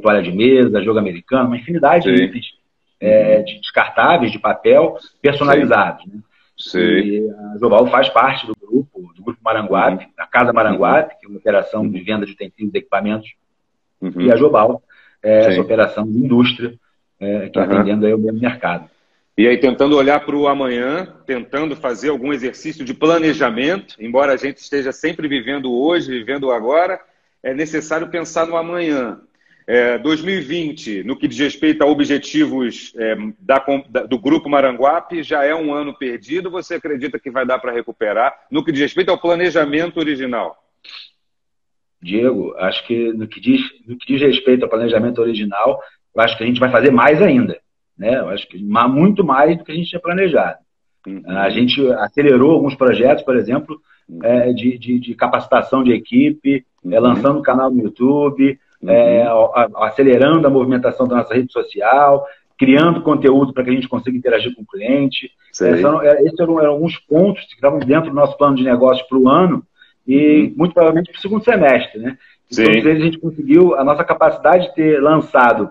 toalha 0.00 0.22
de 0.22 0.30
mesa, 0.30 0.84
jogo 0.84 1.00
americano, 1.00 1.48
uma 1.48 1.56
infinidade 1.56 2.04
Sim. 2.04 2.14
de 2.14 2.22
itens 2.22 2.59
é, 3.00 3.42
de 3.42 3.58
descartáveis 3.60 4.30
de 4.30 4.38
papel 4.38 4.96
personalizados. 5.22 6.04
Né? 6.06 6.20
Sim. 6.56 6.78
E 6.78 7.30
a 7.54 7.58
Global 7.58 7.86
faz 7.86 8.08
parte 8.10 8.46
do 8.46 8.54
grupo, 8.54 9.12
do 9.14 9.22
grupo 9.22 9.40
Maranguape, 9.42 10.04
uhum. 10.04 10.10
da 10.16 10.26
Casa 10.26 10.52
Maranguape, 10.52 11.18
que 11.18 11.26
é 11.26 11.28
uma 11.28 11.38
operação 11.38 11.88
de 11.88 12.00
venda 12.00 12.26
de 12.26 12.32
utensílios 12.32 12.74
e 12.74 12.78
equipamentos, 12.78 13.32
uhum. 14.00 14.20
e 14.20 14.30
a 14.30 14.36
Global 14.36 14.82
é 15.22 15.42
Sim. 15.42 15.50
essa 15.50 15.60
operação 15.60 16.04
de 16.04 16.18
indústria 16.18 16.74
é, 17.18 17.48
que 17.48 17.58
uhum. 17.58 17.64
atendendo 17.64 18.06
aí 18.06 18.12
o 18.12 18.18
mesmo 18.18 18.40
mercado. 18.40 18.88
E 19.38 19.48
aí, 19.48 19.56
tentando 19.56 19.96
olhar 19.96 20.20
para 20.20 20.36
o 20.36 20.48
amanhã, 20.48 21.14
tentando 21.24 21.74
fazer 21.74 22.10
algum 22.10 22.30
exercício 22.30 22.84
de 22.84 22.92
planejamento, 22.92 23.96
embora 23.98 24.34
a 24.34 24.36
gente 24.36 24.58
esteja 24.58 24.92
sempre 24.92 25.26
vivendo 25.28 25.72
hoje, 25.72 26.10
vivendo 26.10 26.50
agora, 26.50 27.00
é 27.42 27.54
necessário 27.54 28.08
pensar 28.08 28.46
no 28.46 28.56
amanhã. 28.56 29.18
É, 29.72 29.98
2020, 29.98 31.04
no 31.04 31.16
que 31.16 31.28
diz 31.28 31.38
respeito 31.38 31.84
a 31.84 31.86
objetivos 31.86 32.92
é, 32.96 33.14
da, 33.38 33.64
da, 33.88 34.02
do 34.02 34.18
Grupo 34.18 34.48
Maranguape, 34.48 35.22
já 35.22 35.44
é 35.44 35.54
um 35.54 35.72
ano 35.72 35.96
perdido. 35.96 36.50
Você 36.50 36.74
acredita 36.74 37.20
que 37.20 37.30
vai 37.30 37.46
dar 37.46 37.60
para 37.60 37.70
recuperar? 37.70 38.34
No 38.50 38.64
que 38.64 38.72
diz 38.72 38.80
respeito 38.80 39.12
ao 39.12 39.20
planejamento 39.20 40.00
original? 40.00 40.56
Diego, 42.02 42.52
acho 42.58 42.84
que 42.84 43.12
no 43.12 43.28
que 43.28 43.38
diz, 43.38 43.60
no 43.86 43.96
que 43.96 44.12
diz 44.12 44.20
respeito 44.20 44.64
ao 44.64 44.68
planejamento 44.68 45.20
original, 45.20 45.80
eu 46.16 46.20
acho 46.20 46.36
que 46.36 46.42
a 46.42 46.46
gente 46.48 46.58
vai 46.58 46.72
fazer 46.72 46.90
mais 46.90 47.22
ainda. 47.22 47.56
Né? 47.96 48.18
Eu 48.18 48.28
acho 48.30 48.48
que 48.48 48.58
muito 48.58 49.22
mais 49.22 49.56
do 49.56 49.62
que 49.62 49.70
a 49.70 49.74
gente 49.76 49.90
tinha 49.90 50.00
planejado. 50.00 50.58
Uhum. 51.06 51.22
A 51.26 51.48
gente 51.48 51.80
acelerou 51.92 52.50
alguns 52.50 52.74
projetos, 52.74 53.22
por 53.22 53.36
exemplo, 53.36 53.80
uhum. 54.08 54.18
é, 54.20 54.52
de, 54.52 54.76
de, 54.76 54.98
de, 54.98 55.14
capacitação 55.14 55.84
de 55.84 55.92
equipe, 55.92 56.66
é, 56.86 56.98
uhum. 56.98 57.00
lançando 57.00 57.38
um 57.38 57.42
canal 57.42 57.70
no 57.70 57.84
YouTube, 57.84 58.58
uhum. 58.82 58.90
é, 58.90 59.26
acelerando 59.76 60.46
a 60.46 60.50
movimentação 60.50 61.06
da 61.06 61.16
nossa 61.16 61.34
rede 61.34 61.52
social, 61.52 62.26
criando 62.58 63.02
conteúdo 63.02 63.52
para 63.52 63.64
que 63.64 63.70
a 63.70 63.72
gente 63.72 63.88
consiga 63.88 64.16
interagir 64.16 64.54
com 64.54 64.62
o 64.62 64.66
cliente. 64.66 65.30
É, 65.60 65.64
é, 65.64 66.22
esses 66.24 66.38
eram, 66.38 66.60
eram, 66.60 66.72
alguns 66.72 66.98
pontos 66.98 67.44
que 67.46 67.54
estavam 67.54 67.78
dentro 67.78 68.10
do 68.10 68.16
nosso 68.16 68.36
plano 68.36 68.56
de 68.56 68.64
negócio 68.64 69.06
para 69.08 69.18
o 69.18 69.28
ano 69.28 69.62
e 70.06 70.42
uhum. 70.42 70.54
muito 70.56 70.74
provavelmente 70.74 71.10
para 71.10 71.18
o 71.18 71.22
segundo 71.22 71.44
semestre. 71.44 72.00
Né? 72.00 72.18
Então, 72.50 72.64
às 72.64 72.82
vezes 72.82 73.00
a 73.00 73.04
gente 73.04 73.18
conseguiu, 73.18 73.74
a 73.76 73.84
nossa 73.84 74.04
capacidade 74.04 74.68
de 74.68 74.74
ter 74.74 75.00
lançado 75.00 75.70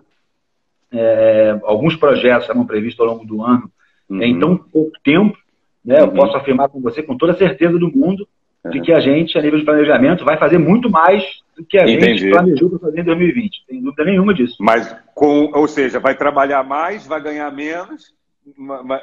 é, 0.92 1.60
alguns 1.64 1.96
projetos 1.96 2.44
estavam 2.44 2.66
previstos 2.66 3.00
ao 3.00 3.14
longo 3.14 3.26
do 3.26 3.44
ano 3.44 3.70
uhum. 4.10 4.24
em 4.24 4.40
tão 4.40 4.58
pouco 4.58 4.94
tempo, 5.04 5.38
né? 5.86 6.02
Eu 6.02 6.06
uhum. 6.06 6.14
posso 6.14 6.36
afirmar 6.36 6.70
com 6.70 6.82
você 6.82 7.04
com 7.04 7.16
toda 7.16 7.34
certeza 7.34 7.78
do 7.78 7.92
mundo 7.92 8.28
de 8.72 8.82
que 8.82 8.92
a 8.92 9.00
gente, 9.00 9.38
a 9.38 9.42
nível 9.42 9.60
de 9.60 9.66
planejamento, 9.66 10.26
vai 10.26 10.38
fazer 10.38 10.58
muito 10.58 10.90
mais 10.90 11.24
do 11.58 11.64
que 11.66 11.78
a 11.78 11.84
Entendi. 11.84 12.20
gente 12.20 12.32
planejou 12.32 12.70
para 12.72 12.80
fazer 12.80 13.02
em 13.02 13.06
2020. 13.06 13.66
Sem 13.68 13.82
dúvida 13.82 14.06
nenhuma 14.06 14.34
disso. 14.34 14.58
Mas, 14.60 14.96
com, 15.16 15.52
ou 15.54 15.68
seja, 15.68 16.00
vai 16.00 16.16
trabalhar 16.16 16.64
mais, 16.64 17.08
vai 17.08 17.22
ganhar 17.22 17.52
menos, 17.52 18.14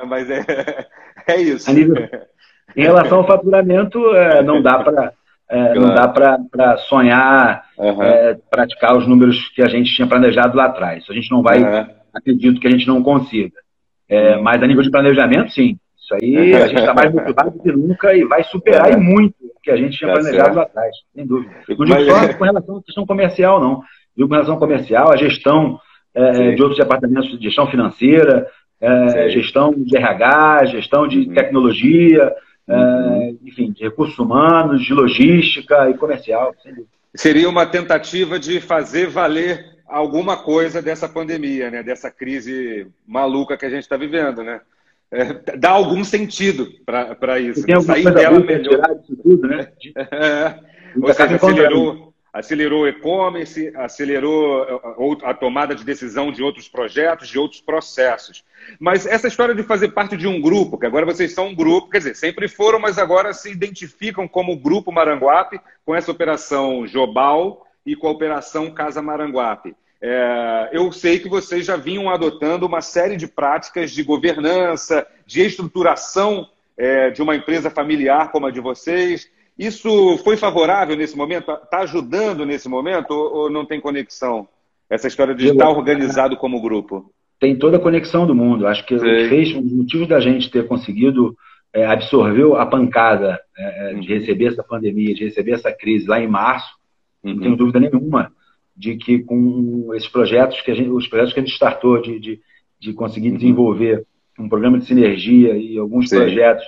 mas 0.07 0.31
é, 0.31 0.45
é 1.27 1.41
isso. 1.41 1.73
Nível, 1.73 2.09
em 2.77 2.83
relação 2.83 3.19
ao 3.19 3.27
faturamento, 3.27 4.15
é, 4.15 4.43
não 4.43 4.61
dá 4.61 4.79
para 4.79 5.13
é, 5.49 5.75
claro. 5.75 5.81
não 5.81 5.95
dá 5.95 6.09
para 6.09 6.77
sonhar, 6.89 7.65
uhum. 7.79 8.03
é, 8.03 8.37
praticar 8.51 8.97
os 8.97 9.07
números 9.07 9.49
que 9.51 9.63
a 9.63 9.69
gente 9.69 9.95
tinha 9.95 10.09
planejado 10.09 10.57
lá 10.57 10.67
atrás. 10.67 11.05
A 11.09 11.13
gente 11.13 11.31
não 11.31 11.41
vai, 11.41 11.63
uhum. 11.63 11.87
acredito 12.13 12.61
que 12.61 12.67
a 12.67 12.71
gente 12.71 12.87
não 12.87 13.03
consiga. 13.03 13.57
É, 14.09 14.37
mas 14.39 14.63
a 14.63 14.67
nível 14.67 14.83
de 14.83 14.91
planejamento, 14.91 15.53
sim. 15.53 15.79
Isso 15.99 16.15
aí 16.15 16.55
a 16.55 16.67
gente 16.67 16.81
está 16.81 16.95
mais 16.95 17.13
motivado 17.13 17.51
do 17.53 17.59
que 17.61 17.71
nunca 17.71 18.15
e 18.15 18.25
vai 18.25 18.43
superar 18.45 18.93
e 18.93 18.97
muito 18.97 19.35
o 19.41 19.46
que 19.67 19.73
a 19.73 19.77
gente 19.77 19.99
tinha 19.99 20.15
tá 20.15 20.21
planejado 20.21 20.55
lá 20.55 20.63
atrás, 20.63 20.97
sem 21.13 21.27
dúvida. 21.27 21.53
Não 21.69 21.85
digo 21.85 22.05
só 22.05 22.35
com 22.35 22.45
relação 22.45 22.77
à 22.77 22.83
questão 22.85 23.05
comercial, 23.05 23.61
não. 23.61 23.83
digo 24.17 24.29
com 24.29 24.35
relação 24.35 24.59
comercial, 24.61 25.13
a 25.13 25.17
gestão 25.17 25.81
é, 26.15 26.53
de 26.53 26.63
outros 26.63 26.79
departamentos 26.79 27.37
de 27.37 27.45
gestão 27.45 27.67
financeira, 27.67 28.47
é, 28.81 29.29
gestão 29.29 29.75
de 29.75 29.97
RH, 29.97 30.67
gestão 30.67 31.09
de 31.09 31.19
uhum. 31.19 31.35
tecnologia, 31.35 32.33
é, 32.69 32.77
uhum. 32.77 33.39
enfim, 33.45 33.73
de 33.73 33.83
recursos 33.83 34.17
humanos, 34.17 34.85
de 34.85 34.95
logística 34.95 35.91
e 35.91 35.95
comercial. 35.95 36.55
Seria 37.13 37.49
uma 37.49 37.67
tentativa 37.67 38.39
de 38.39 38.61
fazer 38.61 39.09
valer 39.09 39.65
alguma 39.89 40.37
coisa 40.37 40.81
dessa 40.81 41.09
pandemia, 41.09 41.73
né? 41.73 41.83
dessa 41.83 42.09
crise 42.09 42.87
maluca 43.05 43.57
que 43.57 43.67
a 43.67 43.71
gente 43.71 43.83
está 43.83 43.97
vivendo, 43.97 44.45
né? 44.45 44.61
É, 45.11 45.57
dá 45.57 45.71
algum 45.71 46.03
sentido 46.03 46.69
para 46.85 47.39
isso. 47.39 47.65
Tem 47.65 47.75
né? 47.75 47.81
Sair 47.81 48.13
dela 48.13 48.41
melhor. 48.41 48.95
Disso 49.01 49.17
tudo, 49.23 49.47
né? 49.47 49.69
É, 49.97 50.59
ou 51.01 51.13
seja, 51.13 51.37
acelerou, 51.37 52.15
acelerou 52.33 52.83
o 52.83 52.89
e-commerce, 52.89 53.73
acelerou 53.77 55.19
a 55.23 55.33
tomada 55.33 55.75
de 55.75 55.85
decisão 55.85 56.33
de 56.33 56.43
outros 56.43 56.69
projetos, 56.69 57.29
de 57.29 57.39
outros 57.39 57.61
processos. 57.61 58.45
Mas 58.81 59.07
essa 59.07 59.29
história 59.29 59.55
de 59.55 59.63
fazer 59.63 59.89
parte 59.89 60.17
de 60.17 60.27
um 60.27 60.41
grupo, 60.41 60.79
que 60.79 60.87
agora 60.87 61.07
vocês 61.07 61.33
são 61.33 61.49
um 61.49 61.55
grupo, 61.55 61.91
quer 61.91 61.99
dizer, 61.99 62.17
sempre 62.17 62.49
foram, 62.49 62.79
mas 62.79 62.99
agora 62.99 63.33
se 63.33 63.51
identificam 63.51 64.27
como 64.27 64.59
Grupo 64.59 64.91
Maranguape, 64.91 65.61
com 65.85 65.95
essa 65.95 66.11
operação 66.11 66.87
Jobal 66.87 67.67
e 67.85 67.95
com 67.95 68.09
a 68.09 68.13
operação 68.13 68.71
Casa 68.73 69.01
Maranguape. 69.01 69.77
É, 70.01 70.71
eu 70.73 70.93
sei 70.93 71.19
que 71.19 71.29
vocês 71.29 71.65
já 71.65 71.77
vinham 71.77 72.09
adotando 72.11 72.67
uma 72.67 72.81
série 72.81 73.17
de 73.17 73.27
práticas 73.27 73.91
de 73.91 74.03
governança, 74.03 75.07
de 75.27 75.41
estruturação 75.41 76.47
é, 76.77 77.11
de 77.11 77.23
uma 77.23 77.35
empresa 77.35 77.71
familiar 77.71 78.31
como 78.31 78.47
a 78.47 78.51
de 78.51 78.61
vocês, 78.61 79.31
isso 79.59 80.19
foi 80.19 80.37
favorável 80.37 80.97
nesse 80.97 81.17
momento? 81.17 81.51
Está 81.51 81.79
ajudando 81.79 82.45
nesse 82.45 82.69
momento 82.69 83.11
ou, 83.13 83.35
ou, 83.35 83.51
não 83.51 83.65
tem 83.65 83.81
conexão? 83.81 84.47
Essa 84.89 85.09
história 85.09 85.35
de 85.35 85.49
estar 85.49 85.69
organizado 85.69 86.37
como 86.37 86.61
grupo? 86.61 87.11
Tem 87.41 87.57
toda 87.59 87.79
a 87.79 87.81
conexão 87.81 88.27
do 88.27 88.35
mundo. 88.35 88.67
Acho 88.67 88.85
que 88.87 88.99
Sei. 88.99 89.29
fez 89.29 89.55
um 89.55 89.63
dos 89.63 89.73
motivos 89.73 90.07
da 90.07 90.21
gente 90.21 90.51
ter 90.51 90.67
conseguido 90.67 91.37
é, 91.73 91.87
absorver 91.87 92.55
a 92.57 92.67
pancada 92.67 93.41
é, 93.57 93.91
é, 93.91 93.95
de 93.95 94.13
uhum. 94.13 94.19
receber 94.19 94.47
essa 94.49 94.63
pandemia, 94.63 95.15
de 95.15 95.25
receber 95.25 95.53
essa 95.53 95.73
crise 95.73 96.07
lá 96.07 96.21
em 96.21 96.29
março, 96.29 96.71
uhum. 97.25 97.33
não 97.33 97.41
tenho 97.41 97.57
dúvida 97.57 97.81
nenhuma 97.81 98.33
de 98.77 98.97
que 98.97 99.21
com 99.21 99.91
esses 99.95 100.09
projetos 100.09 100.61
que 100.61 100.71
a 100.71 100.75
gente, 100.75 100.91
os 100.91 101.09
projetos 101.09 101.33
que 101.33 101.41
a 101.41 101.43
gente 101.43 101.55
startou 101.55 102.01
de, 102.01 102.21
de, 102.21 102.41
de 102.79 102.93
conseguir 102.93 103.31
uhum. 103.31 103.37
desenvolver 103.37 104.05
um 104.39 104.49
programa 104.49 104.79
de 104.79 104.85
sinergia 104.85 105.57
e 105.57 105.79
alguns 105.79 106.11
Sim. 106.11 106.17
projetos 106.17 106.65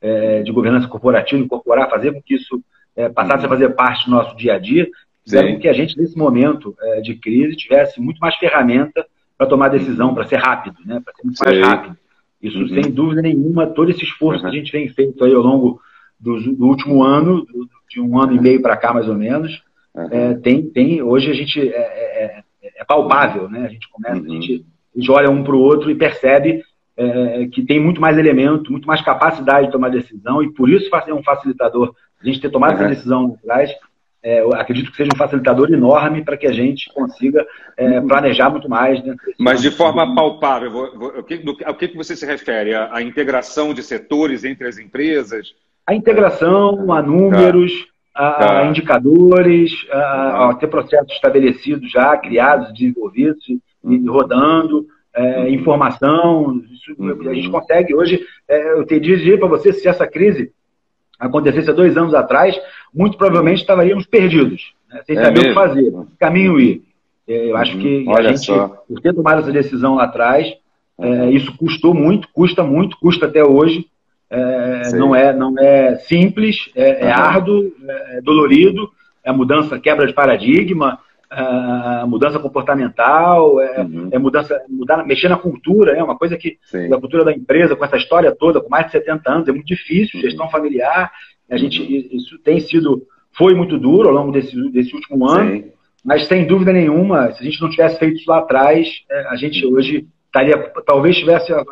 é, 0.00 0.42
de 0.42 0.50
governança 0.50 0.88
corporativa, 0.88 1.42
incorporar, 1.42 1.90
fazer 1.90 2.12
com 2.12 2.22
que 2.22 2.34
isso 2.34 2.62
é, 2.96 3.08
passasse 3.10 3.44
a 3.44 3.48
fazer 3.48 3.70
parte 3.70 4.06
do 4.06 4.10
nosso 4.12 4.34
dia 4.36 4.54
a 4.54 4.58
dia, 4.58 4.88
fizeram 5.22 5.52
com 5.52 5.60
que 5.60 5.68
a 5.68 5.72
gente, 5.74 5.98
nesse 5.98 6.16
momento 6.16 6.74
é, 6.80 7.00
de 7.02 7.14
crise, 7.14 7.56
tivesse 7.56 8.00
muito 8.00 8.18
mais 8.18 8.34
ferramenta 8.36 9.06
para 9.36 9.46
tomar 9.46 9.68
decisão, 9.68 10.14
para 10.14 10.26
ser 10.26 10.36
rápido, 10.36 10.76
né, 10.84 11.00
para 11.04 11.14
ser 11.14 11.24
muito 11.24 11.44
mais 11.44 11.60
rápido. 11.60 11.96
Isso, 12.42 12.58
uhum. 12.58 12.68
sem 12.68 12.90
dúvida 12.90 13.20
nenhuma, 13.20 13.66
todo 13.66 13.90
esse 13.90 14.02
esforço 14.02 14.42
uhum. 14.42 14.50
que 14.50 14.56
a 14.56 14.58
gente 14.58 14.72
vem 14.72 14.88
feito 14.88 15.22
aí 15.24 15.34
ao 15.34 15.42
longo 15.42 15.78
do, 16.18 16.40
do 16.54 16.66
último 16.66 17.02
ano, 17.02 17.44
do, 17.44 17.68
de 17.88 18.00
um 18.00 18.18
ano 18.18 18.34
e 18.34 18.40
meio 18.40 18.62
para 18.62 18.76
cá, 18.76 18.94
mais 18.94 19.08
ou 19.08 19.14
menos, 19.14 19.62
uhum. 19.94 20.08
é, 20.10 20.34
tem, 20.34 20.62
tem, 20.70 21.02
hoje 21.02 21.30
a 21.30 21.34
gente 21.34 21.60
é, 21.60 21.76
é, 21.76 22.42
é, 22.62 22.72
é 22.80 22.84
palpável, 22.84 23.48
né? 23.48 23.66
A 23.66 23.68
gente 23.68 23.88
começa, 23.90 24.20
a, 24.20 24.28
gente, 24.28 24.52
uhum. 24.52 24.64
a 24.96 24.98
gente 24.98 25.10
olha 25.10 25.30
um 25.30 25.42
para 25.42 25.54
o 25.54 25.60
outro 25.60 25.90
e 25.90 25.94
percebe 25.94 26.62
é, 26.96 27.46
que 27.46 27.62
tem 27.62 27.80
muito 27.80 28.00
mais 28.00 28.18
elemento, 28.18 28.70
muito 28.70 28.86
mais 28.86 29.00
capacidade 29.02 29.66
de 29.66 29.72
tomar 29.72 29.88
decisão, 29.88 30.42
e 30.42 30.52
por 30.52 30.68
isso 30.68 30.90
é 31.06 31.14
um 31.14 31.22
facilitador. 31.22 31.94
A 32.20 32.26
gente 32.26 32.40
ter 32.40 32.50
tomado 32.50 32.72
uhum. 32.72 32.80
essa 32.80 32.88
decisão 32.88 33.38
atrás, 33.38 33.70
é, 34.22 34.42
eu 34.42 34.52
acredito 34.52 34.90
que 34.90 34.96
seja 34.98 35.10
um 35.14 35.16
facilitador 35.16 35.72
enorme 35.72 36.22
para 36.22 36.36
que 36.36 36.46
a 36.46 36.52
gente 36.52 36.92
consiga 36.92 37.46
é, 37.76 38.00
planejar 38.02 38.50
muito 38.50 38.68
mais. 38.68 39.02
Mas 39.38 39.62
de 39.62 39.70
forma 39.70 40.14
palpável, 40.14 40.70
o 41.18 41.22
que, 41.22 41.38
do, 41.38 41.56
ao 41.64 41.74
que 41.74 41.96
você 41.96 42.14
se 42.14 42.26
refere? 42.26 42.74
A, 42.74 42.96
a, 42.96 43.02
integração 43.02 43.72
de 43.72 43.82
setores 43.82 44.44
entre 44.44 44.68
as 44.68 44.78
empresas? 44.78 45.54
A 45.86 45.94
integração, 45.94 46.92
a 46.92 47.00
números. 47.00 47.89
A, 48.14 48.30
tá. 48.32 48.60
a, 48.60 48.66
indicadores, 48.66 49.70
a, 49.90 50.50
a, 50.50 50.54
ter 50.54 50.66
processos 50.66 51.12
estabelecidos 51.12 51.90
já, 51.90 52.16
criados, 52.16 52.72
desenvolvidos 52.72 53.48
e, 53.48 53.60
e 53.84 54.06
rodando 54.06 54.86
é, 55.14 55.50
informação. 55.50 56.62
Isso, 56.70 57.28
a 57.28 57.34
gente 57.34 57.50
consegue 57.50 57.94
hoje. 57.94 58.20
É, 58.48 58.72
eu 58.72 58.84
te 58.84 58.98
dizer 58.98 59.38
para 59.38 59.48
você, 59.48 59.72
se 59.72 59.88
essa 59.88 60.06
crise 60.06 60.52
acontecesse 61.18 61.70
há 61.70 61.74
dois 61.74 61.96
anos 61.96 62.14
atrás, 62.14 62.58
muito 62.94 63.18
provavelmente 63.18 63.60
estaríamos 63.60 64.06
perdidos, 64.06 64.72
né, 64.88 65.02
sem 65.04 65.18
é 65.18 65.24
saber 65.24 65.38
mesmo? 65.38 65.44
o 65.44 65.48
que 65.48 65.54
fazer, 65.54 65.90
que 65.90 66.16
caminho 66.18 66.58
ir. 66.58 66.82
É, 67.28 67.50
eu 67.50 67.56
acho 67.56 67.78
que 67.78 67.98
uhum. 67.98 68.08
Olha 68.08 68.30
a 68.30 68.32
gente, 68.32 68.46
só. 68.46 68.68
por 68.88 69.00
ter 69.00 69.14
tomado 69.14 69.42
essa 69.42 69.52
decisão 69.52 69.96
lá 69.96 70.04
atrás, 70.04 70.52
é, 70.98 71.30
isso 71.30 71.56
custou 71.56 71.94
muito, 71.94 72.28
custa 72.32 72.62
muito, 72.62 72.98
custa 72.98 73.26
até 73.26 73.44
hoje. 73.44 73.86
É, 74.30 74.92
não, 74.92 75.14
é, 75.14 75.32
não 75.32 75.58
é 75.58 75.96
simples, 75.96 76.70
é, 76.76 77.06
é 77.06 77.10
árduo, 77.10 77.72
é 77.88 78.20
dolorido, 78.20 78.88
é 79.24 79.32
mudança, 79.32 79.78
quebra 79.78 80.06
de 80.06 80.12
paradigma, 80.12 81.00
a 81.30 82.04
mudança 82.08 82.40
comportamental, 82.40 83.60
é, 83.60 83.80
uhum. 83.82 84.08
é, 84.10 84.18
mudança, 84.18 84.60
mudar, 84.68 85.06
mexer 85.06 85.28
na 85.28 85.36
cultura, 85.36 85.92
é 85.92 86.02
uma 86.02 86.18
coisa 86.18 86.36
que 86.36 86.58
Sim. 86.64 86.92
a 86.92 86.98
cultura 86.98 87.24
da 87.24 87.32
empresa, 87.32 87.76
com 87.76 87.84
essa 87.84 87.96
história 87.96 88.34
toda, 88.34 88.60
com 88.60 88.68
mais 88.68 88.86
de 88.86 88.92
70 88.92 89.32
anos, 89.32 89.48
é 89.48 89.52
muito 89.52 89.66
difícil, 89.66 90.18
uhum. 90.18 90.22
gestão 90.22 90.50
familiar, 90.50 91.10
a 91.48 91.56
gente, 91.56 91.80
isso 92.14 92.38
tem 92.38 92.60
sido, 92.60 93.02
foi 93.32 93.54
muito 93.54 93.78
duro 93.78 94.08
ao 94.08 94.14
longo 94.14 94.32
desse, 94.32 94.56
desse 94.70 94.94
último 94.94 95.28
ano, 95.28 95.50
Sim. 95.50 95.64
mas 96.04 96.26
sem 96.26 96.46
dúvida 96.46 96.72
nenhuma, 96.72 97.32
se 97.32 97.40
a 97.40 97.44
gente 97.44 97.60
não 97.60 97.70
tivesse 97.70 97.98
feito 97.98 98.16
isso 98.16 98.30
lá 98.30 98.38
atrás, 98.38 98.88
é, 99.08 99.26
a 99.28 99.36
gente 99.36 99.64
uhum. 99.64 99.74
hoje 99.74 100.06
estaria, 100.26 100.56
talvez 100.84 101.14
estivesse 101.14 101.52
uh, 101.52 101.64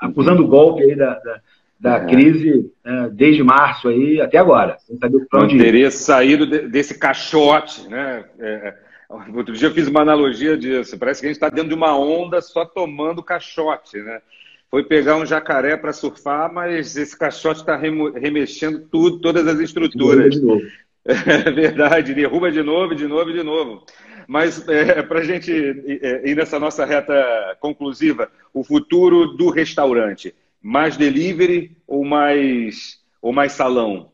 acusando 0.00 0.42
o 0.42 0.48
golpe 0.48 0.82
aí 0.82 0.94
da, 0.94 1.18
da 1.18 1.40
da 1.78 1.96
é. 1.96 2.06
crise 2.06 2.70
é, 2.84 3.08
desde 3.10 3.42
março 3.42 3.88
aí 3.88 4.20
até 4.20 4.38
agora, 4.38 4.76
sem 4.78 4.96
saber 4.98 5.26
para 5.30 5.42
onde 5.42 5.58
teria 5.58 5.90
saído 5.90 6.46
de, 6.46 6.68
desse 6.68 6.98
caixote, 6.98 7.88
né? 7.88 8.24
É, 8.38 8.74
Outro 9.08 9.54
dia 9.54 9.68
eu 9.68 9.72
fiz 9.72 9.86
uma 9.86 10.02
analogia 10.02 10.56
disso. 10.56 10.98
Parece 10.98 11.20
que 11.20 11.26
a 11.26 11.28
gente 11.28 11.36
está 11.36 11.48
dentro 11.48 11.68
de 11.68 11.74
uma 11.74 11.96
onda 11.96 12.40
só 12.40 12.64
tomando 12.64 13.22
caixote, 13.22 13.98
né? 13.98 14.20
Foi 14.68 14.82
pegar 14.82 15.16
um 15.16 15.24
jacaré 15.24 15.76
para 15.76 15.92
surfar, 15.92 16.52
mas 16.52 16.96
esse 16.96 17.16
caixote 17.16 17.60
está 17.60 17.76
remexendo 17.76 18.80
tudo, 18.90 19.20
todas 19.20 19.46
as 19.46 19.60
estruturas. 19.60 20.34
De 20.34 20.40
novo. 20.40 20.62
É 21.08 21.52
verdade, 21.52 22.14
derruba 22.14 22.50
de 22.50 22.64
novo, 22.64 22.92
de 22.92 23.06
novo, 23.06 23.32
de 23.32 23.40
novo. 23.40 23.86
Mas 24.26 24.66
é, 24.68 25.04
para 25.04 25.20
a 25.20 25.22
gente 25.22 25.52
é, 25.52 26.28
ir 26.28 26.34
nessa 26.34 26.58
nossa 26.58 26.84
reta 26.84 27.14
conclusiva, 27.60 28.28
o 28.52 28.64
futuro 28.64 29.28
do 29.36 29.48
restaurante, 29.48 30.34
mais 30.66 30.96
delivery 30.96 31.76
ou 31.86 32.04
mais, 32.04 32.98
ou 33.22 33.32
mais 33.32 33.52
salão? 33.52 34.10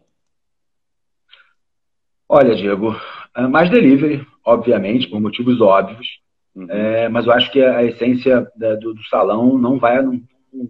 Olha, 2.28 2.54
Diego, 2.54 2.94
é 3.34 3.46
mais 3.46 3.70
delivery 3.70 4.26
obviamente, 4.44 5.08
por 5.08 5.20
motivos 5.20 5.60
óbvios, 5.60 6.06
uhum. 6.54 6.66
é, 6.68 7.08
mas 7.08 7.26
eu 7.26 7.32
acho 7.32 7.50
que 7.50 7.62
a, 7.62 7.82
essência 7.84 8.46
da, 8.56 8.74
do, 8.74 8.94
do, 8.94 9.04
salão 9.04 9.56
não 9.58 9.78
vai, 9.78 10.02
não, 10.02 10.20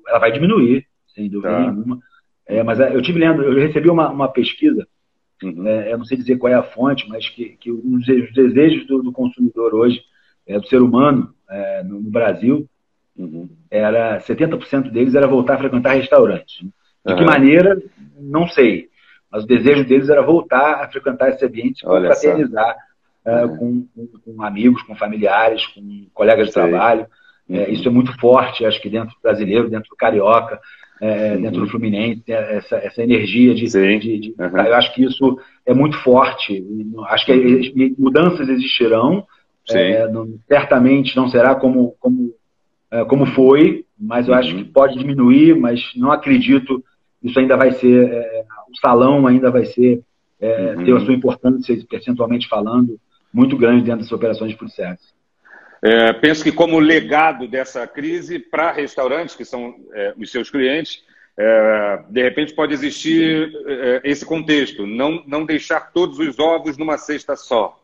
ela 0.07 0.19
vai 0.19 0.33
diminuir, 0.33 0.87
sem 1.15 1.29
dúvida 1.29 1.55
tá. 1.55 1.61
nenhuma. 1.61 1.99
É, 2.47 2.63
mas 2.63 2.81
é, 2.81 2.95
eu 2.95 3.03
tive 3.03 3.19
lendo, 3.19 3.43
eu 3.43 3.55
recebi 3.55 3.89
uma, 3.89 4.11
uma 4.11 4.29
pesquisa, 4.29 4.87
uhum. 5.43 5.67
é, 5.67 5.93
eu 5.93 5.99
não 5.99 6.05
sei 6.05 6.17
dizer 6.17 6.37
qual 6.39 6.53
é 6.53 6.57
a 6.57 6.63
fonte, 6.63 7.09
mas 7.09 7.29
que, 7.29 7.57
que 7.57 7.71
os 7.71 8.05
desejos 8.35 8.87
do, 8.87 9.03
do 9.03 9.13
consumidor 9.13 9.75
hoje, 9.75 10.01
é, 10.47 10.59
do 10.59 10.67
ser 10.67 10.83
humano 10.83 11.33
é, 11.49 11.83
no, 11.85 12.01
no, 12.01 12.11
Brasil, 12.11 12.69
uhum. 13.17 13.49
era 13.71 14.21
70% 14.21 14.91
deles 14.91 15.15
era 15.15 15.27
voltar 15.27 15.55
a 15.55 15.59
frequentar 15.59 15.95
restaurantes. 15.95 16.65
De 17.05 17.15
que 17.17 17.25
maneira, 17.25 17.77
não 18.19 18.47
sei. 18.47 18.89
Mas 19.31 19.45
o 19.45 19.47
desejo 19.47 19.85
deles 19.85 20.09
era 20.09 20.23
voltar 20.23 20.85
a 20.85 20.89
frequentar 20.89 21.31
esse 21.31 21.45
ambiente 21.45 21.85
para 21.85 22.15
fraternizar 22.15 22.77
é, 23.25 23.49
com, 23.49 23.87
com, 23.95 24.07
com, 24.25 24.43
amigos, 24.43 24.83
com 24.83 24.95
familiares, 24.95 25.67
com 25.69 26.07
colegas 26.13 26.49
de 26.49 26.55
trabalho. 26.55 27.07
É, 27.49 27.59
uhum. 27.59 27.73
isso 27.73 27.89
é 27.89 27.91
muito 27.91 28.17
forte, 28.19 28.65
acho 28.65 28.81
que 28.81 28.89
dentro 28.89 29.15
do 29.15 29.23
brasileiro, 29.23 29.69
dentro 29.69 29.89
do 29.91 29.97
carioca, 29.97 30.61
é, 31.01 31.33
uhum. 31.33 31.43
dentro 31.43 31.61
do 31.61 31.69
Fluminense, 31.69 32.23
essa, 32.27 32.77
essa 32.77 33.03
energia 33.03 33.55
de, 33.55 33.67
de, 33.67 34.19
de 34.19 34.35
uhum. 34.39 34.59
Eu 34.59 34.75
acho 34.75 34.95
que 34.95 35.05
isso 35.05 35.39
é 35.67 35.75
muito 35.75 35.97
forte. 36.03 36.65
Acho 37.09 37.27
que 37.27 37.33
uhum. 37.33 37.95
mudanças 37.99 38.49
existirão. 38.49 39.27
É, 39.71 40.09
não, 40.09 40.29
certamente 40.49 41.17
não 41.17 41.29
será 41.29 41.55
como, 41.55 41.95
como, 42.01 42.32
é, 42.32 42.32
como 43.09 43.27
foi, 43.27 43.85
mas 43.99 44.29
eu 44.29 44.35
acho 44.35 44.51
uhum. 44.51 44.59
que 44.59 44.71
pode 44.71 44.99
diminuir, 44.99 45.55
mas 45.55 45.81
não 45.97 46.13
acredito. 46.13 46.85
Isso 47.23 47.39
ainda 47.39 47.57
vai 47.57 47.73
ser. 47.73 48.11
É, 48.11 48.45
o 48.71 48.77
salão 48.79 49.27
ainda 49.27 49.51
vai 49.51 49.65
ser. 49.65 50.03
Uhum. 50.41 50.85
ter 50.85 50.97
a 50.97 50.99
sua 50.99 51.15
importância, 51.15 51.87
percentualmente 51.89 52.49
falando, 52.49 52.99
muito 53.33 53.57
grande 53.57 53.85
dentro 53.85 54.01
das 54.01 54.11
operações 54.11 54.51
de 54.51 54.59
food 54.59 54.73
service. 54.75 55.13
É, 55.85 56.13
penso 56.13 56.45
que 56.45 56.53
como 56.53 56.79
legado 56.79 57.49
dessa 57.49 57.87
crise 57.89 58.39
para 58.39 58.71
restaurantes, 58.71 59.35
que 59.35 59.45
são 59.45 59.75
é, 59.93 60.15
os 60.17 60.31
seus 60.31 60.49
clientes, 60.49 61.03
é, 61.37 62.05
de 62.09 62.23
repente 62.23 62.55
pode 62.55 62.73
existir 62.73 63.53
é, 63.67 64.01
esse 64.05 64.25
contexto, 64.25 64.87
não, 64.87 65.25
não 65.27 65.45
deixar 65.45 65.93
todos 65.93 66.21
os 66.21 66.39
ovos 66.39 66.79
numa 66.79 66.97
cesta 66.99 67.35
só. 67.35 67.82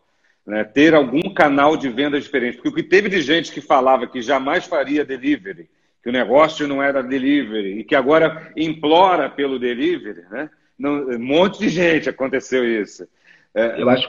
Né, 0.49 0.65
ter 0.65 0.95
algum 0.95 1.35
canal 1.35 1.77
de 1.77 1.91
venda 1.91 2.19
diferente. 2.19 2.57
Porque 2.57 2.71
o 2.71 2.75
que 2.75 2.83
teve 2.83 3.11
de 3.11 3.21
gente 3.21 3.53
que 3.53 3.61
falava 3.61 4.07
que 4.07 4.23
jamais 4.23 4.65
faria 4.65 5.05
delivery, 5.05 5.69
que 6.03 6.09
o 6.09 6.13
negócio 6.13 6.67
não 6.67 6.83
era 6.83 7.03
delivery, 7.03 7.81
e 7.81 7.85
que 7.85 7.95
agora 7.95 8.51
implora 8.57 9.29
pelo 9.29 9.59
delivery, 9.59 10.23
né? 10.31 10.49
Não, 10.79 11.07
um 11.11 11.19
monte 11.19 11.59
de 11.59 11.69
gente 11.69 12.09
aconteceu 12.09 12.65
isso. 12.65 13.07
É, 13.55 13.83
eu, 13.83 13.91
acho, 13.91 14.09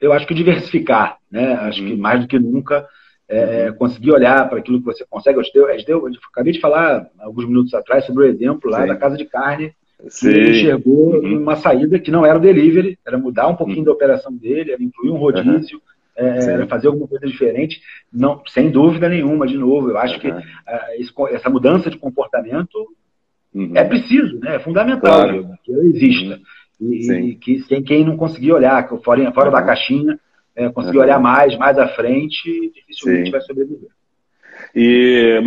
eu 0.00 0.12
acho 0.14 0.26
que 0.26 0.34
diversificar, 0.34 1.18
né? 1.30 1.52
Acho 1.54 1.82
hum. 1.82 1.86
que 1.88 1.92
uhum. 1.92 1.98
mais 1.98 2.20
do 2.20 2.26
que 2.26 2.38
nunca 2.38 2.86
é, 3.28 3.68
uhum. 3.68 3.76
conseguir 3.76 4.12
olhar 4.12 4.48
para 4.48 4.60
aquilo 4.60 4.78
que 4.78 4.86
você 4.86 5.04
consegue. 5.10 5.38
Eu, 5.54 5.68
eu, 5.68 6.08
eu, 6.08 6.10
acabei 6.32 6.54
de 6.54 6.60
falar 6.60 7.06
alguns 7.18 7.46
minutos 7.46 7.74
atrás 7.74 8.06
sobre 8.06 8.24
o 8.24 8.28
exemplo 8.28 8.70
lá 8.70 8.80
Sim. 8.80 8.88
da 8.88 8.96
casa 8.96 9.16
de 9.18 9.26
carne 9.26 9.74
Sim. 10.08 10.28
ele 10.28 10.50
enxergou 10.50 11.16
uhum. 11.16 11.42
uma 11.42 11.56
saída 11.56 11.98
que 11.98 12.10
não 12.10 12.24
era 12.24 12.38
o 12.38 12.40
delivery, 12.40 12.98
era 13.06 13.18
mudar 13.18 13.48
um 13.48 13.56
pouquinho 13.56 13.78
uhum. 13.78 13.84
da 13.84 13.92
operação 13.92 14.32
dele, 14.32 14.72
era 14.72 14.82
incluir 14.82 15.10
um 15.10 15.16
rodízio, 15.16 15.80
uhum. 16.18 16.24
é, 16.26 16.52
era 16.52 16.66
fazer 16.66 16.88
alguma 16.88 17.08
coisa 17.08 17.26
diferente, 17.26 17.80
não, 18.12 18.42
sem 18.46 18.70
dúvida 18.70 19.08
nenhuma, 19.08 19.46
de 19.46 19.56
novo, 19.56 19.90
eu 19.90 19.98
acho 19.98 20.20
que 20.20 20.28
uh, 20.28 21.28
essa 21.30 21.48
mudança 21.48 21.90
de 21.90 21.98
comportamento 21.98 22.76
uhum. 23.54 23.72
é 23.74 23.84
preciso, 23.84 24.38
né, 24.38 24.56
é 24.56 24.58
fundamental 24.58 25.22
claro. 25.22 25.48
que 25.64 25.72
ela 25.72 25.84
exista. 25.84 26.40
Uhum. 26.80 26.92
E, 26.92 27.12
e, 27.30 27.34
que 27.36 27.62
quem, 27.62 27.82
quem 27.82 28.04
não 28.04 28.18
conseguir 28.18 28.52
olhar 28.52 28.86
fora, 29.02 29.32
fora 29.32 29.50
da 29.50 29.62
caixinha, 29.62 30.20
é, 30.54 30.68
conseguir 30.68 30.98
olhar 30.98 31.18
mais, 31.18 31.56
mais 31.56 31.78
à 31.78 31.88
frente, 31.88 32.70
dificilmente 32.74 33.26
Sim. 33.26 33.30
vai 33.30 33.40
sobreviver. 33.40 33.88
E, 34.78 35.40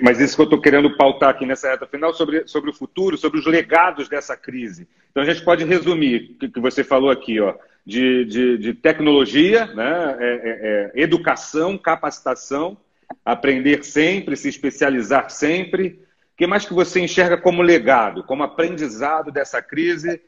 mas 0.00 0.20
isso 0.20 0.36
que 0.36 0.42
eu 0.42 0.44
estou 0.44 0.60
querendo 0.60 0.96
pautar 0.96 1.30
aqui 1.30 1.44
nessa 1.44 1.68
reta 1.68 1.88
final 1.88 2.14
sobre, 2.14 2.46
sobre 2.46 2.70
o 2.70 2.72
futuro, 2.72 3.18
sobre 3.18 3.40
os 3.40 3.46
legados 3.46 4.08
dessa 4.08 4.36
crise. 4.36 4.86
Então 5.10 5.24
a 5.24 5.26
gente 5.26 5.44
pode 5.44 5.64
resumir 5.64 6.36
o 6.40 6.48
que 6.48 6.60
você 6.60 6.84
falou 6.84 7.10
aqui, 7.10 7.40
ó, 7.40 7.56
de, 7.84 8.24
de, 8.26 8.58
de 8.58 8.72
tecnologia, 8.72 9.66
né, 9.74 10.16
é, 10.20 10.24
é, 10.24 10.92
é, 10.94 11.02
educação, 11.02 11.76
capacitação, 11.76 12.76
aprender 13.24 13.84
sempre, 13.84 14.36
se 14.36 14.48
especializar 14.48 15.30
sempre. 15.30 16.00
O 16.32 16.36
que 16.36 16.46
mais 16.46 16.64
que 16.64 16.72
você 16.72 17.00
enxerga 17.00 17.36
como 17.36 17.62
legado, 17.62 18.22
como 18.22 18.44
aprendizado 18.44 19.32
dessa 19.32 19.60
crise? 19.60 20.20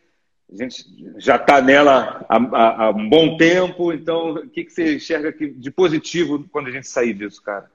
A 0.52 0.56
gente 0.56 0.84
já 1.16 1.36
está 1.36 1.62
nela 1.62 2.26
há, 2.28 2.36
há, 2.38 2.84
há, 2.86 2.90
um 2.90 3.08
bom 3.08 3.36
tempo, 3.36 3.92
então 3.92 4.32
o 4.32 4.48
que, 4.48 4.64
que 4.64 4.72
você 4.72 4.96
enxerga 4.96 5.32
de 5.32 5.70
positivo 5.70 6.44
quando 6.50 6.66
a 6.66 6.72
gente 6.72 6.88
sair 6.88 7.14
disso, 7.14 7.40
cara? 7.40 7.70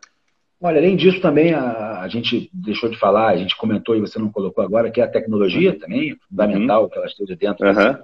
Olha, 0.59 0.79
além 0.79 0.95
disso 0.95 1.21
também 1.21 1.53
a, 1.53 2.01
a, 2.01 2.07
gente 2.07 2.49
deixou 2.51 2.89
de 2.89 2.97
falar, 2.97 3.27
a 3.27 3.37
gente 3.37 3.55
comentou 3.55 3.95
e 3.95 4.01
você 4.01 4.17
não 4.17 4.31
colocou 4.31 4.63
agora, 4.63 4.89
que 4.89 4.99
é 4.99 5.03
a 5.03 5.09
tecnologia 5.09 5.71
uhum. 5.71 5.79
também, 5.79 6.11
é 6.11 6.15
fundamental 6.27 6.83
uhum. 6.83 6.89
que 6.89 6.97
ela 6.97 7.05
esteja 7.05 7.35
dentro 7.35 7.67
uhum. 7.67 7.97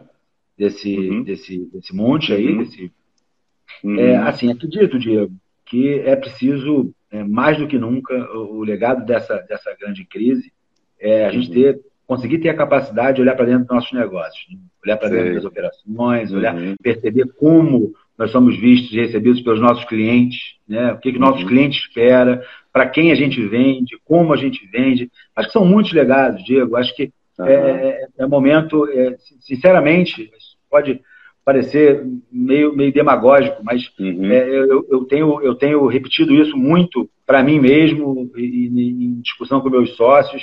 desse, 0.55 0.95
uhum. 0.95 1.23
desse, 1.23 1.65
desse 1.73 1.95
monte 1.95 2.31
aí. 2.31 2.51
Uhum. 2.51 2.57
Desse, 2.59 2.91
uhum. 3.83 3.99
é, 3.99 4.17
assim, 4.17 4.51
acredito, 4.51 4.99
Diego, 4.99 5.33
que 5.65 5.99
é 5.99 6.15
preciso, 6.15 6.93
é, 7.11 7.23
mais 7.23 7.57
do 7.57 7.67
que 7.67 7.79
nunca, 7.79 8.13
o, 8.37 8.57
o, 8.57 8.63
legado 8.63 9.03
dessa, 9.03 9.37
dessa 9.49 9.75
grande 9.79 10.05
crise 10.05 10.53
é 10.99 11.25
a 11.25 11.31
gente 11.31 11.49
ter, 11.49 11.81
conseguir 12.05 12.37
ter 12.37 12.49
a 12.49 12.55
capacidade 12.55 13.15
de 13.15 13.21
olhar 13.23 13.35
para 13.35 13.45
dentro 13.45 13.65
dos 13.65 13.75
nossos 13.75 13.91
negócios, 13.93 14.45
né? 14.51 14.59
olhar 14.85 14.97
para 14.97 15.09
dentro 15.09 15.33
das 15.33 15.45
operações, 15.45 16.31
olhar, 16.31 16.55
perceber 16.83 17.25
como 17.33 17.95
nós 18.17 18.31
somos 18.31 18.59
vistos 18.59 18.91
e 18.93 19.01
recebidos 19.01 19.41
pelos 19.41 19.59
nossos 19.59 19.85
clientes, 19.85 20.39
né? 20.67 20.93
o 20.93 20.99
que, 20.99 21.11
que 21.11 21.19
nossos 21.19 21.41
uhum. 21.41 21.47
clientes 21.47 21.79
espera, 21.79 22.43
para 22.71 22.87
quem 22.87 23.11
a 23.11 23.15
gente 23.15 23.41
vende, 23.45 23.97
como 24.05 24.33
a 24.33 24.37
gente 24.37 24.65
vende. 24.71 25.11
Acho 25.35 25.47
que 25.47 25.53
são 25.53 25.65
muitos 25.65 25.93
legados, 25.93 26.43
Diego. 26.43 26.75
Acho 26.75 26.95
que 26.95 27.11
uhum. 27.39 27.45
é, 27.47 28.07
é, 28.17 28.25
momento, 28.25 28.87
é, 28.89 29.15
sinceramente, 29.41 30.31
pode 30.69 31.01
parecer 31.45 32.05
meio, 32.31 32.75
meio 32.75 32.93
demagógico, 32.93 33.61
mas 33.63 33.91
uhum. 33.99 34.31
é, 34.31 34.49
eu, 34.49 34.87
eu, 34.89 35.05
tenho, 35.05 35.41
eu 35.41 35.55
tenho 35.55 35.85
repetido 35.87 36.33
isso 36.33 36.55
muito 36.55 37.09
para 37.25 37.43
mim 37.43 37.59
mesmo 37.59 38.31
e, 38.35 38.41
e, 38.41 39.05
em 39.05 39.21
discussão 39.21 39.59
com 39.59 39.69
meus 39.69 39.95
sócios, 39.95 40.41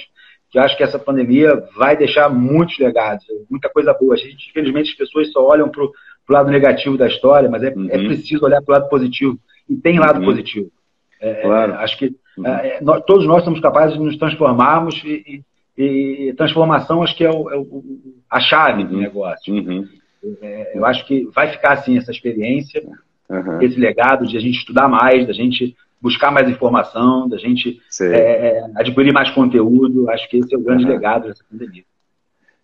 que 0.51 0.59
acho 0.59 0.77
que 0.77 0.83
essa 0.83 0.99
pandemia 0.99 1.65
vai 1.77 1.97
deixar 1.97 2.29
muitos 2.29 2.79
legados, 2.79 3.25
muita 3.49 3.69
coisa 3.69 3.95
boa. 3.95 4.15
A 4.15 4.17
gente, 4.17 4.51
infelizmente, 4.51 4.91
as 4.91 4.97
pessoas 4.97 5.31
só 5.31 5.47
olham 5.47 5.69
para 5.69 5.85
o 6.33 6.37
lado 6.37 6.51
negativo 6.51 6.97
da 6.97 7.07
história, 7.07 7.49
mas 7.49 7.63
é, 7.63 7.69
é 7.69 7.75
uhum. 7.75 7.89
é 7.91 7.99
preciso 7.99 8.45
olhar 8.45 8.63
para 8.63 8.73
o 8.73 8.79
lado 8.79 8.89
positivo. 8.89 9.39
E 9.69 9.77
tem 9.77 9.99
lado 9.99 10.21
uhum. 10.21 10.27
positivo. 10.27 10.71
É, 11.21 11.35
claro. 11.43 11.75
Acho 11.75 11.99
que 11.99 12.15
uhum. 12.39 12.47
é, 12.47 12.79
nós, 12.81 13.03
todos 13.05 13.27
nós 13.27 13.45
somos 13.45 13.61
capazes 13.61 13.97
de 13.97 14.03
nos 14.03 14.17
transformarmos 14.17 15.03
e, 15.05 15.45
e, 15.77 16.29
e 16.29 16.35
transformação 16.35 17.03
acho 17.03 17.17
que 17.17 17.25
é, 17.25 17.31
o, 17.31 17.51
é 17.51 17.57
o, 17.57 17.85
a 18.31 18.41
chave 18.41 18.85
do 18.85 18.95
uhum. 18.95 19.01
negócio. 19.01 19.55
Uhum. 19.55 19.87
É, 20.43 20.79
eu 20.79 20.85
acho 20.85 21.07
que 21.07 21.27
vai 21.35 21.51
ficar 21.51 21.73
assim 21.73 21.97
essa 21.97 22.11
experiência, 22.11 22.83
esse 23.61 23.79
legado 23.79 24.27
de 24.27 24.37
a 24.37 24.41
gente 24.41 24.59
estudar 24.59 24.89
mais, 24.89 25.27
da 25.27 25.33
gente 25.33 25.75
buscar 26.01 26.31
mais 26.31 26.49
informação, 26.49 27.29
da 27.29 27.37
gente 27.37 27.81
é, 28.01 28.63
adquirir 28.77 29.13
mais 29.13 29.31
conteúdo. 29.31 30.11
Acho 30.11 30.29
que 30.29 30.39
esse 30.39 30.55
é 30.55 30.59
o 30.59 30.63
grande 30.63 30.85
legado 30.85 31.29
dessa 31.29 31.45
pandemia. 31.51 31.85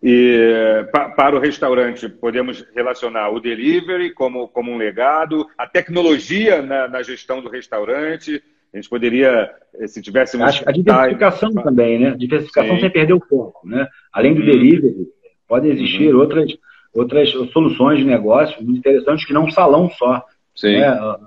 E 0.01 0.85
para 1.15 1.35
o 1.35 1.39
restaurante, 1.39 2.07
podemos 2.07 2.63
relacionar 2.75 3.29
o 3.31 3.39
delivery 3.39 4.13
como, 4.13 4.47
como 4.47 4.71
um 4.71 4.77
legado, 4.77 5.47
a 5.57 5.65
tecnologia 5.65 6.61
na, 6.61 6.87
na 6.87 7.01
gestão 7.01 7.41
do 7.41 7.49
restaurante. 7.49 8.41
A 8.71 8.77
gente 8.77 8.89
poderia, 8.89 9.49
eh, 9.79 9.87
se 9.87 10.01
tivéssemos. 10.01 10.61
A, 10.61 10.69
a 10.69 10.71
diversificação 10.71 11.49
time... 11.49 11.63
também, 11.63 11.99
né? 11.99 12.11
Diversificação 12.11 12.75
Sim. 12.75 12.81
sem 12.81 12.89
perder 12.91 13.13
o 13.13 13.25
foco, 13.27 13.67
né? 13.67 13.87
Além 14.13 14.35
do 14.35 14.41
hum. 14.41 14.45
delivery, 14.45 15.07
podem 15.47 15.71
existir 15.71 16.13
uhum. 16.13 16.21
outras, 16.21 16.57
outras 16.93 17.29
soluções 17.51 17.99
de 17.99 18.05
negócio 18.05 18.61
muito 18.63 18.79
interessantes 18.79 19.25
que 19.25 19.33
não 19.33 19.45
um 19.45 19.51
salão 19.51 19.89
só. 19.89 20.23
Sim. 20.55 20.79
Né? 20.79 21.17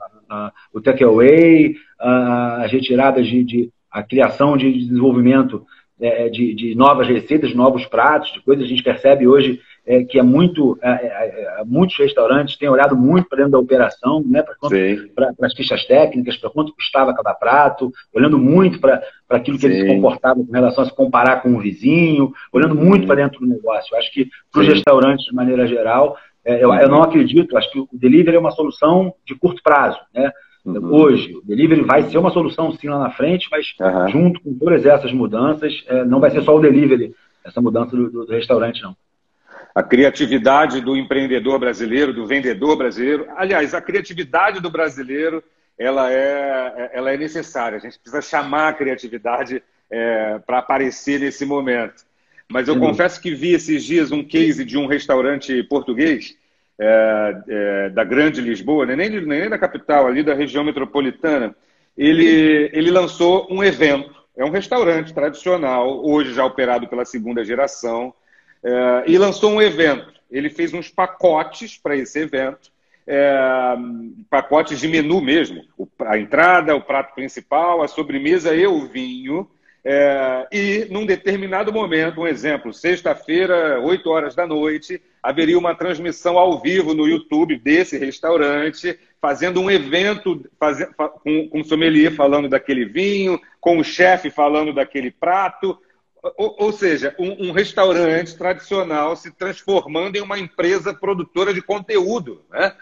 o 0.72 0.80
takeaway, 0.80 1.74
as 1.98 2.70
retiradas 2.70 3.26
de, 3.26 3.42
de, 3.42 3.70
a 3.90 4.00
criação 4.02 4.56
de 4.56 4.72
desenvolvimento 4.86 5.66
é, 6.00 6.28
de, 6.28 6.54
de, 6.54 6.74
novas 6.74 7.06
receitas, 7.06 7.50
de 7.50 7.56
novos 7.56 7.84
pratos, 7.86 8.32
de 8.32 8.40
coisas 8.40 8.64
a 8.64 8.68
gente 8.68 8.82
percebe 8.82 9.26
hoje 9.26 9.60
é, 9.86 10.04
que 10.04 10.18
é 10.18 10.22
muito, 10.22 10.78
é, 10.82 10.90
é, 10.90 11.60
é 11.60 11.64
muitos 11.64 11.98
restaurantes 11.98 12.56
têm 12.56 12.68
olhado 12.68 12.96
muito 12.96 13.28
para 13.28 13.38
dentro 13.38 13.52
da 13.52 13.58
operação, 13.58 14.22
né, 14.26 14.42
para 14.42 15.34
as 15.42 15.54
fichas 15.54 15.84
técnicas, 15.84 16.36
para 16.36 16.50
quanto 16.50 16.74
custava 16.74 17.14
cada 17.14 17.34
prato, 17.34 17.92
olhando 18.14 18.38
muito 18.38 18.80
para 18.80 19.02
aquilo 19.28 19.58
que 19.58 19.66
Sim. 19.66 19.72
eles 19.74 19.80
se 19.80 19.94
comportavam 19.94 20.44
com 20.44 20.52
relação 20.52 20.84
a 20.84 20.86
se 20.86 20.94
comparar 20.94 21.42
com 21.42 21.54
o 21.54 21.60
vizinho, 21.60 22.32
olhando 22.52 22.74
muito 22.74 23.06
para 23.06 23.16
dentro 23.16 23.40
do 23.40 23.46
negócio. 23.46 23.94
Eu 23.94 23.98
acho 23.98 24.12
que 24.12 24.28
para 24.52 24.62
os 24.62 24.68
restaurantes, 24.68 25.26
de 25.26 25.34
maneira 25.34 25.66
geral, 25.66 26.16
eu, 26.44 26.72
eu 26.72 26.88
não 26.88 27.02
acredito, 27.02 27.56
acho 27.56 27.70
que 27.70 27.78
o 27.78 27.88
delivery 27.92 28.36
é 28.36 28.40
uma 28.40 28.50
solução 28.50 29.14
de 29.26 29.34
curto 29.34 29.62
prazo, 29.62 29.98
né? 30.14 30.30
Uhum. 30.64 30.92
Hoje, 30.94 31.34
o 31.34 31.40
delivery 31.42 31.82
vai 31.82 32.02
ser 32.02 32.18
uma 32.18 32.30
solução 32.30 32.72
sim 32.72 32.88
lá 32.88 32.98
na 32.98 33.10
frente, 33.10 33.48
mas 33.50 33.74
uhum. 33.80 34.08
junto 34.08 34.40
com 34.40 34.54
todas 34.54 34.84
essas 34.84 35.12
mudanças, 35.12 35.82
é, 35.86 36.04
não 36.04 36.20
vai 36.20 36.30
ser 36.30 36.42
só 36.42 36.56
o 36.56 36.60
delivery, 36.60 37.14
essa 37.44 37.60
mudança 37.60 37.96
do, 37.96 38.10
do, 38.10 38.26
do, 38.26 38.32
restaurante, 38.32 38.82
não. 38.82 38.94
A 39.74 39.82
criatividade 39.82 40.80
do 40.80 40.96
empreendedor 40.96 41.58
brasileiro, 41.58 42.12
do 42.12 42.26
vendedor 42.26 42.76
brasileiro, 42.76 43.26
aliás, 43.36 43.72
a 43.72 43.80
criatividade 43.80 44.60
do 44.60 44.68
brasileiro, 44.68 45.42
ela 45.78 46.12
é, 46.12 46.90
ela 46.92 47.12
é 47.12 47.16
necessária. 47.16 47.78
A 47.78 47.80
gente 47.80 47.98
precisa 47.98 48.20
chamar 48.20 48.68
a 48.68 48.72
criatividade 48.74 49.62
é, 49.90 50.38
para 50.44 50.58
aparecer 50.58 51.20
nesse 51.20 51.46
momento. 51.46 52.04
Mas 52.50 52.66
eu 52.66 52.78
confesso 52.78 53.20
que 53.20 53.32
vi 53.32 53.52
esses 53.52 53.84
dias 53.84 54.10
um 54.10 54.24
case 54.24 54.64
de 54.64 54.76
um 54.76 54.86
restaurante 54.86 55.62
português 55.62 56.36
é, 56.82 57.42
é, 57.46 57.90
da 57.90 58.02
grande 58.02 58.40
Lisboa, 58.40 58.86
né? 58.86 58.96
nem, 58.96 59.20
nem 59.20 59.50
da 59.50 59.58
capital, 59.58 60.06
ali 60.06 60.22
da 60.22 60.32
região 60.32 60.64
metropolitana, 60.64 61.54
ele, 61.96 62.70
ele 62.72 62.90
lançou 62.90 63.46
um 63.50 63.62
evento. 63.62 64.18
É 64.34 64.44
um 64.44 64.50
restaurante 64.50 65.12
tradicional, 65.12 66.02
hoje 66.02 66.32
já 66.32 66.42
operado 66.42 66.88
pela 66.88 67.04
segunda 67.04 67.44
geração, 67.44 68.14
é, 68.64 69.04
e 69.06 69.18
lançou 69.18 69.52
um 69.52 69.60
evento. 69.60 70.10
Ele 70.30 70.48
fez 70.48 70.72
uns 70.72 70.88
pacotes 70.88 71.76
para 71.76 71.94
esse 71.94 72.20
evento, 72.20 72.70
é, 73.06 73.76
pacotes 74.30 74.80
de 74.80 74.88
menu 74.88 75.20
mesmo. 75.20 75.62
A 76.06 76.16
entrada, 76.16 76.74
o 76.74 76.80
prato 76.80 77.14
principal, 77.14 77.82
a 77.82 77.88
sobremesa 77.88 78.54
e 78.54 78.66
o 78.66 78.86
vinho. 78.86 79.46
É, 79.84 80.46
e 80.50 80.86
num 80.90 81.04
determinado 81.04 81.70
momento, 81.72 82.22
um 82.22 82.26
exemplo, 82.26 82.72
sexta-feira, 82.72 83.80
8 83.80 84.08
horas 84.08 84.34
da 84.34 84.46
noite, 84.46 85.02
haveria 85.22 85.58
uma 85.58 85.74
transmissão 85.74 86.38
ao 86.38 86.60
vivo 86.60 86.94
no 86.94 87.06
YouTube 87.06 87.58
desse 87.58 87.98
restaurante, 87.98 88.98
fazendo 89.20 89.60
um 89.60 89.70
evento 89.70 90.48
faz, 90.58 90.78
com, 91.22 91.48
com 91.48 91.60
o 91.60 91.64
sommelier 91.64 92.14
falando 92.14 92.48
daquele 92.48 92.84
vinho, 92.84 93.40
com 93.60 93.78
o 93.78 93.84
chefe 93.84 94.30
falando 94.30 94.72
daquele 94.72 95.10
prato. 95.10 95.78
Ou, 96.36 96.56
ou 96.58 96.72
seja, 96.72 97.14
um, 97.18 97.48
um, 97.48 97.52
restaurante 97.52 98.36
tradicional 98.36 99.16
se 99.16 99.34
transformando 99.34 100.16
em 100.16 100.20
uma 100.20 100.38
empresa 100.38 100.92
produtora 100.92 101.52
de 101.54 101.62
conteúdo. 101.62 102.42
Né? 102.50 102.72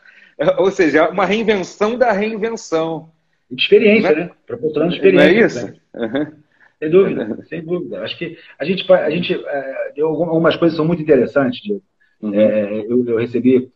Ou 0.58 0.70
seja, 0.70 1.08
uma 1.08 1.24
reinvenção 1.24 1.96
da 1.96 2.12
reinvenção. 2.12 3.10
Experiência, 3.50 4.14
né? 4.14 4.30
Proporcionando 4.46 4.94
experiência. 4.94 5.22
Não 5.24 5.40
é 5.40 5.46
isso? 5.46 5.66
Né? 5.66 5.74
Uhum. 5.94 6.48
Sem 6.78 6.90
dúvida, 6.90 7.46
sem 7.48 7.64
dúvida. 7.64 8.02
Acho 8.02 8.16
que 8.16 8.38
a 8.58 8.64
gente, 8.64 8.92
a 8.92 9.10
gente 9.10 9.34
é, 9.34 10.00
algumas 10.00 10.56
coisas 10.56 10.76
são 10.76 10.86
muito 10.86 11.02
interessantes, 11.02 11.60
Diego. 11.60 11.82
Uhum. 12.20 12.34
É, 12.34 12.84
eu, 12.88 13.04
eu, 13.06 13.16
recebi 13.16 13.70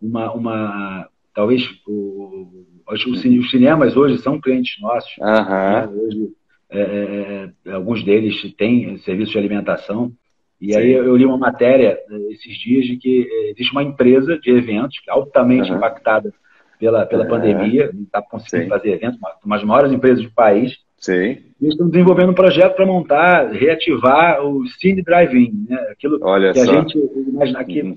uma, 0.00 0.32
uma 0.32 1.08
talvez 1.34 1.62
o, 1.86 2.64
os, 2.88 3.06
os, 3.06 3.50
cinemas 3.50 3.96
hoje 3.96 4.18
são 4.18 4.40
clientes 4.40 4.80
nossos. 4.80 5.16
Uhum. 5.18 5.26
Né? 5.26 5.88
Hoje, 5.88 6.32
é, 6.70 6.80
é, 6.80 7.50
é, 7.66 7.72
alguns 7.72 8.04
deles 8.04 8.40
têm 8.56 8.98
serviço 8.98 9.32
de 9.32 9.38
alimentação. 9.38 10.12
E 10.60 10.72
Sim. 10.72 10.78
aí 10.78 10.92
eu 10.92 11.16
li 11.16 11.24
uma 11.24 11.38
matéria 11.38 11.98
esses 12.30 12.58
dias 12.58 12.84
de 12.86 12.96
que 12.96 13.28
existe 13.50 13.72
uma 13.72 13.82
empresa 13.82 14.38
de 14.38 14.50
eventos 14.50 14.96
altamente 15.08 15.70
uhum. 15.70 15.76
impactada 15.76 16.32
pela, 16.78 17.06
pela 17.06 17.26
pandemia, 17.26 17.90
não 17.92 18.02
está 18.02 18.22
conseguindo 18.22 18.64
Sim. 18.64 18.68
fazer 18.68 18.90
eventos, 18.90 19.18
uma 19.44 19.56
das 19.56 19.64
maiores 19.64 19.92
empresas 19.92 20.24
do 20.24 20.30
país. 20.32 20.76
Sim. 20.98 21.38
E 21.60 21.68
estão 21.68 21.88
desenvolvendo 21.88 22.30
um 22.30 22.34
projeto 22.34 22.74
para 22.74 22.86
montar, 22.86 23.50
reativar 23.52 24.44
o 24.44 24.66
Cine 24.80 25.02
Drive-In, 25.02 25.66
né? 25.68 25.76
aquilo 25.90 26.18
Olha 26.22 26.52
que 26.52 26.64
só. 26.64 26.70
a 26.70 26.74
gente 26.74 26.98
imagina 27.28 27.64
que 27.64 27.82
uhum. 27.82 27.96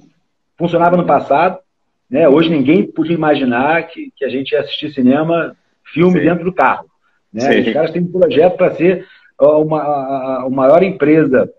funcionava 0.58 0.96
no 0.98 1.06
passado. 1.06 1.60
Né? 2.10 2.28
Hoje 2.28 2.50
ninguém 2.50 2.84
podia 2.84 3.16
imaginar 3.16 3.88
que, 3.88 4.12
que 4.16 4.26
a 4.26 4.30
gente 4.30 4.52
ia 4.52 4.62
assistir 4.62 4.92
cinema, 4.92 5.56
filme 5.94 6.20
Sim. 6.20 6.26
dentro 6.26 6.44
do 6.44 6.54
carro. 6.54 6.86
Né? 7.34 7.62
Os 7.62 7.74
caras 7.74 7.92
têm 7.92 8.02
um 8.02 8.12
projeto 8.12 8.58
para 8.58 8.76
ser 8.76 9.06
uma, 9.40 9.82
a, 9.82 10.44
a, 10.44 10.50
maior 10.50 10.84
empresa 10.84 11.50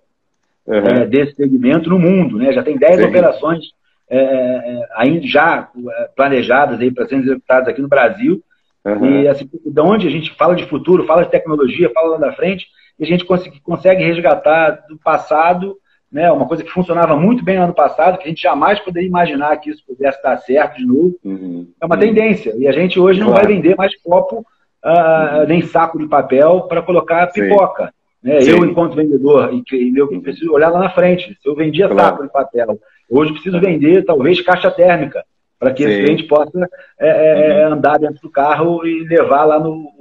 uhum. 0.67 0.77
é, 0.77 1.07
desse 1.07 1.35
segmento 1.35 1.91
no 1.91 1.99
mundo. 1.99 2.39
Né? 2.39 2.53
Já 2.53 2.63
tem 2.63 2.77
10 2.77 3.05
operações 3.05 3.65
é, 4.09 4.19
é, 4.19 4.89
ainda 4.97 5.27
já 5.27 5.71
é, 5.75 6.09
planejadas 6.15 6.79
para 6.93 7.09
serem 7.09 7.25
executadas 7.25 7.69
aqui 7.69 7.81
no 7.81 7.89
Brasil. 7.89 8.43
Uhum. 8.85 9.23
E 9.23 9.29
assim, 9.29 9.49
de 9.65 9.81
onde 9.81 10.09
a 10.09 10.11
gente 10.11 10.35
fala 10.35 10.55
de 10.55 10.67
futuro, 10.67 11.07
fala 11.07 11.25
de 11.25 11.31
tecnologia, 11.31 11.91
fala 11.95 12.13
lá 12.13 12.19
da 12.19 12.33
frente, 12.33 12.67
e 12.99 13.05
a 13.05 13.07
gente 13.07 13.25
consegue, 13.25 13.61
consegue 13.61 14.05
resgatar 14.05 14.85
do 14.89 14.99
passado 14.99 15.77
né, 16.13 16.31
uma 16.31 16.47
coisa 16.47 16.63
que 16.63 16.71
funcionava 16.71 17.17
muito 17.17 17.43
bem 17.43 17.57
no 17.57 17.65
ano 17.65 17.75
passado, 17.75 18.19
que 18.19 18.25
a 18.25 18.29
gente 18.29 18.43
jamais 18.43 18.79
poderia 18.79 19.09
imaginar 19.09 19.57
que 19.57 19.71
isso 19.71 19.83
pudesse 19.87 20.23
dar 20.23 20.37
certo 20.37 20.77
de 20.77 20.87
novo. 20.87 21.17
Uhum. 21.25 21.67
É 21.81 21.87
uma 21.87 21.95
uhum. 21.95 22.01
tendência. 22.01 22.55
E 22.59 22.69
a 22.69 22.73
gente 22.73 23.01
hoje 23.01 23.19
não 23.19 23.33
vai 23.33 23.47
vender 23.47 23.75
mais 23.77 23.97
copo, 24.03 24.45
uh, 24.85 25.41
uhum. 25.41 25.47
nem 25.49 25.63
saco 25.63 25.99
de 25.99 26.07
papel 26.07 26.63
para 26.63 26.83
colocar 26.83 27.29
pipoca. 27.29 27.87
Sim. 27.87 28.29
Né? 28.29 28.41
Sim. 28.43 28.51
Eu, 28.51 28.65
enquanto 28.67 28.95
vendedor, 28.95 29.55
e 29.55 29.93
eu 29.97 30.21
preciso 30.21 30.53
olhar 30.53 30.69
lá 30.69 30.81
na 30.81 30.91
frente. 30.91 31.37
Se 31.43 31.49
eu 31.49 31.57
vendia 31.57 31.89
claro. 31.89 32.11
saco 32.11 32.23
de 32.25 32.33
papel, 32.33 32.79
hoje 33.11 33.33
preciso 33.33 33.59
vender 33.59 34.05
talvez 34.05 34.41
caixa 34.43 34.71
térmica, 34.71 35.25
para 35.63 35.73
que 35.73 35.85
Sim. 35.85 35.91
esse 35.91 36.03
cliente 36.03 36.25
possa 36.25 36.69
é, 36.99 37.61
é, 37.61 37.69
uhum. 37.69 37.75
andar 37.75 37.97
dentro 37.97 38.21
do 38.21 38.29
carro 38.29 38.85
e 38.85 39.05
levar 39.05 39.45
lá 39.45 39.61
no, 39.61 39.93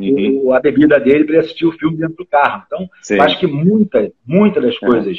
uhum. 0.00 0.40
o, 0.44 0.54
a 0.54 0.60
bebida 0.60 0.98
dele 0.98 1.24
para 1.24 1.40
assistir 1.40 1.66
o 1.66 1.72
filme 1.72 1.98
dentro 1.98 2.16
do 2.16 2.24
carro. 2.24 2.62
Então, 2.66 2.88
acho 3.20 3.38
que 3.38 3.46
muitas 3.46 4.10
muita 4.26 4.62
das 4.62 4.78
coisas 4.78 5.18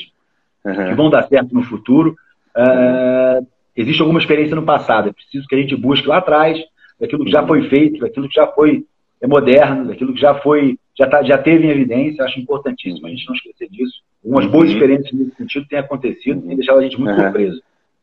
uhum. 0.65 0.85
que 0.87 0.93
vão 0.95 1.11
dar 1.11 1.27
certo 1.27 1.53
no 1.53 1.61
futuro, 1.61 2.15
uh, 2.57 3.45
existe 3.77 4.01
alguma 4.01 4.19
experiência 4.19 4.55
no 4.55 4.63
passado. 4.63 5.09
É 5.09 5.13
preciso 5.13 5.47
que 5.47 5.53
a 5.53 5.59
gente 5.59 5.75
busque 5.75 6.07
lá 6.07 6.17
atrás, 6.17 6.59
daquilo 6.99 7.23
que 7.23 7.31
já 7.31 7.45
foi 7.45 7.69
feito, 7.69 7.99
daquilo 7.99 8.27
que 8.27 8.33
já 8.33 8.47
foi 8.47 8.83
é 9.21 9.27
moderno, 9.27 9.85
daquilo 9.85 10.15
que 10.15 10.19
já 10.19 10.33
foi 10.33 10.79
já, 10.97 11.07
tá, 11.07 11.21
já 11.21 11.37
teve 11.37 11.67
em 11.67 11.69
evidência, 11.69 12.25
acho 12.25 12.39
importantíssimo 12.39 13.05
a 13.05 13.09
gente 13.11 13.27
não 13.27 13.35
esquecer 13.35 13.69
disso. 13.69 14.01
Algumas 14.25 14.47
boas 14.47 14.69
uhum. 14.69 14.73
experiências 14.73 15.13
nesse 15.13 15.35
sentido 15.35 15.67
têm 15.67 15.77
acontecido, 15.77 16.41
têm 16.41 16.55
deixado 16.55 16.79
a 16.79 16.81
gente 16.81 16.99
muito 16.99 17.13
uhum. 17.15 17.21
surpreso. 17.21 17.61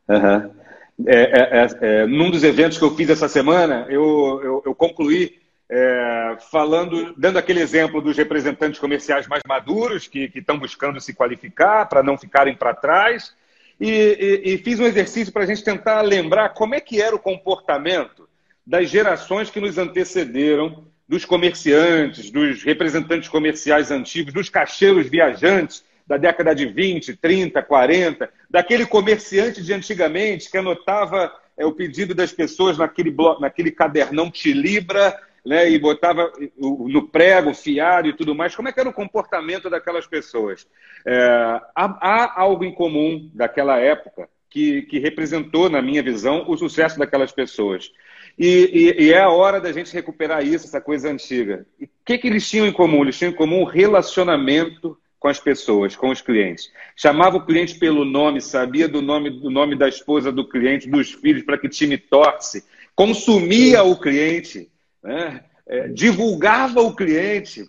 Uhum. 0.08 0.57
É, 1.06 1.22
é, 1.22 1.68
é, 1.80 2.06
num 2.06 2.30
dos 2.30 2.42
eventos 2.42 2.76
que 2.76 2.84
eu 2.84 2.94
fiz 2.94 3.08
essa 3.08 3.28
semana, 3.28 3.86
eu, 3.88 4.40
eu, 4.42 4.62
eu 4.66 4.74
concluí 4.74 5.38
é, 5.70 6.36
falando, 6.50 7.14
dando 7.16 7.38
aquele 7.38 7.60
exemplo 7.60 8.00
dos 8.00 8.16
representantes 8.16 8.80
comerciais 8.80 9.28
mais 9.28 9.42
maduros 9.46 10.08
que 10.08 10.30
estão 10.34 10.58
buscando 10.58 11.00
se 11.00 11.14
qualificar 11.14 11.86
para 11.86 12.02
não 12.02 12.18
ficarem 12.18 12.54
para 12.54 12.74
trás, 12.74 13.32
e, 13.80 14.42
e, 14.44 14.54
e, 14.54 14.58
fiz 14.58 14.80
um 14.80 14.86
exercício 14.86 15.32
para 15.32 15.44
a 15.44 15.46
gente 15.46 15.62
tentar 15.62 16.00
lembrar 16.00 16.48
como 16.48 16.74
é 16.74 16.80
que 16.80 17.00
era 17.00 17.14
o 17.14 17.18
comportamento 17.18 18.28
das 18.66 18.90
gerações 18.90 19.50
que 19.50 19.60
nos 19.60 19.78
antecederam 19.78 20.84
dos 21.08 21.24
comerciantes, 21.24 22.28
dos 22.28 22.64
representantes 22.64 23.28
comerciais 23.28 23.92
antigos, 23.92 24.34
dos 24.34 24.48
cacheiros 24.48 25.08
viajantes 25.08 25.84
da 26.08 26.16
década 26.16 26.54
de 26.54 26.64
20, 26.64 27.16
30, 27.16 27.62
40, 27.62 28.30
daquele 28.48 28.86
comerciante 28.86 29.62
de 29.62 29.74
antigamente 29.74 30.50
que 30.50 30.56
anotava 30.56 31.30
é, 31.56 31.66
o 31.66 31.72
pedido 31.72 32.14
das 32.14 32.32
pessoas 32.32 32.78
naquele, 32.78 33.10
bloco, 33.10 33.42
naquele 33.42 33.70
cadernão 33.70 34.30
Tilibra 34.30 35.14
né, 35.44 35.70
e 35.70 35.78
botava 35.78 36.32
no 36.56 37.06
prego, 37.08 37.52
fiado 37.52 38.08
e 38.08 38.16
tudo 38.16 38.34
mais. 38.34 38.56
Como 38.56 38.68
é 38.68 38.72
que 38.72 38.80
era 38.80 38.88
o 38.88 38.92
comportamento 38.92 39.68
daquelas 39.68 40.06
pessoas? 40.06 40.66
É, 41.06 41.60
há, 41.74 41.98
há, 42.00 42.40
algo 42.40 42.64
em 42.64 42.72
comum 42.72 43.30
daquela 43.34 43.78
época 43.78 44.30
que, 44.48 44.82
que 44.82 44.98
representou, 44.98 45.68
na 45.68 45.82
minha 45.82 46.02
visão, 46.02 46.44
o 46.48 46.56
sucesso 46.56 46.98
daquelas 46.98 47.32
pessoas. 47.32 47.92
E, 48.38 48.94
e, 48.98 49.04
e, 49.04 49.12
é 49.12 49.20
a 49.20 49.30
hora 49.30 49.60
da 49.60 49.72
gente 49.72 49.92
recuperar 49.92 50.46
isso, 50.46 50.66
essa 50.66 50.80
coisa 50.80 51.10
antiga. 51.10 51.66
O 51.80 51.86
que, 52.04 52.16
que 52.16 52.28
eles 52.28 52.48
tinham 52.48 52.66
em 52.66 52.72
comum? 52.72 53.02
Eles 53.02 53.18
tinham 53.18 53.32
em 53.32 53.36
comum 53.36 53.62
um 53.62 53.64
relacionamento 53.64 54.96
com 55.18 55.28
as 55.28 55.40
pessoas, 55.40 55.96
com 55.96 56.10
os 56.10 56.20
clientes. 56.20 56.70
Chamava 56.96 57.36
o 57.36 57.44
cliente 57.44 57.78
pelo 57.78 58.04
nome, 58.04 58.40
sabia 58.40 58.86
do 58.88 59.02
nome, 59.02 59.30
do 59.30 59.50
nome 59.50 59.76
da 59.76 59.88
esposa 59.88 60.30
do 60.30 60.48
cliente, 60.48 60.88
dos 60.88 61.12
filhos, 61.12 61.42
para 61.42 61.58
que 61.58 61.68
time 61.68 61.98
torce, 61.98 62.64
consumia 62.94 63.82
o 63.82 63.98
cliente, 63.98 64.70
né? 65.02 65.44
é, 65.66 65.88
divulgava 65.88 66.80
o 66.80 66.94
cliente. 66.94 67.64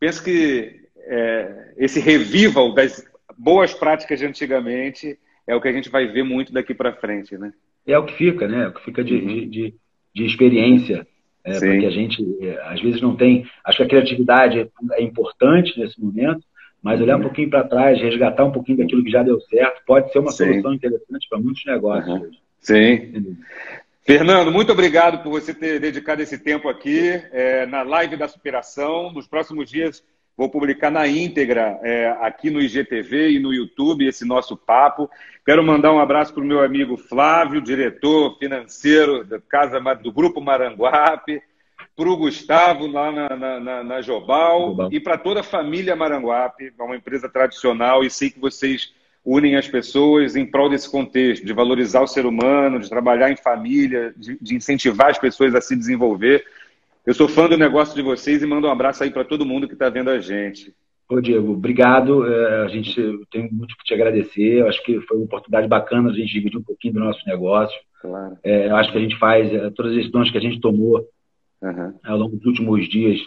Penso 0.00 0.22
que 0.24 0.80
é, 0.98 1.74
esse 1.76 2.00
revival 2.00 2.72
das 2.72 3.04
boas 3.36 3.74
práticas 3.74 4.18
de 4.18 4.26
antigamente 4.26 5.18
é 5.46 5.54
o 5.54 5.60
que 5.60 5.68
a 5.68 5.72
gente 5.72 5.90
vai 5.90 6.06
ver 6.06 6.22
muito 6.22 6.52
daqui 6.52 6.72
para 6.74 6.94
frente, 6.94 7.36
né? 7.36 7.52
é 7.86 7.98
o 7.98 8.04
que 8.04 8.14
fica, 8.14 8.48
né? 8.48 8.64
É 8.64 8.68
o 8.68 8.72
que 8.72 8.84
fica 8.84 9.04
de, 9.04 9.14
uhum. 9.14 9.48
de, 9.48 9.74
de, 10.14 10.24
experiência. 10.24 11.06
É, 11.44 11.52
porque 11.52 11.86
a 11.86 11.90
gente, 11.90 12.24
é, 12.40 12.58
às 12.64 12.80
vezes, 12.80 13.02
não 13.02 13.14
tem. 13.14 13.46
Acho 13.64 13.78
que 13.78 13.82
a 13.82 13.88
criatividade 13.88 14.70
é 14.92 15.02
importante 15.02 15.78
nesse 15.78 16.00
momento, 16.00 16.42
mas 16.84 17.00
olhar 17.00 17.14
um 17.14 17.16
uhum. 17.16 17.24
pouquinho 17.24 17.50
para 17.50 17.64
trás, 17.64 18.00
resgatar 18.00 18.44
um 18.44 18.52
pouquinho 18.52 18.78
daquilo 18.78 19.02
que 19.02 19.10
já 19.10 19.22
deu 19.22 19.40
certo, 19.40 19.82
pode 19.86 20.12
ser 20.12 20.20
uma 20.20 20.30
Sim. 20.30 20.44
solução 20.44 20.74
interessante 20.74 21.26
para 21.28 21.40
muitos 21.40 21.64
negócios. 21.64 22.20
Uhum. 22.20 22.30
Sim. 22.60 23.36
Fernando, 24.06 24.52
muito 24.52 24.70
obrigado 24.70 25.22
por 25.22 25.30
você 25.30 25.54
ter 25.54 25.80
dedicado 25.80 26.20
esse 26.20 26.38
tempo 26.38 26.68
aqui 26.68 27.20
é, 27.32 27.64
na 27.64 27.82
live 27.82 28.16
da 28.16 28.28
superação. 28.28 29.10
Nos 29.12 29.26
próximos 29.26 29.70
dias 29.70 30.04
Vou 30.36 30.50
publicar 30.50 30.90
na 30.90 31.06
íntegra 31.06 31.78
é, 31.82 32.08
aqui 32.20 32.50
no 32.50 32.60
IGTV 32.60 33.30
e 33.30 33.38
no 33.38 33.54
YouTube 33.54 34.06
esse 34.06 34.24
nosso 34.24 34.56
papo. 34.56 35.08
Quero 35.46 35.62
mandar 35.62 35.92
um 35.92 36.00
abraço 36.00 36.34
para 36.34 36.42
o 36.42 36.46
meu 36.46 36.60
amigo 36.60 36.96
Flávio, 36.96 37.60
diretor 37.60 38.36
financeiro 38.36 39.24
da 39.24 39.40
casa 39.40 39.78
do 39.94 40.10
Grupo 40.10 40.40
Maranguape, 40.40 41.40
para 41.96 42.08
o 42.08 42.16
Gustavo 42.16 42.86
lá 42.86 43.12
na, 43.12 43.60
na, 43.60 43.84
na 43.84 44.00
Jobal, 44.00 44.70
Jobal. 44.70 44.88
e 44.92 44.98
para 44.98 45.16
toda 45.16 45.40
a 45.40 45.44
família 45.44 45.94
Maranguape, 45.94 46.72
é 46.76 46.82
uma 46.82 46.96
empresa 46.96 47.28
tradicional 47.28 48.02
e 48.02 48.10
sei 48.10 48.30
que 48.30 48.40
vocês 48.40 48.92
unem 49.24 49.56
as 49.56 49.66
pessoas 49.68 50.36
em 50.36 50.44
prol 50.44 50.68
desse 50.68 50.90
contexto, 50.90 51.46
de 51.46 51.52
valorizar 51.52 52.02
o 52.02 52.06
ser 52.06 52.26
humano, 52.26 52.78
de 52.78 52.90
trabalhar 52.90 53.30
em 53.30 53.36
família, 53.36 54.12
de, 54.16 54.36
de 54.40 54.54
incentivar 54.54 55.10
as 55.10 55.18
pessoas 55.18 55.54
a 55.54 55.60
se 55.60 55.74
desenvolver. 55.74 56.44
Eu 57.06 57.14
sou 57.14 57.28
fã 57.28 57.48
do 57.48 57.56
negócio 57.56 57.94
de 57.94 58.02
vocês 58.02 58.42
e 58.42 58.46
mando 58.46 58.66
um 58.66 58.70
abraço 58.70 59.02
aí 59.02 59.10
para 59.10 59.24
todo 59.24 59.46
mundo 59.46 59.66
que 59.68 59.74
está 59.74 59.88
vendo 59.88 60.10
a 60.10 60.18
gente. 60.20 60.74
Ô, 61.08 61.20
Diego, 61.20 61.52
obrigado. 61.52 62.26
É, 62.26 62.64
a 62.64 62.68
gente 62.68 62.94
tem 63.30 63.50
muito 63.50 63.76
que 63.76 63.84
te 63.84 63.94
agradecer. 63.94 64.60
Eu 64.60 64.68
acho 64.68 64.82
que 64.82 65.00
foi 65.02 65.16
uma 65.18 65.26
oportunidade 65.26 65.68
bacana 65.68 66.10
a 66.10 66.14
gente 66.14 66.32
dividir 66.32 66.58
um 66.58 66.62
pouquinho 66.62 66.94
do 66.94 67.00
nosso 67.00 67.20
negócio. 67.26 67.78
Claro. 68.00 68.36
É, 68.42 68.68
eu 68.68 68.76
acho 68.76 68.90
que 68.90 68.98
a 68.98 69.00
gente 69.00 69.18
faz, 69.18 69.52
é, 69.52 69.70
todas 69.70 69.92
as 69.92 69.98
decisões 69.98 70.30
que 70.30 70.38
a 70.38 70.40
gente 70.40 70.60
tomou 70.60 71.06
uhum. 71.64 71.94
ao 72.04 72.18
longo 72.18 72.36
dos 72.36 72.46
últimos 72.46 72.88
dias 72.88 73.18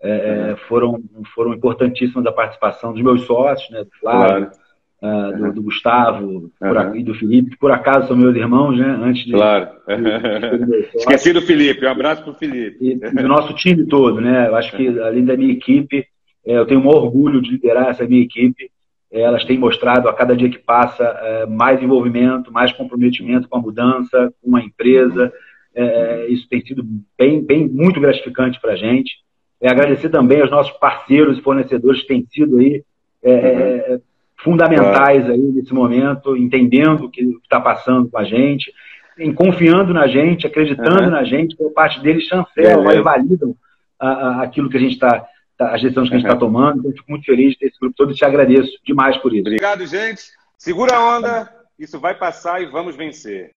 é, 0.00 0.50
uhum. 0.50 0.56
foram, 0.68 1.02
foram 1.34 1.54
importantíssimas 1.54 2.26
a 2.26 2.32
participação 2.32 2.92
dos 2.92 3.02
meus 3.02 3.22
sócios, 3.22 3.68
né, 3.70 3.84
do 3.84 3.90
Flávio, 4.00 4.46
claro 4.46 4.68
uh, 5.02 5.36
do, 5.36 5.52
do, 5.54 5.62
Gustavo 5.62 6.50
uhum. 6.60 6.96
e 6.96 7.02
do 7.02 7.14
Felipe, 7.14 7.50
que 7.50 7.58
por 7.58 7.70
acaso 7.70 8.08
são 8.08 8.16
meus 8.16 8.34
irmãos, 8.36 8.78
né? 8.78 8.98
Antes 9.00 9.24
de, 9.24 9.32
claro. 9.32 9.68
De, 9.86 10.66
de 10.66 10.88
Esqueci 10.96 11.32
do 11.32 11.42
Felipe, 11.42 11.84
um 11.84 11.90
abraço 11.90 12.22
para 12.22 12.32
o 12.32 12.34
Felipe. 12.34 12.76
E, 12.80 12.94
do 12.96 13.28
nosso 13.28 13.54
time 13.54 13.86
todo, 13.86 14.20
né? 14.20 14.48
Eu 14.48 14.56
acho 14.56 14.76
que, 14.76 14.86
além 15.00 15.24
da 15.24 15.36
minha 15.36 15.52
equipe, 15.52 16.06
é, 16.46 16.58
eu 16.58 16.66
tenho 16.66 16.80
um 16.80 16.88
orgulho 16.88 17.40
de 17.40 17.50
liderar 17.50 17.88
essa 17.88 18.06
minha 18.06 18.22
equipe. 18.22 18.70
É, 19.10 19.22
elas 19.22 19.44
têm 19.44 19.58
mostrado 19.58 20.08
a 20.08 20.12
cada 20.12 20.36
dia 20.36 20.50
que 20.50 20.58
passa 20.58 21.46
mais 21.48 21.82
envolvimento, 21.82 22.52
mais 22.52 22.72
comprometimento 22.72 23.48
com 23.48 23.56
a 23.56 23.62
mudança, 23.62 24.32
com 24.42 24.54
a 24.54 24.62
empresa. 24.62 25.32
É, 25.80 26.26
isso 26.28 26.48
tem 26.48 26.60
sido 26.60 26.84
bem, 27.16 27.40
bem 27.40 27.68
muito 27.68 28.00
gratificante 28.00 28.60
para 28.60 28.72
a 28.72 28.76
gente. 28.76 29.18
É, 29.60 29.70
agradecer 29.70 30.08
também 30.08 30.40
aos 30.40 30.50
nossos 30.50 30.72
parceiros 30.78 31.38
e 31.38 31.42
fornecedores 31.42 32.02
que 32.02 32.08
têm 32.08 32.26
sido 32.30 32.58
aí 32.58 32.82
é, 33.22 33.92
uhum 33.92 34.00
fundamentais 34.38 35.28
aí 35.28 35.38
nesse 35.38 35.74
momento, 35.74 36.36
entendendo 36.36 37.06
o 37.06 37.10
que 37.10 37.22
está 37.42 37.60
passando 37.60 38.08
com 38.08 38.18
a 38.18 38.24
gente, 38.24 38.72
em, 39.18 39.32
confiando 39.32 39.92
na 39.92 40.06
gente, 40.06 40.46
acreditando 40.46 41.04
uhum. 41.04 41.10
na 41.10 41.24
gente, 41.24 41.56
por 41.56 41.72
parte 41.72 42.00
deles 42.00 42.24
chancelam 42.24 42.90
e 42.92 43.02
validam 43.02 43.54
a, 43.98 44.08
a, 44.08 44.42
aquilo 44.42 44.70
que 44.70 44.76
a 44.76 44.80
gente 44.80 44.92
está, 44.92 45.26
tá, 45.56 45.74
as 45.74 45.82
decisões 45.82 46.08
que 46.08 46.14
a 46.14 46.18
gente 46.18 46.26
está 46.26 46.38
tomando. 46.38 46.78
Então, 46.78 46.92
fico 46.92 47.10
muito 47.10 47.26
feliz 47.26 47.52
de 47.52 47.58
ter 47.58 47.66
esse 47.66 47.80
grupo 47.80 47.96
todo 47.96 48.12
e 48.12 48.14
te 48.14 48.24
agradeço 48.24 48.70
demais 48.84 49.16
por 49.16 49.32
isso. 49.32 49.42
Obrigado, 49.42 49.84
gente. 49.86 50.22
Segura 50.56 50.96
a 50.96 51.16
onda, 51.16 51.52
isso 51.78 51.98
vai 51.98 52.14
passar 52.14 52.62
e 52.62 52.66
vamos 52.66 52.94
vencer. 52.94 53.50